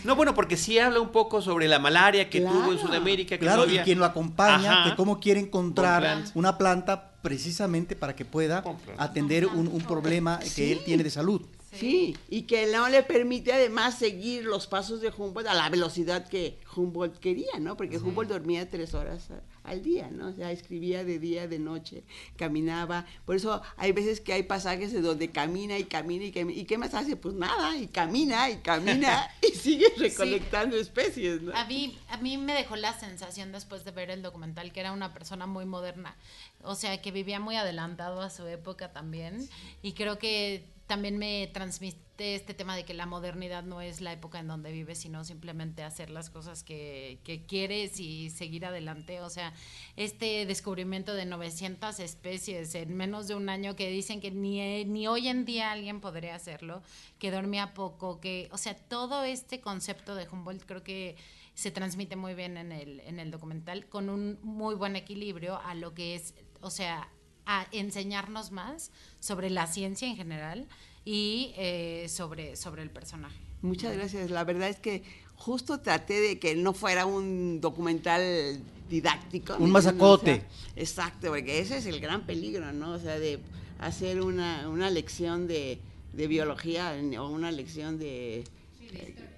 no, 0.06 0.16
bueno, 0.16 0.34
porque 0.34 0.56
sí 0.56 0.80
habla 0.80 1.02
un 1.02 1.10
poco 1.10 1.42
sobre 1.42 1.68
la 1.68 1.80
malaria 1.80 2.30
que 2.30 2.40
claro. 2.40 2.60
tuvo 2.60 2.72
en 2.72 2.80
Sudamérica. 2.80 3.38
Que 3.38 3.40
claro, 3.40 3.58
no 3.58 3.64
había... 3.64 3.82
y 3.82 3.84
quien 3.84 4.00
lo 4.00 4.06
acompaña, 4.06 4.82
Ajá. 4.82 4.90
que 4.90 4.96
cómo 4.96 5.20
quiere 5.20 5.42
encontrar 5.42 6.24
una 6.34 6.58
planta 6.58 7.09
precisamente 7.22 7.96
para 7.96 8.16
que 8.16 8.26
pueda 8.26 8.64
atender 8.98 9.46
un, 9.46 9.68
un 9.68 9.82
problema 9.82 10.40
sí. 10.42 10.56
que 10.56 10.72
él 10.72 10.84
tiene 10.86 11.04
de 11.04 11.10
salud. 11.10 11.42
Sí. 11.72 12.18
y 12.30 12.44
que 12.44 12.68
no 12.68 12.90
le 12.90 13.04
permite 13.04 13.54
además 13.54 13.98
seguir 13.98 14.46
los 14.46 14.68
pasos 14.68 15.02
de 15.02 15.10
Humboldt 15.16 15.48
a 15.48 15.54
la 15.54 15.70
velocidad 15.70 16.28
que 16.28 16.60
Humboldt 16.76 17.20
quería, 17.20 17.60
¿no? 17.60 17.78
Porque 17.78 17.98
Humboldt 17.98 18.30
dormía 18.30 18.70
tres 18.70 18.94
horas 18.94 19.30
al 19.64 19.84
día, 19.84 20.10
¿no? 20.12 20.30
O 20.30 20.34
sea, 20.34 20.52
escribía 20.52 21.04
de 21.04 21.20
día, 21.20 21.48
de 21.48 21.60
noche, 21.60 22.04
caminaba. 22.38 23.06
Por 23.26 23.36
eso 23.36 23.62
hay 23.78 23.92
veces 23.92 24.20
que 24.20 24.34
hay 24.34 24.44
pasajes 24.44 24.92
de 24.92 25.02
donde 25.02 25.30
camina 25.30 25.78
y 25.78 25.84
camina 25.84 26.26
y 26.26 26.32
camina. 26.32 26.60
¿Y 26.60 26.66
qué 26.66 26.78
más 26.78 26.94
hace? 26.94 27.16
Pues 27.16 27.36
nada, 27.36 27.78
y 27.78 27.88
camina 27.88 28.50
y 28.50 28.58
camina 28.58 29.30
y 29.42 29.56
sigue 29.56 29.88
recolectando 29.98 30.76
especies, 30.78 31.42
¿no? 31.42 31.56
A 31.56 31.66
mí, 31.66 31.98
a 32.10 32.18
mí 32.18 32.38
me 32.38 32.54
dejó 32.54 32.76
la 32.76 32.98
sensación 32.98 33.52
después 33.52 33.86
de 33.86 33.92
ver 33.92 34.10
el 34.10 34.22
documental 34.22 34.72
que 34.72 34.80
era 34.80 34.92
una 34.92 35.14
persona 35.14 35.46
muy 35.46 35.66
moderna, 35.66 36.16
o 36.64 36.76
sea, 36.76 37.02
que 37.02 37.12
vivía 37.12 37.40
muy 37.40 37.56
adelantado 37.56 38.22
a 38.22 38.30
su 38.30 38.48
época 38.48 38.92
también. 38.92 39.48
Y 39.82 39.94
creo 39.94 40.18
que 40.18 40.66
también 40.90 41.20
me 41.20 41.46
transmite 41.46 42.34
este 42.34 42.56
tema 42.56 42.76
de 42.76 42.84
que 42.84 42.96
la 42.96 43.06
modernidad 43.06 43.64
no 43.64 43.80
es 43.80 44.02
la 44.02 44.12
época 44.12 44.40
en 44.40 44.48
donde 44.48 44.72
vives, 44.72 44.98
sino 44.98 45.24
simplemente 45.24 45.84
hacer 45.84 46.10
las 46.10 46.32
cosas 46.32 46.64
que, 46.64 47.22
quieres 47.48 48.00
y 48.00 48.32
seguir 48.32 48.66
adelante. 48.66 49.22
O 49.22 49.30
sea, 49.30 49.54
este 49.98 50.48
descubrimiento 50.48 51.14
de 51.14 51.28
900 51.28 52.00
especies 52.00 52.74
en 52.74 52.98
menos 52.98 53.28
de 53.28 53.36
un 53.36 53.50
año 53.50 53.76
que 53.76 53.92
dicen 53.92 54.20
que 54.20 54.32
ni, 54.32 54.84
ni 54.86 55.08
hoy 55.08 55.28
en 55.28 55.46
día 55.46 55.72
alguien 55.72 56.02
podría 56.02 56.34
hacerlo, 56.34 56.82
que 57.20 57.30
dormía 57.30 57.76
poco, 57.76 58.20
que, 58.20 58.50
o 58.52 58.58
sea, 58.58 58.76
todo 58.76 59.24
este 59.24 59.62
concepto 59.62 60.16
de 60.16 60.28
Humboldt 60.28 60.66
creo 60.66 60.82
que 60.82 61.18
se 61.54 61.70
transmite 61.70 62.16
muy 62.16 62.34
bien 62.34 62.58
en 62.58 62.72
el, 62.72 63.00
en 63.02 63.20
el 63.20 63.30
documental 63.30 63.86
con 63.86 64.10
un 64.10 64.40
muy 64.42 64.74
buen 64.74 64.96
equilibrio 64.96 65.62
a 65.62 65.76
lo 65.76 65.94
que 65.94 66.16
es, 66.16 66.34
o 66.62 66.72
sea, 66.72 67.12
a 67.52 67.66
enseñarnos 67.72 68.52
más 68.52 68.92
sobre 69.20 69.50
la 69.50 69.66
ciencia 69.66 70.08
en 70.08 70.16
general 70.16 70.68
y 71.04 71.52
eh, 71.58 72.06
sobre, 72.08 72.56
sobre 72.56 72.84
el 72.84 72.92
personaje. 72.92 73.40
Muchas 73.64 73.96
gracias. 73.96 74.30
La 74.30 74.44
verdad 74.44 74.70
es 74.70 74.80
que 74.80 75.02
justo 75.36 75.80
traté 75.80 76.22
de 76.22 76.38
que 76.38 76.56
no 76.56 76.74
fuera 76.74 77.08
un 77.08 77.60
documental 77.60 78.62
didáctico. 78.88 79.56
Un 79.58 79.72
masacote. 79.72 80.44
exacto, 80.76 81.30
porque 81.30 81.58
ese 81.60 81.78
es 81.78 81.88
el 81.88 82.00
gran 82.00 82.28
peligro, 82.28 82.72
¿no? 82.72 82.92
O 82.92 83.00
sea, 83.00 83.18
de 83.18 83.40
hacer 83.80 84.22
una, 84.22 84.70
una 84.70 84.92
lección 84.92 85.48
de, 85.48 85.80
de, 86.14 86.28
biología 86.28 86.94
o 87.20 87.30
una 87.30 87.52
lección 87.52 87.98
de, 87.98 88.44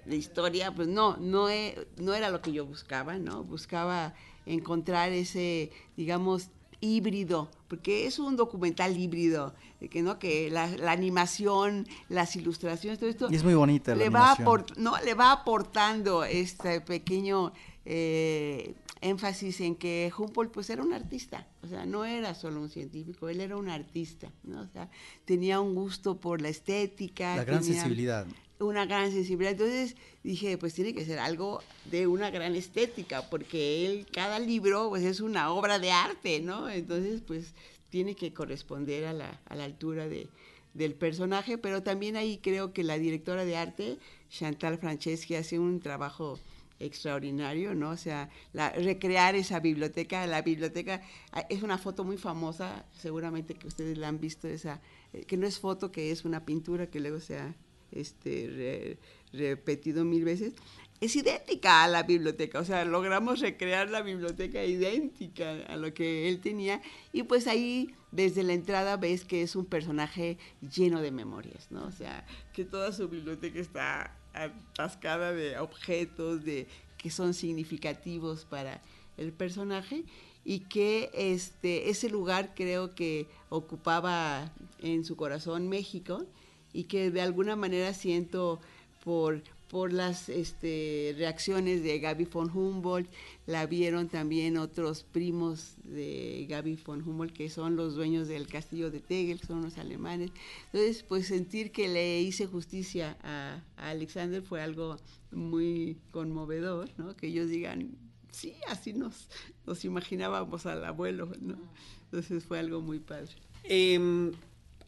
de 0.04 0.16
historia, 0.16 0.70
pues 0.74 0.86
no, 0.86 1.16
no, 1.16 1.48
no 1.96 2.14
era 2.14 2.28
lo 2.28 2.42
que 2.42 2.52
yo 2.52 2.66
buscaba, 2.66 3.16
¿no? 3.16 3.42
Buscaba 3.42 4.12
encontrar 4.44 5.12
ese, 5.12 5.70
digamos, 5.96 6.48
híbrido, 6.82 7.48
porque 7.72 8.06
es 8.06 8.18
un 8.18 8.36
documental 8.36 8.98
híbrido, 8.98 9.54
que 9.90 10.02
no 10.02 10.18
que 10.18 10.50
la, 10.50 10.64
animación, 10.92 11.88
las 12.10 12.36
ilustraciones, 12.36 12.98
todo 12.98 13.08
esto 13.08 13.28
y 13.30 13.34
es 13.36 13.44
muy 13.44 13.54
bonita 13.54 13.94
le 13.94 14.10
va 14.10 14.36
no 14.76 15.00
le 15.02 15.14
va 15.14 15.32
aportando 15.32 16.22
este 16.22 16.82
pequeño 16.82 17.54
eh, 17.86 18.74
énfasis 19.00 19.62
en 19.62 19.76
que 19.76 20.12
Humboldt 20.14 20.52
pues 20.52 20.68
era 20.68 20.82
un 20.82 20.92
artista, 20.92 21.48
o 21.62 21.66
sea, 21.66 21.86
no 21.86 22.04
era 22.04 22.34
solo 22.34 22.60
un 22.60 22.68
científico, 22.68 23.30
él 23.30 23.40
era 23.40 23.56
un 23.56 23.70
artista, 23.70 24.30
¿no? 24.42 24.60
O 24.60 24.66
sea, 24.66 24.90
tenía 25.24 25.58
un 25.58 25.74
gusto 25.74 26.20
por 26.20 26.42
la 26.42 26.50
estética, 26.50 27.36
la 27.36 27.44
gran 27.44 27.64
sensibilidad 27.64 28.26
una 28.66 28.86
gran 28.86 29.10
sensibilidad. 29.12 29.52
Entonces 29.52 29.96
dije, 30.22 30.58
pues 30.58 30.74
tiene 30.74 30.94
que 30.94 31.04
ser 31.04 31.18
algo 31.18 31.62
de 31.90 32.06
una 32.06 32.30
gran 32.30 32.54
estética, 32.54 33.28
porque 33.30 33.86
él, 33.86 34.06
cada 34.12 34.38
libro, 34.38 34.88
pues 34.88 35.04
es 35.04 35.20
una 35.20 35.50
obra 35.52 35.78
de 35.78 35.90
arte, 35.90 36.40
¿no? 36.40 36.68
Entonces, 36.68 37.20
pues 37.26 37.54
tiene 37.90 38.14
que 38.14 38.32
corresponder 38.32 39.04
a 39.06 39.12
la, 39.12 39.40
a 39.46 39.54
la 39.54 39.64
altura 39.64 40.08
de, 40.08 40.28
del 40.74 40.94
personaje, 40.94 41.58
pero 41.58 41.82
también 41.82 42.16
ahí 42.16 42.38
creo 42.38 42.72
que 42.72 42.84
la 42.84 42.98
directora 42.98 43.44
de 43.44 43.56
arte, 43.56 43.98
Chantal 44.30 44.78
Franceschi, 44.78 45.34
hace 45.34 45.58
un 45.58 45.80
trabajo 45.80 46.38
extraordinario, 46.78 47.74
¿no? 47.74 47.90
O 47.90 47.96
sea, 47.96 48.28
la, 48.52 48.70
recrear 48.70 49.34
esa 49.34 49.60
biblioteca, 49.60 50.26
la 50.26 50.42
biblioteca, 50.42 51.02
ah, 51.32 51.46
es 51.48 51.62
una 51.62 51.78
foto 51.78 52.04
muy 52.04 52.16
famosa, 52.16 52.84
seguramente 52.92 53.54
que 53.54 53.68
ustedes 53.68 53.98
la 53.98 54.08
han 54.08 54.20
visto, 54.20 54.48
esa, 54.48 54.80
eh, 55.12 55.24
que 55.24 55.36
no 55.36 55.46
es 55.46 55.58
foto, 55.58 55.92
que 55.92 56.10
es 56.10 56.24
una 56.24 56.44
pintura 56.44 56.88
que 56.88 57.00
luego 57.00 57.20
se 57.20 57.38
ha 57.38 57.54
este, 57.92 58.98
repetido 59.32 60.04
mil 60.04 60.24
veces, 60.24 60.54
es 61.02 61.16
idéntica 61.16 61.82
a 61.82 61.88
la 61.88 62.04
biblioteca, 62.04 62.60
o 62.60 62.64
sea, 62.64 62.84
logramos 62.84 63.40
recrear 63.40 63.90
la 63.90 64.02
biblioteca 64.02 64.64
idéntica 64.64 65.64
a 65.66 65.76
lo 65.76 65.92
que 65.92 66.28
él 66.28 66.40
tenía 66.40 66.80
y 67.12 67.24
pues 67.24 67.48
ahí 67.48 67.92
desde 68.12 68.44
la 68.44 68.52
entrada 68.52 68.96
ves 68.96 69.24
que 69.24 69.42
es 69.42 69.56
un 69.56 69.66
personaje 69.66 70.38
lleno 70.60 71.02
de 71.02 71.10
memorias, 71.10 71.72
¿no? 71.72 71.86
O 71.86 71.90
sea, 71.90 72.24
que 72.52 72.64
toda 72.64 72.92
su 72.92 73.08
biblioteca 73.08 73.58
está 73.58 74.16
atascada 74.32 75.32
de 75.32 75.58
objetos 75.58 76.44
de 76.44 76.68
que 76.98 77.10
son 77.10 77.34
significativos 77.34 78.44
para 78.44 78.80
el 79.16 79.32
personaje 79.32 80.04
y 80.44 80.60
que 80.60 81.10
este 81.14 81.90
ese 81.90 82.10
lugar 82.10 82.54
creo 82.54 82.94
que 82.94 83.26
ocupaba 83.48 84.52
en 84.78 85.04
su 85.04 85.16
corazón 85.16 85.68
México 85.68 86.26
y 86.72 86.84
que 86.84 87.10
de 87.10 87.20
alguna 87.20 87.56
manera 87.56 87.94
siento 87.94 88.60
por, 89.04 89.42
por 89.70 89.92
las 89.92 90.28
este, 90.28 91.14
reacciones 91.16 91.82
de 91.82 91.98
Gaby 91.98 92.26
von 92.26 92.50
Humboldt, 92.50 93.08
la 93.46 93.66
vieron 93.66 94.08
también 94.08 94.56
otros 94.56 95.02
primos 95.02 95.74
de 95.84 96.46
Gaby 96.48 96.78
von 96.84 97.02
Humboldt, 97.06 97.34
que 97.34 97.50
son 97.50 97.76
los 97.76 97.94
dueños 97.94 98.28
del 98.28 98.46
castillo 98.46 98.90
de 98.90 99.00
Tegel, 99.00 99.40
son 99.40 99.62
los 99.62 99.78
alemanes. 99.78 100.30
Entonces, 100.66 101.02
pues 101.02 101.26
sentir 101.26 101.72
que 101.72 101.88
le 101.88 102.20
hice 102.20 102.46
justicia 102.46 103.16
a, 103.22 103.60
Alexander 103.76 104.42
fue 104.42 104.62
algo 104.62 104.96
muy 105.30 105.96
conmovedor, 106.10 106.90
¿no? 106.98 107.16
Que 107.16 107.28
ellos 107.28 107.48
digan, 107.48 107.96
sí, 108.30 108.54
así 108.68 108.92
nos, 108.92 109.28
nos 109.66 109.84
imaginábamos 109.84 110.66
al 110.66 110.84
abuelo, 110.84 111.32
¿no? 111.40 111.56
Entonces 112.04 112.44
fue 112.44 112.58
algo 112.58 112.80
muy 112.80 113.00
padre. 113.00 113.32
Em, 113.64 114.32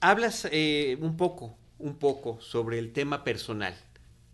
hablas 0.01 0.47
eh, 0.53 0.99
un 1.01 1.17
poco 1.17 1.57
un 1.79 1.97
poco 1.97 2.41
sobre 2.41 2.79
el 2.79 2.93
tema 2.93 3.25
personal. 3.25 3.75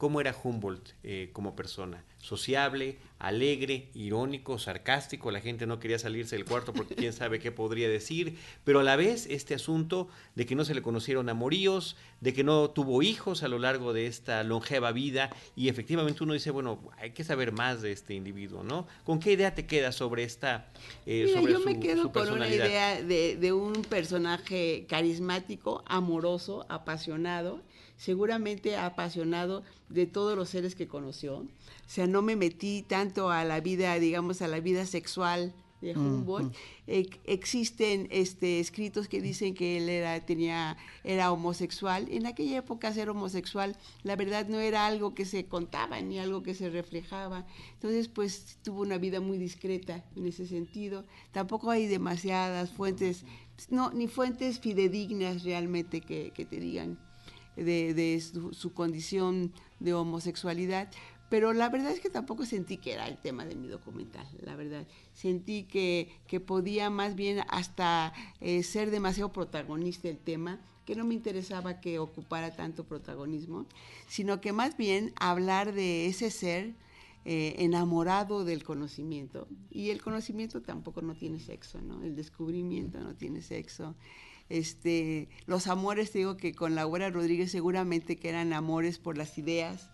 ¿Cómo 0.01 0.23
era 0.23 0.35
Humboldt 0.35 0.93
eh, 1.03 1.29
como 1.35 1.55
persona? 1.55 2.03
Sociable, 2.17 2.97
alegre, 3.19 3.91
irónico, 3.93 4.59
sarcástico. 4.59 5.31
La 5.31 5.43
gente 5.43 5.67
no 5.67 5.79
quería 5.79 5.99
salirse 5.99 6.37
del 6.37 6.47
cuarto 6.47 6.73
porque 6.73 6.95
quién 6.95 7.13
sabe 7.13 7.39
qué 7.39 7.53
podría 7.53 7.87
decir. 7.87 8.39
Pero 8.65 8.81
a 8.81 8.83
la 8.83 8.97
vez 8.97 9.27
este 9.29 9.55
asunto 9.55 10.09
de 10.37 10.47
que 10.47 10.55
no 10.55 10.65
se 10.65 10.73
le 10.73 10.81
conocieron 10.81 11.29
amoríos, 11.29 11.99
de 12.23 12.33
que 12.33 12.43
no 12.43 12.71
tuvo 12.71 13.03
hijos 13.03 13.43
a 13.43 13.49
lo 13.49 13.59
largo 13.59 13.93
de 13.93 14.07
esta 14.07 14.43
longeva 14.43 14.91
vida. 14.93 15.29
Y 15.55 15.69
efectivamente 15.69 16.25
uno 16.25 16.33
dice, 16.33 16.51
bueno, 16.51 16.81
hay 16.97 17.11
que 17.11 17.23
saber 17.23 17.53
más 17.53 17.83
de 17.83 17.93
este 17.93 18.15
individuo, 18.15 18.63
¿no? 18.63 18.87
¿Con 19.05 19.21
qué 19.21 19.33
idea 19.33 19.55
te 19.55 19.67
queda 19.67 19.93
sobre 19.93 20.23
esta... 20.23 20.73
Eh, 21.05 21.25
Mira, 21.27 21.43
yo 21.43 21.61
me 21.61 21.79
quedo 21.79 22.11
con 22.11 22.31
una 22.31 22.49
idea 22.49 23.03
de, 23.03 23.37
de 23.37 23.53
un 23.53 23.83
personaje 23.83 24.87
carismático, 24.89 25.85
amoroso, 25.87 26.65
apasionado 26.71 27.61
seguramente 28.01 28.77
apasionado 28.77 29.63
de 29.91 30.07
todos 30.07 30.35
los 30.35 30.49
seres 30.49 30.75
que 30.75 30.89
conoció. 30.89 31.37
O 31.37 31.47
sea, 31.87 32.07
no 32.07 32.23
me 32.23 32.35
metí 32.35 32.83
tanto 32.83 33.31
a 33.31 33.45
la 33.45 33.61
vida, 33.61 33.95
digamos, 33.99 34.41
a 34.41 34.49
la 34.49 34.61
vida 34.61 34.87
sexual 34.87 35.53
de 35.83 35.95
Humboldt. 35.95 36.55
existen 36.87 38.09
este, 38.11 38.59
escritos 38.59 39.07
que 39.07 39.21
dicen 39.21 39.53
que 39.53 39.77
él 39.77 39.91
era, 39.91 40.19
tenía, 40.25 40.79
era 41.05 41.31
homosexual. 41.31 42.07
En 42.11 42.25
aquella 42.25 42.59
época 42.59 42.93
ser 42.95 43.11
homosexual, 43.11 43.77
la 44.03 44.17
verdad 44.17 44.49
no 44.49 44.61
era 44.61 44.87
algo 44.87 45.15
que 45.15 45.27
se 45.27 45.45
contaba 45.45 46.01
ni 46.01 46.19
algo 46.19 46.43
que 46.43 46.55
se 46.55 46.71
reflejaba. 46.71 47.47
Entonces, 47.75 48.09
pues 48.09 48.57
tuvo 48.63 48.81
una 48.81 48.97
vida 48.97 49.21
muy 49.21 49.37
discreta 49.37 50.07
en 50.17 50.27
ese 50.27 50.47
sentido. 50.47 51.05
Tampoco 51.33 51.71
hay 51.71 51.87
demasiadas 51.87 52.71
fuentes, 52.71 53.27
no, 53.69 53.91
ni 53.91 54.09
fuentes 54.09 54.59
fidedignas 54.59 55.45
realmente 55.45 56.01
que, 56.01 56.31
que 56.35 56.47
te 56.47 56.61
digan 56.61 56.99
de, 57.57 58.21
su, 58.53 58.73
condición 58.73 59.53
de 59.79 59.95
homosexualidad, 59.95 60.91
pero 61.29 61.53
la 61.53 61.69
verdad 61.69 61.93
es 61.93 62.01
que 62.01 62.11
tampoco 62.11 62.45
sentí 62.45 62.77
que 62.77 62.93
era 62.93 63.07
el 63.07 63.19
tema 63.19 63.45
de 63.45 63.55
mi 63.55 63.69
documental, 63.69 64.27
la 64.43 64.57
verdad. 64.57 64.87
Sentí 65.15 65.63
que, 65.63 66.11
que 66.27 66.41
podía 66.41 66.91
más 66.91 67.15
bien 67.15 67.43
hasta 67.49 68.13
eh, 68.41 68.63
ser 68.63 68.91
demasiado 68.91 69.33
protagonista 69.33 70.09
el 70.09 70.19
tema, 70.19 70.61
que 70.85 70.97
no 70.97 71.05
me 71.05 71.15
interesaba 71.15 71.81
que 71.81 72.01
ocupara 72.01 72.57
tanto 72.57 72.85
protagonismo, 72.85 73.67
sino 74.09 74.41
que 74.41 74.53
más 74.53 74.77
bien 74.77 75.13
hablar 75.21 75.73
de 75.73 76.07
ese 76.07 76.33
ser 76.33 76.75
eh, 77.27 77.57
enamorado 77.59 78.47
del 78.47 78.65
conocimiento. 78.65 79.47
Y 79.71 79.91
el 79.91 80.01
conocimiento 80.01 80.63
tampoco 80.63 81.03
no 81.03 81.15
tiene 81.15 81.39
sexo, 81.39 81.81
¿no? 81.83 82.03
El 82.03 82.17
descubrimiento 82.17 82.99
no 82.99 83.15
tiene 83.15 83.43
sexo. 83.43 83.95
Este, 84.51 85.29
los 85.47 85.67
amores, 85.69 86.11
te 86.11 86.19
digo 86.19 86.37
que 86.37 86.55
con 86.55 86.75
Laura 86.75 87.09
Rodríguez 87.09 87.51
seguramente 87.51 88.17
que 88.19 88.29
eran 88.29 88.53
amores 88.53 88.99
por 88.99 89.17
las 89.17 89.39
ideas, 89.39 89.89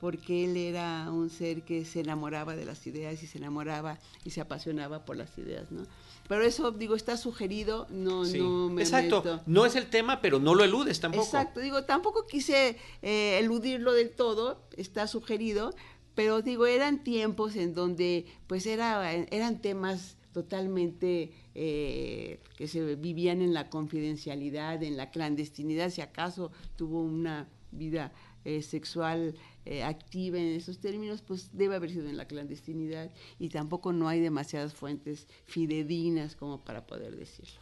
porque 0.00 0.44
él 0.44 0.56
era 0.56 1.10
un 1.10 1.30
ser 1.30 1.62
que 1.62 1.84
se 1.84 2.00
enamoraba 2.00 2.54
de 2.54 2.64
las 2.64 2.86
ideas 2.86 3.22
y 3.22 3.26
se 3.26 3.38
enamoraba 3.38 3.98
y 4.24 4.30
se 4.30 4.40
apasionaba 4.40 5.04
por 5.04 5.16
las 5.16 5.36
ideas, 5.38 5.70
¿no? 5.72 5.86
Pero 6.28 6.44
eso, 6.44 6.70
digo, 6.72 6.94
está 6.94 7.16
sugerido, 7.16 7.86
no, 7.90 8.24
Sí. 8.24 8.38
no 8.38 8.68
me 8.68 8.82
Exacto, 8.82 9.18
meto. 9.24 9.40
no 9.46 9.64
es 9.64 9.76
el 9.76 9.88
tema, 9.90 10.20
pero 10.20 10.38
no 10.38 10.54
lo 10.54 10.62
eludes 10.64 11.00
tampoco. 11.00 11.24
Exacto, 11.24 11.60
digo, 11.60 11.84
tampoco 11.84 12.26
quise 12.26 12.76
eh, 13.02 13.38
eludirlo 13.40 13.92
del 13.92 14.10
todo, 14.10 14.62
está 14.76 15.06
sugerido, 15.06 15.74
pero 16.14 16.42
digo, 16.42 16.66
eran 16.66 17.02
tiempos 17.02 17.56
en 17.56 17.72
donde 17.74 18.26
pues 18.46 18.66
era, 18.66 19.12
eran 19.14 19.62
temas 19.62 20.16
totalmente 20.32 21.32
eh, 21.54 22.40
que 22.56 22.66
se 22.66 22.96
vivían 22.96 23.42
en 23.42 23.54
la 23.54 23.70
confidencialidad, 23.70 24.82
en 24.82 24.96
la 24.96 25.10
clandestinidad, 25.10 25.90
si 25.90 26.00
acaso 26.00 26.50
tuvo 26.76 27.02
una 27.02 27.48
vida 27.70 28.12
eh, 28.44 28.62
sexual 28.62 29.34
eh, 29.64 29.84
activa 29.84 30.38
en 30.38 30.48
esos 30.48 30.78
términos, 30.78 31.22
pues 31.22 31.50
debe 31.52 31.76
haber 31.76 31.90
sido 31.90 32.08
en 32.08 32.16
la 32.16 32.26
clandestinidad 32.26 33.10
y 33.38 33.50
tampoco 33.50 33.92
no 33.92 34.08
hay 34.08 34.20
demasiadas 34.20 34.74
fuentes 34.74 35.28
fidedignas 35.44 36.34
como 36.34 36.58
para 36.64 36.86
poder 36.86 37.16
decirlo. 37.16 37.60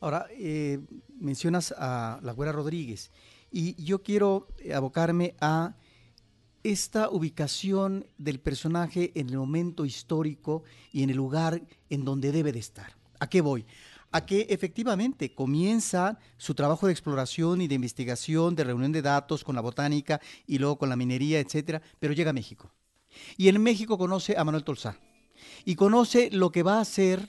Ahora, 0.00 0.28
mencionas 1.18 1.74
a 1.76 2.20
la 2.22 2.32
Güera 2.32 2.52
Rodríguez 2.52 3.10
y 3.50 3.82
yo 3.82 4.02
quiero 4.02 4.46
abocarme 4.72 5.34
a 5.40 5.74
esta 6.62 7.10
ubicación 7.10 8.06
del 8.18 8.40
personaje 8.40 9.12
en 9.14 9.28
el 9.30 9.38
momento 9.38 9.84
histórico 9.84 10.64
y 10.92 11.02
en 11.02 11.10
el 11.10 11.16
lugar 11.16 11.62
en 11.90 12.04
donde 12.04 12.32
debe 12.32 12.52
de 12.52 12.58
estar. 12.58 12.96
¿A 13.20 13.28
qué 13.28 13.40
voy? 13.40 13.64
A 14.10 14.24
que 14.24 14.46
efectivamente 14.50 15.34
comienza 15.34 16.18
su 16.36 16.54
trabajo 16.54 16.86
de 16.86 16.92
exploración 16.92 17.60
y 17.60 17.68
de 17.68 17.74
investigación, 17.74 18.54
de 18.54 18.64
reunión 18.64 18.92
de 18.92 19.02
datos 19.02 19.44
con 19.44 19.54
la 19.54 19.60
botánica 19.60 20.20
y 20.46 20.58
luego 20.58 20.78
con 20.78 20.88
la 20.88 20.96
minería, 20.96 21.40
etcétera, 21.40 21.82
pero 21.98 22.14
llega 22.14 22.30
a 22.30 22.34
México. 22.34 22.72
Y 23.36 23.48
en 23.48 23.62
México 23.62 23.98
conoce 23.98 24.36
a 24.36 24.44
Manuel 24.44 24.64
Tolsá 24.64 24.98
y 25.64 25.74
conoce 25.74 26.30
lo 26.30 26.50
que 26.50 26.62
va 26.62 26.80
a 26.80 26.84
ser 26.84 27.28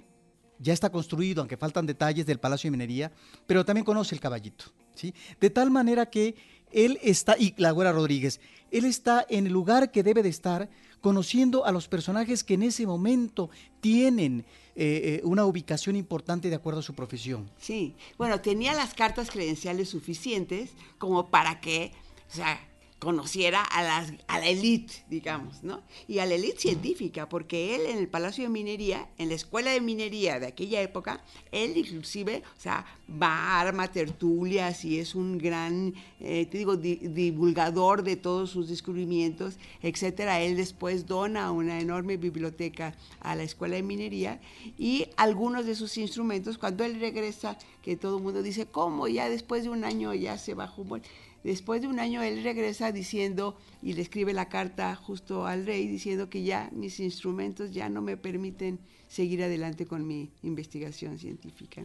ya 0.60 0.74
está 0.74 0.92
construido, 0.92 1.42
aunque 1.42 1.58
faltan 1.58 1.86
detalles 1.86 2.26
del 2.26 2.40
Palacio 2.40 2.68
de 2.68 2.72
Minería, 2.72 3.12
pero 3.48 3.66
también 3.66 3.86
conoce 3.86 4.14
el 4.14 4.22
caballito, 4.22 4.66
¿sí? 4.94 5.14
De 5.40 5.50
tal 5.50 5.72
manera 5.72 6.08
que 6.08 6.36
él 6.72 7.00
está, 7.02 7.36
y 7.38 7.54
la 7.58 7.72
Güera 7.72 7.94
Rodríguez, 7.94 8.40
él 8.72 8.86
está 8.86 9.26
en 9.30 9.48
el 9.48 9.54
lugar 9.54 9.92
que 9.92 10.04
debe 10.04 10.24
de 10.24 10.30
estar, 10.30 10.70
conociendo 11.02 11.66
a 11.66 11.72
los 11.72 11.88
personajes 11.88 12.44
que 12.44 12.56
en 12.56 12.64
ese 12.64 12.86
momento 12.86 13.50
tienen 13.80 14.46
eh, 14.76 15.22
eh, 15.22 15.22
una 15.24 15.46
ubicación 15.46 15.96
importante 15.96 16.50
de 16.50 16.56
acuerdo 16.56 16.82
a 16.82 16.84
su 16.84 16.94
profesión. 16.94 17.50
Sí, 17.58 17.96
bueno, 18.18 18.42
tenía 18.42 18.74
las 18.74 18.94
cartas 18.94 19.32
credenciales 19.32 19.90
suficientes 19.90 20.72
como 20.98 21.28
para 21.28 21.60
que, 21.62 21.92
o 22.32 22.36
sea, 22.36 22.60
conociera 23.00 23.64
a, 23.64 23.82
las, 23.82 24.14
a 24.28 24.40
la 24.40 24.48
élite, 24.48 25.06
digamos, 25.10 25.64
¿no? 25.64 25.82
Y 26.08 26.20
a 26.20 26.26
la 26.26 26.36
élite 26.36 26.60
científica, 26.60 27.30
porque 27.30 27.76
él 27.76 27.86
en 27.88 27.98
el 27.98 28.10
Palacio 28.10 28.44
de 28.44 28.50
Minería, 28.50 29.08
en 29.18 29.30
la 29.30 29.36
Escuela 29.36 29.72
de 29.72 29.80
Minería 29.80 30.40
de 30.40 30.48
aquella 30.48 30.82
época, 30.82 31.24
él 31.52 31.78
inclusive, 31.78 32.44
o 32.58 32.62
sea, 32.62 32.86
va, 33.10 33.60
arma 33.62 33.90
tertulias 33.90 34.84
y 34.84 35.00
es 35.00 35.16
un 35.16 35.38
gran, 35.38 35.94
eh, 36.20 36.46
te 36.46 36.58
digo, 36.58 36.76
di- 36.76 36.98
divulgador 36.98 38.04
de 38.04 38.18
todos 38.18 38.50
sus 38.50 38.68
descubrimientos, 38.68 39.56
etcétera. 39.82 40.42
Él 40.42 40.58
después 40.58 41.08
dona 41.08 41.52
una 41.54 41.80
enorme 41.80 42.18
biblioteca 42.18 42.96
a 43.22 43.34
la 43.36 43.44
Escuela 43.44 43.76
de 43.78 43.84
Minería 43.84 44.42
y 44.78 45.08
algunos 45.16 45.66
de 45.66 45.76
sus 45.76 45.98
instrumentos, 45.98 46.58
cuando 46.58 46.84
él 46.84 47.00
regresa, 47.00 47.58
que 47.82 47.96
todo 47.96 48.18
el 48.18 48.24
mundo 48.24 48.44
dice, 48.44 48.66
¿cómo? 48.66 49.08
Ya 49.08 49.30
después 49.30 49.64
de 49.64 49.70
un 49.70 49.86
año 49.86 50.14
ya 50.14 50.38
se 50.38 50.54
bajó. 50.54 50.84
Bueno, 50.84 51.06
Después 51.44 51.82
de 51.82 51.88
un 51.88 52.00
año 52.00 52.22
él 52.22 52.44
regresa 52.44 52.92
diciendo 52.92 53.58
y 53.82 53.94
le 53.94 54.02
escribe 54.02 54.34
la 54.34 54.50
carta 54.50 54.96
justo 54.96 55.46
al 55.46 55.66
rey 55.66 55.88
diciendo 55.88 56.30
que 56.30 56.44
ya 56.44 56.70
mis 56.74 57.00
instrumentos 57.00 57.72
ya 57.72 57.90
no 57.90 58.02
me 58.02 58.18
permiten 58.18 58.80
seguir 59.08 59.44
adelante 59.44 59.86
con 59.86 60.06
mi 60.06 60.32
investigación 60.44 61.18
científica. 61.18 61.82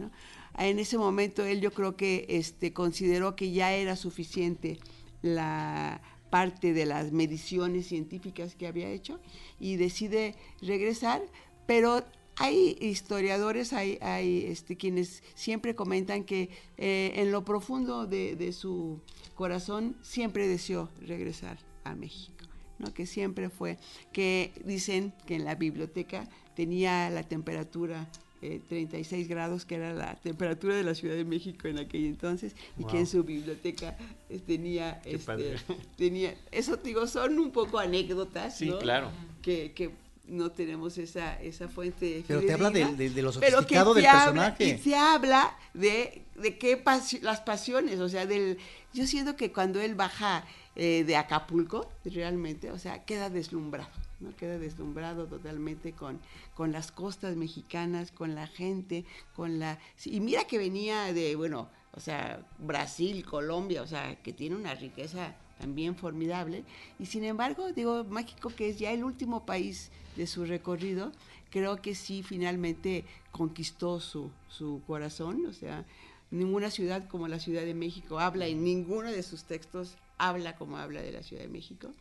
En 0.59 0.79
ese 0.79 0.99
momento 0.99 1.45
él 1.45 1.61
yo 1.61 1.73
creo 1.73 1.97
que 1.97 2.27
este, 2.29 2.73
consideró 2.73 3.37
que 3.37 3.53
ya 3.53 3.73
era 3.73 3.97
suficiente 3.97 4.79
la 5.23 6.03
parte 6.31 6.73
de 6.73 6.85
las 6.85 7.13
mediciones 7.13 7.87
científicas 7.87 8.57
que 8.57 8.67
había 8.67 8.91
hecho 8.91 9.21
y 9.61 9.77
decide 9.77 10.35
regresar, 10.61 11.23
pero 11.65 12.05
hay 12.37 12.77
historiadores, 12.81 13.73
hay, 13.73 13.99
hay 14.01 14.47
este, 14.47 14.77
quienes 14.77 15.23
siempre 15.35 15.75
comentan 15.75 16.25
que 16.25 16.51
eh, 16.77 17.13
en 17.17 17.31
lo 17.33 17.45
profundo 17.45 18.07
de, 18.07 18.37
de 18.37 18.53
su 18.53 19.01
corazón 19.35 19.97
siempre 20.03 20.49
deseó 20.49 20.91
regresar 21.07 21.59
a 21.85 21.95
México, 21.95 22.45
¿no? 22.79 22.93
que 22.93 23.07
siempre 23.07 23.51
fue, 23.51 23.79
que 24.13 24.53
dicen 24.65 25.13
que 25.27 25.37
en 25.37 25.45
la 25.45 25.55
biblioteca 25.55 26.29
tenía 26.57 27.11
la 27.11 27.23
temperatura 27.23 28.09
eh, 28.43 28.61
36 28.69 29.27
grados, 29.27 29.65
que 29.65 29.77
era 29.77 29.95
la 29.95 30.17
temperatura 30.17 30.77
de 30.77 30.83
la 30.83 30.95
Ciudad 30.95 31.15
de 31.15 31.25
México 31.25 31.67
en 31.67 31.79
aquel 31.79 32.05
entonces, 32.05 32.55
y 32.79 32.85
que 32.85 32.99
en 32.99 33.07
su 33.07 33.25
biblioteca 33.25 33.97
eh, 34.29 34.39
tenía, 34.39 35.01
este, 35.07 35.57
tenía, 35.97 36.35
eso 36.53 36.77
digo, 36.77 37.07
son 37.07 37.39
un 37.39 37.53
poco 37.53 37.79
anécdotas, 37.79 38.59
Sí, 38.59 38.69
¿no? 38.69 38.79
claro. 38.79 39.11
que, 39.41 39.73
que 39.73 39.93
no 40.27 40.51
tenemos 40.51 40.97
esa, 40.99 41.41
esa 41.43 41.69
fuente. 41.69 42.25
Pero 42.27 42.41
te 42.41 42.53
habla 42.53 42.71
de, 42.71 42.85
de, 42.97 43.11
de 43.11 43.23
lo 43.23 43.33
sofisticado 43.33 43.95
te 43.95 44.01
del 44.01 44.09
habla- 44.11 44.55
personaje. 44.57 44.65
y 44.65 44.79
se 44.79 44.97
habla 44.97 45.57
de, 45.75 46.23
de 46.37 46.59
qué 46.59 46.83
pasi- 46.83 47.21
las 47.21 47.41
pasiones, 47.41 48.01
o 48.01 48.09
sea, 48.09 48.27
del. 48.27 48.59
Yo 48.93 49.07
siento 49.07 49.37
que 49.37 49.53
cuando 49.53 49.81
él 49.81 49.95
baja 49.95 50.45
eh, 50.77 51.05
de 51.05 51.17
Acapulco, 51.17 51.89
realmente, 52.05 52.71
o 52.71 52.79
sea, 52.79 53.05
queda 53.05 53.29
deslumbrado, 53.29 53.91
¿no? 54.21 54.35
Queda 54.37 54.59
deslumbrado 54.59 55.27
totalmente 55.27 55.93
con, 55.93 56.21
con 56.55 56.73
las 56.73 56.91
costas 56.93 57.37
mexicanas, 57.37 58.11
con 58.13 58.35
la 58.35 58.47
gente, 58.47 59.05
con 59.35 59.59
la. 59.59 59.79
y 60.05 60.21
mira 60.21 60.45
que 60.45 60.59
venía 60.59 61.13
de, 61.13 61.35
bueno, 61.37 61.69
o 61.93 62.01
sea, 62.01 62.41
Brasil, 62.59 63.25
Colombia, 63.25 63.83
o 63.83 63.87
sea, 63.87 64.17
que 64.23 64.33
tiene 64.33 64.57
una 64.57 64.75
riqueza 64.75 65.35
también 65.59 65.97
formidable. 65.97 66.65
Y 66.99 67.07
sin 67.07 67.25
embargo, 67.25 67.73
digo, 67.73 68.05
México, 68.05 68.51
que 68.55 68.69
es 68.69 68.79
ya 68.79 68.93
el 68.93 69.05
último 69.05 69.47
país 69.47 69.91
de 70.17 70.27
su 70.27 70.45
recorrido, 70.45 71.13
creo 71.51 71.81
que 71.81 71.95
sí 71.95 72.23
finalmente 72.23 73.05
conquistó 73.31 74.01
su, 74.01 74.31
su 74.49 74.83
corazón. 74.87 75.47
O 75.47 75.53
sea, 75.53 75.85
ninguna 76.31 76.71
ciudad 76.71 77.09
como 77.09 77.29
la 77.29 77.39
Ciudad 77.39 77.65
de 77.65 77.75
México 77.75 78.19
habla, 78.19 78.47
en 78.47 78.65
ninguno 78.65 79.11
de 79.11 79.23
sus 79.23 79.45
textos 79.45 79.97
habla 80.19 80.57
como 80.57 80.79
habla 80.79 81.03
de 81.03 81.13
la 81.13 81.23
Ciudad 81.23 81.43
de 81.43 81.49
México. 81.49 81.93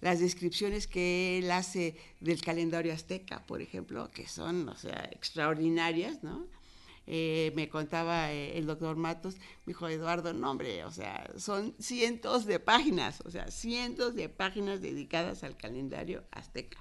Las 0.00 0.18
descripciones 0.18 0.88
que 0.88 1.38
él 1.38 1.50
hace 1.50 1.96
del 2.20 2.40
calendario 2.40 2.92
azteca, 2.92 3.44
por 3.46 3.62
ejemplo, 3.62 4.10
que 4.12 4.26
son, 4.26 4.68
o 4.68 4.76
sea, 4.76 5.08
extraordinarias, 5.12 6.24
¿no? 6.24 6.46
Eh, 7.06 7.52
me 7.56 7.68
contaba 7.68 8.32
eh, 8.32 8.56
el 8.56 8.66
doctor 8.66 8.96
Matos, 8.96 9.34
me 9.34 9.72
dijo 9.72 9.88
Eduardo, 9.88 10.32
no 10.32 10.50
hombre, 10.50 10.84
o 10.84 10.90
sea, 10.90 11.32
son 11.36 11.74
cientos 11.78 12.46
de 12.46 12.60
páginas, 12.60 13.20
o 13.24 13.30
sea, 13.30 13.50
cientos 13.50 14.14
de 14.14 14.28
páginas 14.28 14.80
dedicadas 14.80 15.42
al 15.42 15.56
calendario 15.56 16.24
azteca. 16.30 16.78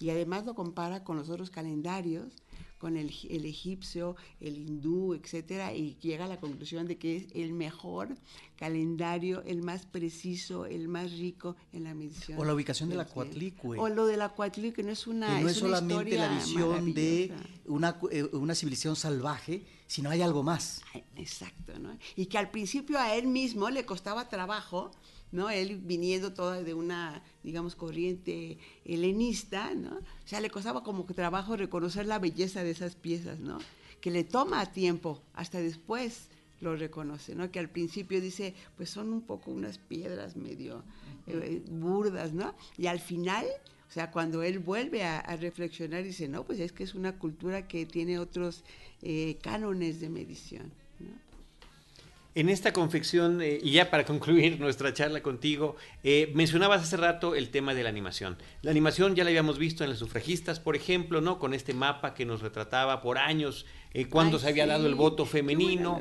Y 0.00 0.10
además 0.10 0.44
lo 0.46 0.54
compara 0.54 1.02
con 1.02 1.16
los 1.16 1.28
otros 1.28 1.50
calendarios, 1.50 2.32
con 2.78 2.96
el, 2.96 3.12
el 3.28 3.44
egipcio, 3.44 4.16
el 4.40 4.56
hindú, 4.56 5.14
etcétera, 5.14 5.74
y 5.74 5.96
llega 6.00 6.24
a 6.24 6.28
la 6.28 6.40
conclusión 6.40 6.86
de 6.86 6.96
que 6.96 7.16
es 7.16 7.26
el 7.34 7.52
mejor 7.52 8.16
calendario, 8.56 9.42
el 9.46 9.62
más 9.62 9.86
preciso, 9.86 10.66
el 10.66 10.88
más 10.88 11.12
rico 11.12 11.56
en 11.72 11.84
la 11.84 11.94
medición. 11.94 12.38
O 12.38 12.44
la 12.44 12.54
ubicación 12.54 12.88
de 12.88 12.96
la. 12.96 13.06
Coatlicue. 13.06 13.78
O 13.78 13.88
lo 13.88 14.06
de 14.06 14.16
la 14.16 14.30
Coatlicue, 14.30 14.82
no 14.82 14.90
es 14.90 15.06
una 15.06 15.36
que 15.36 15.42
no 15.42 15.48
es, 15.48 15.62
una 15.62 15.78
solamente 15.78 16.16
la 16.16 16.28
visión 16.28 16.94
de 16.94 17.32
una, 17.66 17.98
eh, 18.10 18.24
una 18.32 18.54
civilización 18.54 18.96
salvaje, 18.96 19.64
sino 19.86 20.10
hay 20.10 20.22
algo 20.22 20.42
más. 20.42 20.82
Exacto, 21.16 21.78
¿no? 21.78 21.96
Y 22.16 22.26
que 22.26 22.38
al 22.38 22.50
principio 22.50 22.98
a 22.98 23.14
él 23.14 23.26
mismo 23.26 23.70
le 23.70 23.84
costaba 23.84 24.28
trabajo, 24.28 24.90
¿no? 25.32 25.50
Él 25.50 25.78
viniendo 25.82 26.32
toda 26.32 26.62
de 26.62 26.74
una, 26.74 27.22
digamos, 27.42 27.74
corriente 27.74 28.58
helenista, 28.84 29.74
¿no? 29.74 29.96
O 29.96 30.26
sea, 30.28 30.40
le 30.40 30.50
costaba 30.50 30.82
como 30.82 31.06
que 31.06 31.14
trabajo 31.14 31.56
reconocer 31.56 32.06
la 32.06 32.18
belleza 32.18 32.62
de 32.62 32.70
esas 32.70 32.94
piezas, 32.94 33.38
¿no? 33.40 33.58
Que 34.00 34.10
le 34.10 34.24
toma 34.24 34.64
tiempo, 34.66 35.22
hasta 35.34 35.60
después 35.60 36.28
lo 36.60 36.76
reconoce, 36.76 37.34
¿no? 37.34 37.50
Que 37.50 37.58
al 37.58 37.68
principio 37.68 38.20
dice, 38.20 38.54
pues 38.76 38.90
son 38.90 39.12
un 39.12 39.22
poco 39.22 39.50
unas 39.50 39.78
piedras 39.78 40.36
medio 40.36 40.82
eh, 41.26 41.62
burdas, 41.70 42.32
¿no? 42.32 42.54
Y 42.76 42.86
al 42.86 43.00
final, 43.00 43.46
o 43.88 43.92
sea, 43.92 44.10
cuando 44.10 44.42
él 44.42 44.58
vuelve 44.58 45.04
a, 45.04 45.18
a 45.20 45.36
reflexionar, 45.36 46.02
dice, 46.02 46.28
no, 46.28 46.44
pues 46.44 46.58
es 46.60 46.72
que 46.72 46.84
es 46.84 46.94
una 46.94 47.18
cultura 47.18 47.68
que 47.68 47.86
tiene 47.86 48.18
otros 48.18 48.64
eh, 49.02 49.38
cánones 49.42 50.00
de 50.00 50.08
medición. 50.08 50.72
En 52.38 52.48
esta 52.48 52.72
confección, 52.72 53.42
eh, 53.42 53.58
y 53.60 53.72
ya 53.72 53.90
para 53.90 54.04
concluir 54.12 54.60
nuestra 54.60 54.94
charla 54.94 55.22
contigo, 55.24 55.74
eh, 56.04 56.30
mencionabas 56.36 56.82
hace 56.82 56.96
rato 56.96 57.34
el 57.34 57.48
tema 57.48 57.74
de 57.74 57.82
la 57.82 57.88
animación. 57.88 58.38
La 58.62 58.70
animación 58.70 59.16
ya 59.16 59.24
la 59.24 59.30
habíamos 59.30 59.58
visto 59.58 59.82
en 59.82 59.90
las 59.90 59.98
sufragistas, 59.98 60.60
por 60.60 60.76
ejemplo, 60.76 61.20
¿no? 61.20 61.40
Con 61.40 61.52
este 61.52 61.74
mapa 61.74 62.14
que 62.14 62.24
nos 62.24 62.40
retrataba 62.40 63.02
por 63.02 63.18
años 63.18 63.66
eh, 63.92 64.06
cuando 64.06 64.36
Ay, 64.36 64.42
se 64.44 64.48
había 64.50 64.68
dado 64.68 64.86
el 64.86 64.94
voto 64.94 65.26
femenino. 65.26 66.00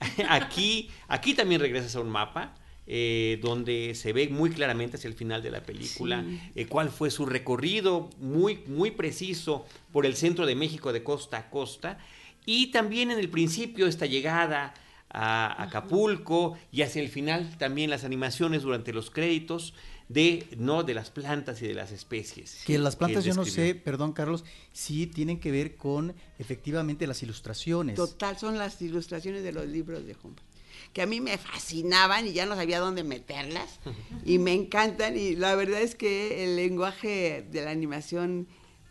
aquí, 0.28 0.90
aquí 1.08 1.32
también 1.32 1.62
regresas 1.62 1.96
a 1.96 2.00
un 2.00 2.10
mapa. 2.10 2.54
eh, 2.90 3.38
donde 3.42 3.94
se 3.94 4.14
ve 4.14 4.28
muy 4.28 4.48
claramente 4.48 4.96
hacia 4.96 5.08
el 5.08 5.14
final 5.14 5.42
de 5.42 5.50
la 5.50 5.62
película 5.62 6.24
eh, 6.54 6.64
cuál 6.64 6.88
fue 6.88 7.10
su 7.10 7.26
recorrido 7.26 8.08
muy, 8.18 8.60
muy 8.66 8.90
preciso 8.92 9.66
por 9.92 10.06
el 10.06 10.16
centro 10.16 10.46
de 10.46 10.54
México 10.54 10.90
de 10.90 11.02
costa 11.02 11.36
a 11.36 11.50
costa 11.50 11.98
y 12.46 12.68
también 12.68 13.10
en 13.10 13.18
el 13.18 13.28
principio 13.28 13.86
esta 13.86 14.06
llegada 14.06 14.72
a 15.10 15.62
Acapulco 15.62 16.56
y 16.70 16.82
hacia 16.82 17.02
el 17.02 17.08
final 17.08 17.56
también 17.58 17.90
las 17.90 18.04
animaciones 18.04 18.62
durante 18.62 18.92
los 18.92 19.10
créditos 19.10 19.74
de 20.08 20.46
no 20.56 20.84
de 20.84 20.94
las 20.94 21.10
plantas 21.10 21.60
y 21.62 21.66
de 21.66 21.74
las 21.74 21.92
especies. 21.92 22.62
Que 22.66 22.78
las 22.78 22.96
plantas 22.96 23.24
yo 23.24 23.34
no 23.34 23.44
sé, 23.44 23.74
perdón 23.74 24.12
Carlos, 24.12 24.44
sí 24.72 25.06
tienen 25.06 25.38
que 25.38 25.50
ver 25.50 25.76
con 25.76 26.14
efectivamente 26.38 27.06
las 27.06 27.22
ilustraciones. 27.22 27.96
Total, 27.96 28.38
son 28.38 28.58
las 28.58 28.80
ilustraciones 28.80 29.42
de 29.42 29.52
los 29.52 29.66
libros 29.66 30.04
de 30.06 30.16
Humboldt 30.22 30.48
que 30.92 31.02
a 31.02 31.06
mí 31.06 31.20
me 31.20 31.36
fascinaban 31.36 32.26
y 32.26 32.32
ya 32.32 32.46
no 32.46 32.54
sabía 32.54 32.80
dónde 32.80 33.04
meterlas 33.04 33.80
y 34.24 34.38
me 34.38 34.52
encantan 34.52 35.18
y 35.18 35.36
la 35.36 35.54
verdad 35.54 35.80
es 35.82 35.94
que 35.94 36.44
el 36.44 36.56
lenguaje 36.56 37.46
de 37.50 37.64
la 37.64 37.70
animación 37.70 38.48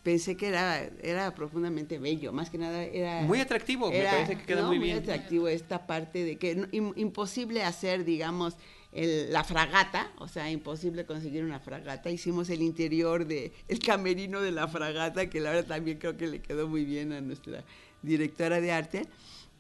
pensé 0.08 0.38
que 0.38 0.48
era, 0.48 0.90
era 1.04 1.36
profundamente 1.36 2.00
bello, 2.00 2.32
más 2.32 2.50
que 2.50 2.58
nada 2.58 2.82
era... 2.82 3.24
Muy 3.24 3.42
atractivo, 3.42 3.92
me 3.92 4.04
parece 4.04 4.38
que 4.38 4.46
queda 4.46 4.66
muy 4.66 4.80
bien. 4.80 4.96
Muy 4.96 5.04
atractivo 5.04 5.50
esta 5.50 5.86
parte 5.86 6.24
de 6.24 6.38
que 6.38 6.66
imposible 6.72 7.62
hacer, 7.62 8.06
digamos, 8.06 8.56
la 8.94 9.44
fragata, 9.44 10.10
o 10.20 10.30
sea, 10.30 10.50
imposible 10.50 11.06
conseguir 11.06 11.44
una 11.44 11.60
fragata. 11.60 12.10
Hicimos 12.10 12.50
el 12.50 12.62
interior 12.62 13.26
de 13.28 13.52
el 13.68 13.80
camerino 13.80 14.40
de 14.40 14.54
la 14.54 14.70
fragata, 14.70 15.30
que 15.30 15.42
la 15.42 15.50
verdad 15.50 15.76
también 15.76 15.98
creo 15.98 16.16
que 16.16 16.28
le 16.28 16.40
quedó 16.40 16.70
muy 16.70 16.86
bien 16.86 17.12
a 17.12 17.20
nuestra 17.20 17.66
directora 18.02 18.62
de 18.62 18.72
arte. 18.72 19.08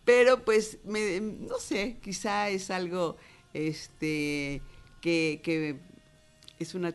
Pero 0.05 0.45
pues, 0.45 0.77
me, 0.85 1.19
no 1.19 1.59
sé, 1.59 1.97
quizá 2.01 2.47
es 2.47 2.71
algo 2.71 3.17
este, 3.53 4.61
que, 5.01 5.75
es 6.57 6.73
una 6.73 6.93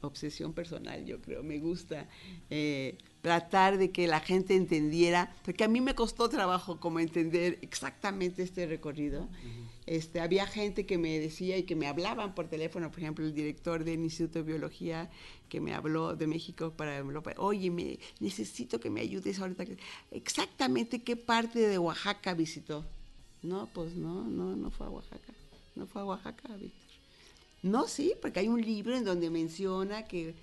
obsesión 0.00 0.52
personal, 0.52 1.04
yo 1.04 1.20
creo, 1.20 1.42
me 1.42 1.58
gusta 1.58 2.06
eh, 2.50 2.98
tratar 3.20 3.78
de 3.78 3.90
que 3.90 4.06
la 4.06 4.20
gente 4.20 4.54
entendiera, 4.54 5.34
porque 5.44 5.64
a 5.64 5.68
mí 5.68 5.80
me 5.80 5.94
costó 5.94 6.28
trabajo 6.28 6.78
como 6.78 7.00
entender 7.00 7.58
exactamente 7.62 8.42
este 8.42 8.66
recorrido. 8.66 9.28
este, 9.86 10.20
había 10.20 10.46
gente 10.46 10.86
que 10.86 10.98
me 10.98 11.18
decía 11.18 11.56
y 11.56 11.64
que 11.64 11.74
me 11.74 11.86
hablaban 11.86 12.34
por 12.34 12.48
teléfono, 12.48 12.90
por 12.90 13.00
ejemplo, 13.00 13.24
el 13.24 13.34
director 13.34 13.84
del 13.84 14.00
Instituto 14.00 14.40
de 14.40 14.44
Biología 14.44 15.10
que 15.48 15.60
me 15.60 15.74
habló 15.74 16.14
de 16.14 16.26
México 16.26 16.72
para 16.76 17.02
oye, 17.38 17.70
me, 17.70 17.98
necesito 18.20 18.80
que 18.80 18.90
me 18.90 19.00
ayudes 19.00 19.40
ahorita. 19.40 19.64
Exactamente 20.10 21.02
qué 21.02 21.16
parte 21.16 21.58
de 21.58 21.78
Oaxaca 21.78 22.34
visitó. 22.34 22.84
No, 23.42 23.68
pues 23.72 23.94
no, 23.94 24.24
no, 24.24 24.56
no 24.56 24.70
fue 24.70 24.86
a 24.86 24.90
Oaxaca. 24.90 25.32
No 25.74 25.86
fue 25.86 26.02
a 26.02 26.04
Oaxaca, 26.04 26.54
Víctor. 26.56 26.87
No, 27.62 27.88
sí, 27.88 28.14
porque 28.20 28.40
hay 28.40 28.48
un 28.48 28.60
libro 28.60 28.96
en 28.96 29.04
donde 29.04 29.30
menciona 29.30 30.06
que, 30.06 30.34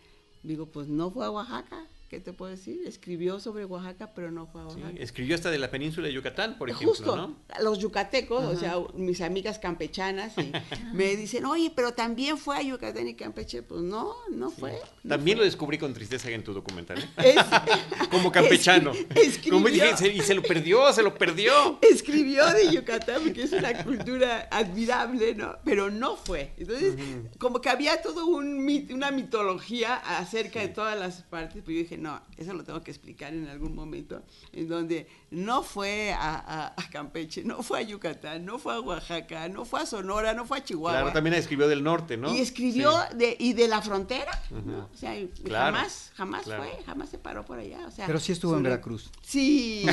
digo, 0.44 0.66
pues 0.68 0.88
no 0.88 1.12
fue 1.12 1.26
a 1.26 1.32
Oaxaca. 1.32 1.88
¿Qué 2.16 2.22
te 2.22 2.32
puedo 2.32 2.52
decir? 2.52 2.80
Escribió 2.86 3.42
sobre 3.42 3.66
Oaxaca, 3.66 4.14
pero 4.16 4.32
no 4.32 4.48
fue 4.48 4.62
a 4.62 4.68
Oaxaca. 4.68 4.92
escribió 4.98 5.36
hasta 5.36 5.52
de 5.52 5.60
la 5.60 5.70
península 5.70 6.08
de 6.08 6.14
Yucatán, 6.14 6.58
por 6.58 6.70
ejemplo, 6.70 6.94
Justo, 6.94 7.36
los 7.62 7.80
yucatecos, 7.80 8.46
o 8.46 8.58
sea, 8.58 8.76
mis 8.94 9.20
amigas 9.20 9.60
campechanas, 9.60 10.34
me 10.94 11.18
dicen, 11.18 11.46
oye, 11.46 11.74
pero 11.76 11.94
también 11.94 12.38
fue 12.38 12.56
a 12.56 12.62
Yucatán 12.62 13.08
y 13.10 13.16
Campeche. 13.16 13.64
Pues 13.64 13.82
no, 13.82 14.16
no 14.32 14.50
fue. 14.50 14.80
también 15.08 15.38
lo 15.38 15.44
descubrí 15.44 15.78
con 15.78 15.94
tristeza 15.94 16.30
en 16.30 16.44
tu 16.44 16.54
documental, 16.54 16.98
¿eh? 17.18 17.36
Como 18.12 18.32
campechano. 18.32 18.94
Como 19.50 19.68
dije, 19.68 20.14
y 20.14 20.22
se 20.22 20.34
lo 20.34 20.42
perdió, 20.42 20.92
se 20.94 21.04
lo 21.04 21.14
perdió. 21.16 21.80
Escribió 21.82 22.46
de 22.52 22.72
Yucatán 22.72 23.22
porque 23.24 23.44
es 23.44 23.52
una 23.52 23.84
cultura 23.84 24.48
admirable, 24.52 25.36
¿no? 25.36 25.58
Pero 25.66 25.90
no 25.90 26.16
fue. 26.16 26.54
Entonces, 26.58 26.96
como 27.38 27.60
que 27.60 27.70
había 27.70 28.02
todo 28.02 28.26
un 28.26 28.66
una 28.92 29.12
mitología 29.12 29.96
acerca 29.96 30.60
de 30.60 30.70
todas 30.70 30.98
las 30.98 31.22
partes, 31.24 31.62
pues 31.64 31.76
yo 31.76 31.84
dije, 31.84 31.98
no, 32.06 32.22
eso 32.38 32.54
lo 32.54 32.64
tengo 32.64 32.84
que 32.84 32.92
explicar 32.92 33.34
en 33.34 33.48
algún 33.48 33.74
momento, 33.74 34.22
en 34.54 34.68
donde 34.68 35.08
no 35.32 35.64
fue 35.64 36.14
a, 36.14 36.76
Campeche, 36.92 37.44
no 37.44 37.64
fue 37.64 37.80
a 37.80 37.82
Yucatán, 37.82 38.46
no 38.46 38.60
fue 38.60 38.76
a 38.76 38.80
Oaxaca, 38.80 39.50
no 39.50 39.66
fue 39.66 39.82
a 39.82 39.88
Sonora, 39.88 40.36
no 40.36 40.46
fue 40.46 40.60
a 40.60 40.64
Chihuahua. 40.64 41.00
Claro, 41.00 41.14
también 41.14 41.34
escribió 41.34 41.68
del 41.68 41.84
norte, 41.84 42.16
¿no? 42.16 42.32
Y 42.32 42.42
escribió 42.42 42.94
de, 43.16 43.36
y 43.40 43.54
de 43.54 43.68
la 43.68 43.82
frontera, 43.82 44.40
¿no? 44.52 44.88
O 44.94 44.96
sea, 44.96 45.16
jamás, 45.50 46.12
jamás 46.16 46.44
fue, 46.44 46.78
jamás 46.86 47.10
se 47.10 47.18
paró 47.18 47.44
por 47.44 47.58
allá. 47.58 47.88
O 47.88 47.92
sea, 47.92 48.06
Pero 48.06 48.20
sí 48.20 48.32
estuvo 48.32 48.56
en 48.56 48.62
Veracruz. 48.62 49.10
Sí, 49.24 49.84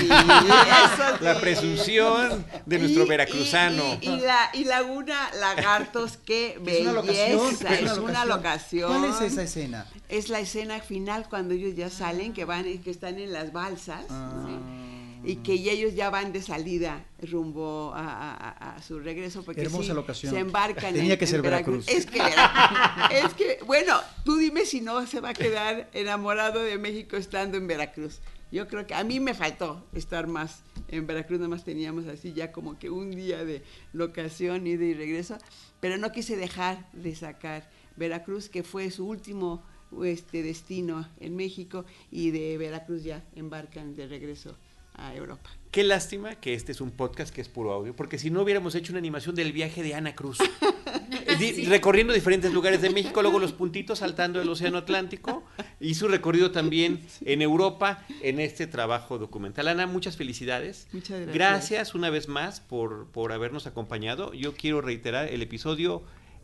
La 1.21 1.39
presunción 1.41 2.45
de 2.67 2.79
nuestro 2.79 3.07
veracruzano. 3.07 3.99
Y, 4.03 4.21
la 4.21 4.51
y 4.53 4.65
Laguna 4.65 5.31
Lagartos, 5.41 6.19
qué 6.19 6.61
belleza, 6.61 7.75
es 7.79 7.97
una 7.97 8.27
locación. 8.27 8.93
¿Cuál 8.93 9.11
es 9.11 9.33
esa 9.33 9.43
escena? 9.45 9.87
Es 10.13 10.29
la 10.29 10.41
escena 10.41 10.79
final 10.81 11.27
cuando 11.31 11.55
ellos 11.55 11.75
ya 11.75 11.89
salen, 11.89 12.35
que 12.35 12.45
van, 12.45 12.65
que 12.83 12.91
están 12.91 13.19
en 13.19 13.33
las 13.33 13.51
balsas. 13.51 14.05
Ah. 14.11 14.61
Y 15.25 15.37
que 15.37 15.55
ellos 15.55 15.95
ya 15.95 16.11
van 16.11 16.35
de 16.35 16.43
salida 16.43 17.07
rumbo 17.23 17.93
a, 17.95 18.77
su 18.87 18.99
regreso 19.01 19.43
porque 19.43 19.63
Hermosa 19.63 19.95
locación. 19.95 20.35
se 20.35 20.41
embarcan 20.41 20.93
Tenía 20.93 21.17
que 21.17 21.27
ser 21.27 21.41
Veracruz. 21.41 21.89
Es 21.89 22.05
que, 22.05 22.19
es 22.19 23.33
que, 23.33 23.61
bueno, 23.65 23.95
tú 24.25 24.37
dime 24.37 24.67
si 24.67 24.83
no 24.83 25.07
se 25.07 25.21
va 25.21 25.31
a 25.31 25.35
quedar 25.35 25.89
enamorado 25.95 26.63
de 26.63 26.77
México 26.77 27.17
estando 27.17 27.57
en 27.57 27.67
Veracruz. 27.67 28.21
Yo 28.51 28.69
creo 28.69 28.87
que 28.87 28.95
a 28.95 29.05
mí 29.05 29.19
me 29.19 29.33
faltó 29.33 29.87
estar 29.95 30.27
más 30.27 30.61
en 30.89 31.07
Veracruz, 31.07 31.39
nada 31.39 31.49
más 31.49 31.65
teníamos 31.65 32.07
así 32.07 32.35
ya 32.35 32.53
como 32.53 32.79
que 32.79 32.91
un 32.91 33.13
día 33.13 33.47
de 33.47 33.63
locación, 33.95 34.67
ida 34.67 34.85
y 34.85 34.93
regreso, 34.93 35.39
pero 35.81 35.97
no 35.97 36.13
quise 36.13 36.37
dejar 36.37 36.91
de 36.93 37.15
sacar 37.15 37.71
Veracruz, 37.97 38.51
que 38.51 38.63
fue 38.63 38.91
su 38.91 39.07
último 39.07 39.63
este 40.05 40.43
destino 40.43 41.09
en 41.21 41.37
México 41.37 41.85
y 42.11 42.31
de 42.31 42.59
Veracruz 42.59 43.05
ya 43.05 43.23
embarcan 43.37 43.95
de 43.95 44.07
regreso 44.07 44.57
a 44.95 45.15
Europa. 45.15 45.51
Qué 45.71 45.85
lástima 45.85 46.35
que 46.35 46.53
este 46.53 46.71
es 46.73 46.83
un 46.83 46.91
podcast 46.91 47.35
que 47.35 47.41
es 47.41 47.49
puro 47.49 47.73
audio, 47.73 47.97
porque 47.97 48.19
si 48.19 48.31
no 48.31 48.43
hubiéramos 48.43 48.75
hecho 48.75 48.93
una 48.93 48.99
animación 48.99 49.35
del 49.35 49.53
viaje 49.53 49.83
de 49.83 49.95
Ana 49.95 50.15
Cruz, 50.15 50.39
recorriendo 51.67 52.13
diferentes 52.13 52.53
lugares 52.53 52.83
de 52.83 52.91
México, 52.91 53.23
luego 53.23 53.39
los 53.39 53.53
puntitos 53.53 54.01
saltando 54.01 54.43
el 54.43 54.49
Océano 54.51 54.77
Atlántico 54.77 55.45
y 55.81 55.95
su 55.95 56.09
recorrido 56.09 56.51
también 56.51 57.01
en 57.25 57.41
Europa 57.41 58.05
en 58.21 58.39
este 58.39 58.67
trabajo 58.67 59.17
documental. 59.17 59.67
Ana, 59.67 59.87
muchas 59.87 60.19
felicidades. 60.19 60.89
Muchas 60.93 61.21
gracias. 61.21 61.35
Gracias 61.35 61.95
una 61.95 62.11
vez 62.11 62.29
más 62.29 62.61
por, 62.61 63.07
por 63.07 63.33
habernos 63.33 63.67
acompañado. 63.67 64.35
Yo 64.35 64.53
quiero 64.55 64.83
reiterar 64.83 65.29
el 65.29 65.41
episodio 65.41 66.03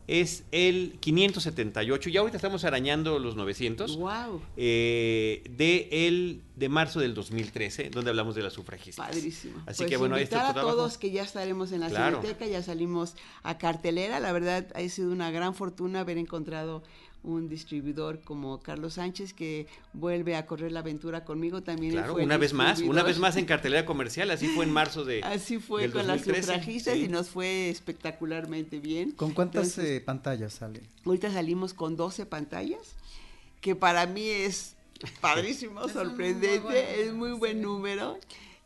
es 0.09 0.43
el 0.51 0.97
578. 0.99 2.09
Ya 2.09 2.21
ahorita 2.21 2.37
estamos 2.37 2.63
arañando 2.63 3.19
los 3.19 3.35
900. 3.35 3.97
Wow. 3.97 4.41
Eh, 4.57 5.43
de 5.55 5.87
el 5.91 6.41
de 6.55 6.67
marzo 6.67 6.99
del 6.99 7.13
2013, 7.13 7.91
donde 7.91 8.09
hablamos 8.09 8.35
de 8.35 8.41
las 8.41 8.53
sufragistas. 8.53 9.07
Padrísimo. 9.07 9.59
Así 9.67 9.83
pues 9.83 9.89
que 9.91 9.97
bueno, 9.97 10.17
invitar 10.17 10.45
a 10.45 10.53
todos 10.53 10.97
que 10.97 11.11
ya 11.11 11.23
estaremos 11.23 11.71
en 11.71 11.81
la 11.81 11.89
claro. 11.89 12.21
ya 12.23 12.63
salimos 12.63 13.13
a 13.43 13.57
cartelera. 13.57 14.19
La 14.19 14.31
verdad 14.31 14.67
ha 14.73 14.89
sido 14.89 15.11
una 15.11 15.29
gran 15.29 15.53
fortuna 15.53 16.01
haber 16.01 16.17
encontrado 16.17 16.83
un 17.23 17.49
distribuidor 17.49 18.21
como 18.21 18.59
Carlos 18.61 18.93
Sánchez 18.93 19.33
que 19.33 19.67
vuelve 19.93 20.35
a 20.35 20.45
correr 20.45 20.71
la 20.71 20.79
aventura 20.79 21.25
conmigo 21.25 21.61
también. 21.61 21.93
Claro, 21.93 22.15
una 22.15 22.37
vez 22.37 22.53
más, 22.53 22.79
una 22.79 23.03
vez 23.03 23.19
más 23.19 23.35
en 23.35 23.45
cartelera 23.45 23.85
comercial, 23.85 24.31
así 24.31 24.47
fue 24.47 24.65
en 24.65 24.71
marzo 24.71 25.05
de. 25.05 25.21
Así 25.29 25.59
fue 25.59 25.89
con 25.91 26.07
las 26.07 26.21
sufragistas 26.21 26.95
y 26.95 27.07
nos 27.07 27.29
fue 27.29 27.69
espectacularmente 27.69 28.79
bien. 28.79 29.11
¿Con 29.11 29.33
cuántas 29.33 29.77
eh, 29.77 30.01
pantallas 30.03 30.53
sale? 30.53 30.81
Ahorita 31.05 31.31
salimos 31.31 31.73
con 31.73 31.95
12 31.95 32.25
pantallas, 32.25 32.95
que 33.61 33.75
para 33.75 34.05
mí 34.05 34.27
es 34.27 34.75
padrísimo, 35.21 35.87
sorprendente, 35.89 37.03
es 37.03 37.13
muy 37.13 37.31
buen 37.31 37.61
número. 37.61 38.17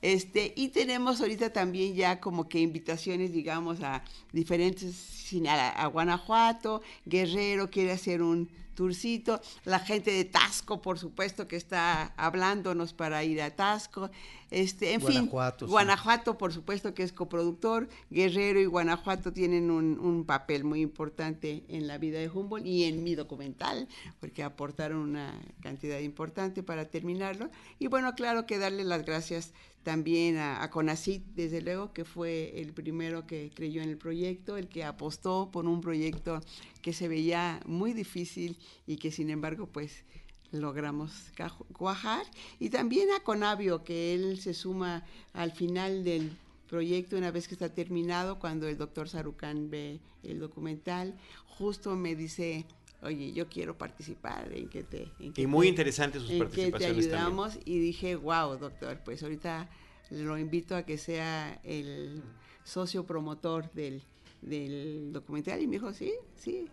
Este, 0.04 0.54
y 0.58 0.68
tenemos 0.68 1.22
ahorita 1.22 1.54
también 1.54 1.96
ya 1.96 2.20
como 2.20 2.50
que 2.50 2.60
invitaciones, 2.60 3.32
digamos, 3.32 3.82
a 3.82 4.04
diferentes, 4.34 5.23
a, 5.48 5.70
a 5.70 5.88
Guanajuato, 5.88 6.82
Guerrero 7.06 7.70
quiere 7.70 7.92
hacer 7.92 8.22
un 8.22 8.50
tourcito, 8.74 9.40
la 9.66 9.80
gente 9.80 10.12
de 10.12 10.26
Tasco, 10.26 10.82
por 10.82 11.00
supuesto, 11.00 11.48
que 11.48 11.56
está 11.56 12.14
hablándonos 12.18 12.94
para 12.94 13.24
ir 13.24 13.42
a 13.42 13.52
Tasco, 13.52 14.10
este, 14.52 14.94
en 14.94 15.02
Guanajuato, 15.02 15.66
fin, 15.66 15.72
Guanajuato, 15.72 16.38
por 16.38 16.54
supuesto, 16.54 16.94
que 16.94 17.04
es 17.04 17.14
coproductor, 17.14 17.88
Guerrero 18.10 18.60
y 18.60 18.66
Guanajuato 18.66 19.34
tienen 19.34 19.72
un, 19.72 20.00
un, 20.00 20.26
papel 20.26 20.64
muy 20.64 20.82
importante 20.82 21.64
en 21.68 21.88
la 21.88 21.98
vida 21.98 22.20
de 22.20 22.30
Humboldt 22.30 22.66
y 22.66 22.84
en 22.84 23.04
mi 23.04 23.16
documental, 23.16 23.88
porque 24.20 24.44
aportaron 24.44 25.00
una 25.00 25.40
cantidad 25.62 26.00
importante 26.00 26.64
para 26.64 26.86
terminarlo, 26.86 27.50
y 27.80 27.88
bueno, 27.88 28.14
claro 28.16 28.46
que 28.46 28.58
darle 28.58 28.84
las 28.84 29.06
gracias 29.06 29.54
también 29.84 30.38
a, 30.38 30.64
a 30.64 30.70
Conacit, 30.70 31.24
desde 31.36 31.62
luego, 31.62 31.94
que 31.94 32.06
fue 32.06 32.60
el 32.60 32.74
primero 32.74 33.28
que 33.28 33.52
creyó 33.54 33.82
en 33.82 33.90
el 33.90 33.98
proyecto, 33.98 34.58
el 34.58 34.68
que 34.68 34.84
apostó 34.84 35.50
por 35.52 35.66
un 35.66 35.82
proyecto 35.82 36.42
que 36.82 36.94
se 36.94 37.08
veía 37.08 37.60
muy 37.66 37.94
difícil 37.94 38.58
y 38.88 38.98
que 38.98 39.12
sin 39.12 39.30
embargo 39.30 39.68
pues 39.68 40.04
logramos 40.52 41.12
cuajar. 41.74 42.26
Y 42.60 42.70
también 42.70 43.10
a 43.12 43.24
Conavio, 43.24 43.84
que 43.84 44.14
él 44.14 44.40
se 44.40 44.54
suma 44.54 45.04
al 45.34 45.52
final 45.52 46.04
del 46.04 46.32
proyecto 46.70 47.18
una 47.18 47.32
vez 47.32 47.48
que 47.48 47.56
está 47.56 47.74
terminado, 47.74 48.40
cuando 48.40 48.68
el 48.68 48.78
doctor 48.78 49.10
Sarucán 49.10 49.70
ve 49.70 50.00
el 50.24 50.40
documental, 50.40 51.16
justo 51.46 51.96
me 51.96 52.16
dice, 52.16 52.66
oye, 53.04 53.32
yo 53.34 53.48
quiero 53.48 53.78
participar, 53.78 54.52
en 54.54 54.70
que 54.70 54.84
te... 54.84 55.12
En 55.20 55.34
que 55.34 55.42
y 55.44 55.48
muy 55.48 55.66
te- 55.68 55.70
interesantes 55.70 56.22
sus 56.22 56.32
en 56.32 56.38
que 56.40 56.44
te 56.44 56.50
participaciones 56.72 57.10
también. 57.10 57.20
ayudamos 57.20 57.60
y 57.66 57.80
dije, 57.80 58.16
wow, 58.16 58.58
doctor, 58.58 59.00
pues 59.04 59.22
ahorita 59.24 59.70
lo 60.12 60.38
invito 60.38 60.76
a 60.76 60.84
que 60.84 60.98
sea 60.98 61.60
el 61.64 62.22
socio 62.64 63.06
promotor 63.06 63.72
del, 63.74 64.02
del 64.42 65.12
documental 65.12 65.62
y 65.62 65.68
me 65.68 65.74
dijo, 65.74 65.94
sí, 65.94 66.14
sí, 66.36 66.66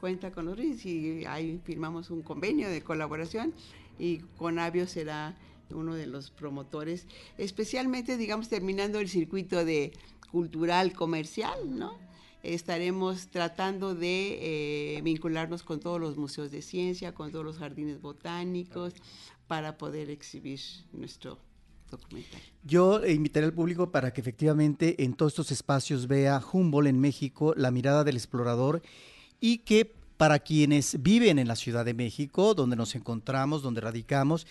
cuenta 0.00 0.30
con 0.32 0.44
nosotros 0.46 0.84
y 0.84 1.24
ahí 1.26 1.60
firmamos 1.64 2.10
un 2.10 2.22
convenio 2.22 2.68
de 2.68 2.82
colaboración 2.82 3.54
y 3.98 4.18
Conavio 4.36 4.86
será 4.86 5.36
uno 5.70 5.94
de 5.94 6.06
los 6.06 6.30
promotores, 6.30 7.06
especialmente, 7.38 8.16
digamos, 8.16 8.48
terminando 8.48 8.98
el 9.00 9.08
circuito 9.08 9.64
de 9.64 9.92
cultural 10.30 10.92
comercial, 10.92 11.58
¿no? 11.78 11.96
Estaremos 12.42 13.28
tratando 13.28 13.94
de 13.94 14.96
eh, 14.96 15.02
vincularnos 15.02 15.62
con 15.62 15.78
todos 15.80 16.00
los 16.00 16.16
museos 16.16 16.50
de 16.50 16.60
ciencia, 16.60 17.14
con 17.14 17.30
todos 17.30 17.44
los 17.44 17.58
jardines 17.58 18.00
botánicos, 18.00 18.94
para 19.46 19.78
poder 19.78 20.10
exhibir 20.10 20.60
nuestro 20.92 21.38
documental. 21.90 22.40
Yo 22.64 23.06
invitaré 23.06 23.46
al 23.46 23.52
público 23.52 23.92
para 23.92 24.12
que 24.12 24.20
efectivamente 24.20 25.04
en 25.04 25.14
todos 25.14 25.32
estos 25.32 25.52
espacios 25.52 26.08
vea 26.08 26.42
Humboldt 26.52 26.88
en 26.88 27.00
México, 27.00 27.54
la 27.56 27.70
mirada 27.70 28.02
del 28.02 28.16
explorador 28.16 28.82
y 29.40 29.58
que 29.58 29.94
para 30.16 30.38
quienes 30.38 31.02
viven 31.02 31.38
en 31.38 31.48
la 31.48 31.56
Ciudad 31.56 31.84
de 31.84 31.94
México, 31.94 32.54
donde 32.54 32.76
nos 32.76 32.94
encontramos, 32.94 33.62
donde 33.62 33.80
radicamos, 33.80 34.46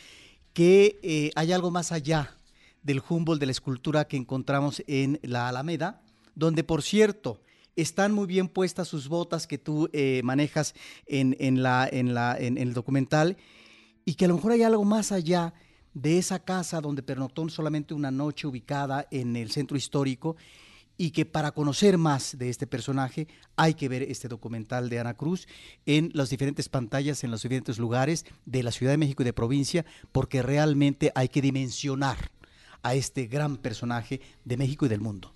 que 0.54 1.00
eh, 1.02 1.32
hay 1.36 1.52
algo 1.52 1.72
más 1.72 1.92
allá 1.92 2.38
del 2.84 3.02
Humboldt, 3.08 3.40
de 3.40 3.46
la 3.46 3.54
escultura 3.54 4.06
que 4.06 4.18
encontramos 4.18 4.84
en 4.88 5.20
la 5.24 5.48
Alameda, 5.48 6.02
donde 6.36 6.64
por 6.64 6.82
cierto 6.84 7.42
están 7.76 8.14
muy 8.14 8.28
bien 8.28 8.48
puestas 8.48 8.88
sus 8.88 9.08
botas 9.08 9.48
que 9.48 9.58
tú 9.58 9.90
eh, 9.94 10.22
manejas 10.24 10.74
en, 11.06 11.36
en 11.40 11.64
la, 11.64 11.88
en, 11.92 12.14
la, 12.14 12.36
en- 12.38 12.58
el 12.58 12.74
documental 12.74 13.38
y 14.06 14.16
que 14.16 14.26
a 14.26 14.28
lo 14.28 14.36
mejor 14.36 14.52
hay 14.52 14.64
algo 14.64 14.84
más 14.84 15.12
allá 15.12 15.54
de 15.94 16.18
esa 16.18 16.40
casa 16.40 16.82
donde 16.82 17.04
pernoctó 17.04 17.48
solamente 17.50 17.94
una 17.94 18.12
noche 18.12 18.48
ubicada 18.48 19.08
en 19.12 19.36
el 19.36 19.52
centro 19.52 19.78
histórico 19.78 20.36
y 20.98 21.12
que 21.12 21.26
para 21.26 21.52
conocer 21.52 21.98
más 21.98 22.38
de 22.38 22.50
este 22.50 22.68
personaje 22.68 23.28
hay 23.56 23.74
que 23.74 23.90
ver 23.90 24.04
este 24.04 24.28
documental 24.28 24.90
de 24.90 25.00
Ana 25.00 25.16
Cruz 25.16 25.48
en 25.86 26.12
las 26.14 26.30
diferentes 26.30 26.70
pantallas, 26.70 27.24
en 27.24 27.32
los 27.32 27.42
diferentes 27.42 27.80
lugares 27.80 28.26
de 28.46 28.62
la 28.64 28.72
Ciudad 28.72 28.94
de 28.94 28.98
México 28.98 29.24
y 29.24 29.26
de 29.26 29.34
provincia, 29.34 29.86
porque 30.12 30.42
realmente 30.42 31.12
hay 31.16 31.30
que 31.30 31.42
dimensionar 31.42 32.32
a 32.84 32.94
este 32.96 33.26
gran 33.28 33.58
personaje 33.58 34.22
de 34.46 34.58
México 34.58 34.86
y 34.86 34.90
del 34.90 35.02
mundo. 35.02 35.34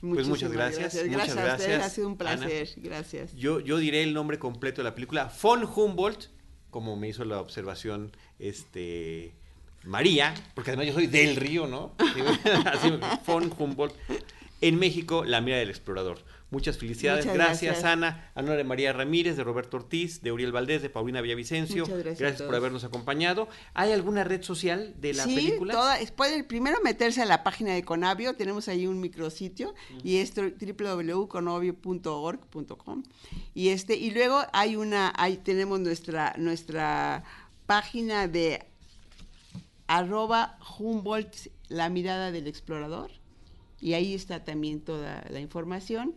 Pues 0.00 0.26
muchas 0.28 0.50
Muchísimas 0.50 0.52
gracias, 0.52 0.94
muchas 0.94 1.10
Gracias 1.10 1.36
a 1.36 1.40
ustedes, 1.40 1.58
gracias, 1.68 1.86
ha 1.86 1.90
sido 1.90 2.06
un 2.08 2.12
Ana. 2.20 2.36
placer. 2.36 2.68
Gracias. 2.76 3.34
Yo, 3.34 3.60
yo 3.60 3.78
diré 3.78 4.02
el 4.02 4.14
nombre 4.14 4.38
completo 4.38 4.82
de 4.82 4.84
la 4.84 4.94
película, 4.94 5.32
Von 5.42 5.64
Humboldt, 5.64 6.26
como 6.70 6.96
me 6.96 7.08
hizo 7.08 7.24
la 7.24 7.40
observación 7.40 8.12
este 8.38 9.34
María, 9.84 10.34
porque 10.54 10.70
además 10.70 10.86
yo 10.86 10.92
soy 10.92 11.06
del 11.06 11.36
río, 11.36 11.66
¿no? 11.66 11.94
Así, 12.66 12.92
Von 13.26 13.52
Humboldt. 13.56 13.94
En 14.60 14.78
México, 14.78 15.24
La 15.24 15.40
mira 15.40 15.56
del 15.58 15.70
explorador. 15.70 16.18
Muchas 16.50 16.78
felicidades. 16.78 17.26
Muchas 17.26 17.36
gracias, 17.36 17.72
gracias. 17.74 17.92
Ana. 17.92 18.30
A 18.34 18.40
nombre 18.40 18.56
de 18.56 18.64
María 18.64 18.90
Ramírez, 18.94 19.36
de 19.36 19.44
Roberto 19.44 19.76
Ortiz, 19.76 20.22
de 20.22 20.32
Uriel 20.32 20.50
Valdés, 20.50 20.80
de 20.80 20.88
Paulina 20.88 21.20
Villavicencio. 21.20 21.84
Muchas 21.84 21.98
gracias 22.02 22.40
a 22.40 22.46
por 22.46 22.54
habernos 22.54 22.84
acoconavio. 22.84 23.48
¿Hay 23.74 23.92
alguna 23.92 24.24
red 24.24 24.42
social 24.42 24.94
de 24.98 25.12
la 25.12 25.24
sí, 25.24 25.34
película? 25.34 25.74
toda- 25.74 25.98
pueden 26.16 26.46
primero 26.46 26.78
meterse 26.82 27.20
a 27.20 27.26
la 27.26 27.44
página 27.44 27.74
de 27.74 27.84
Conavio, 27.84 28.34
tenemos 28.34 28.66
ahí 28.68 28.86
un 28.86 28.98
micrositio 28.98 29.74
y 30.02 30.16
es 30.16 30.32
www.conavio.org.com 30.34 33.02
y 33.54 33.68
este 33.68 33.96
y 33.96 34.10
luego 34.10 34.42
hay 34.52 34.76
una 34.76 35.12
ahí 35.16 35.36
tenemos 35.36 35.80
nuestra 35.80 36.34
nuestra 36.38 37.24
página 37.66 38.26
de 38.26 38.64
arroba 39.86 40.58
Humboldt 40.78 41.48
la 41.68 41.90
mirada 41.90 42.32
del 42.32 42.46
explorador 42.46 43.10
y 43.80 43.94
ahí 43.94 44.14
está 44.14 44.44
también 44.44 44.80
toda 44.80 45.24
la 45.30 45.40
información 45.40 46.14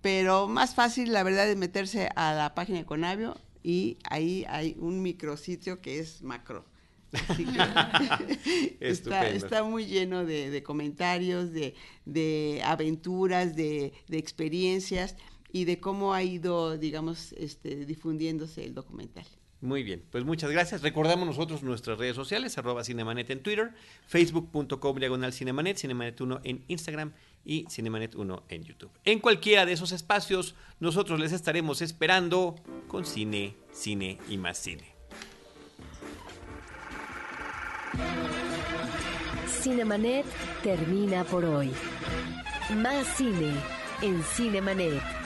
pero 0.00 0.48
más 0.48 0.74
fácil 0.74 1.12
la 1.12 1.22
verdad 1.22 1.48
es 1.48 1.56
meterse 1.56 2.08
a 2.16 2.34
la 2.34 2.54
página 2.54 2.78
de 2.78 2.84
Conavio 2.84 3.36
y 3.62 3.98
ahí 4.10 4.44
hay 4.48 4.76
un 4.78 5.02
micrositio 5.02 5.80
que 5.80 5.98
es 5.98 6.22
macro 6.22 6.64
Así 7.28 7.44
que 7.44 8.76
está, 8.80 9.62
muy 9.64 9.86
lleno 9.86 10.24
de, 10.24 10.50
de 10.50 10.62
comentarios, 10.62 11.52
de, 11.52 11.74
de 12.04 12.62
aventuras, 12.64 13.54
de, 13.54 13.92
de 14.08 14.18
experiencias 14.18 15.16
y 15.52 15.66
de 15.66 15.78
cómo 15.78 16.14
ha 16.14 16.22
ido, 16.22 16.78
digamos, 16.78 17.32
este, 17.34 17.84
difundiéndose 17.84 18.64
el 18.64 18.74
documental. 18.74 19.26
Muy 19.62 19.84
bien, 19.84 20.02
pues 20.10 20.24
muchas 20.24 20.50
gracias. 20.50 20.82
Recordamos 20.82 21.24
nosotros 21.24 21.62
nuestras 21.62 21.96
redes 21.96 22.16
sociales, 22.16 22.58
arroba 22.58 22.82
Cinemanet 22.82 23.30
en 23.30 23.44
Twitter, 23.44 23.70
facebook.com 24.08 24.96
diagonal 24.98 25.32
Cinemanet, 25.32 25.76
Cinemanet1 25.76 26.40
en 26.42 26.64
Instagram 26.66 27.12
y 27.44 27.64
Cinemanet1 27.66 28.42
en 28.48 28.64
YouTube. 28.64 28.90
En 29.04 29.20
cualquiera 29.20 29.64
de 29.64 29.72
esos 29.72 29.92
espacios, 29.92 30.56
nosotros 30.80 31.20
les 31.20 31.30
estaremos 31.30 31.80
esperando 31.80 32.56
con 32.88 33.04
cine, 33.04 33.54
cine 33.70 34.18
y 34.28 34.36
más 34.36 34.58
cine. 34.58 34.96
Cinemanet 39.46 40.26
termina 40.64 41.22
por 41.22 41.44
hoy. 41.44 41.70
Más 42.78 43.06
cine 43.16 43.54
en 44.02 44.24
Cinemanet. 44.24 45.21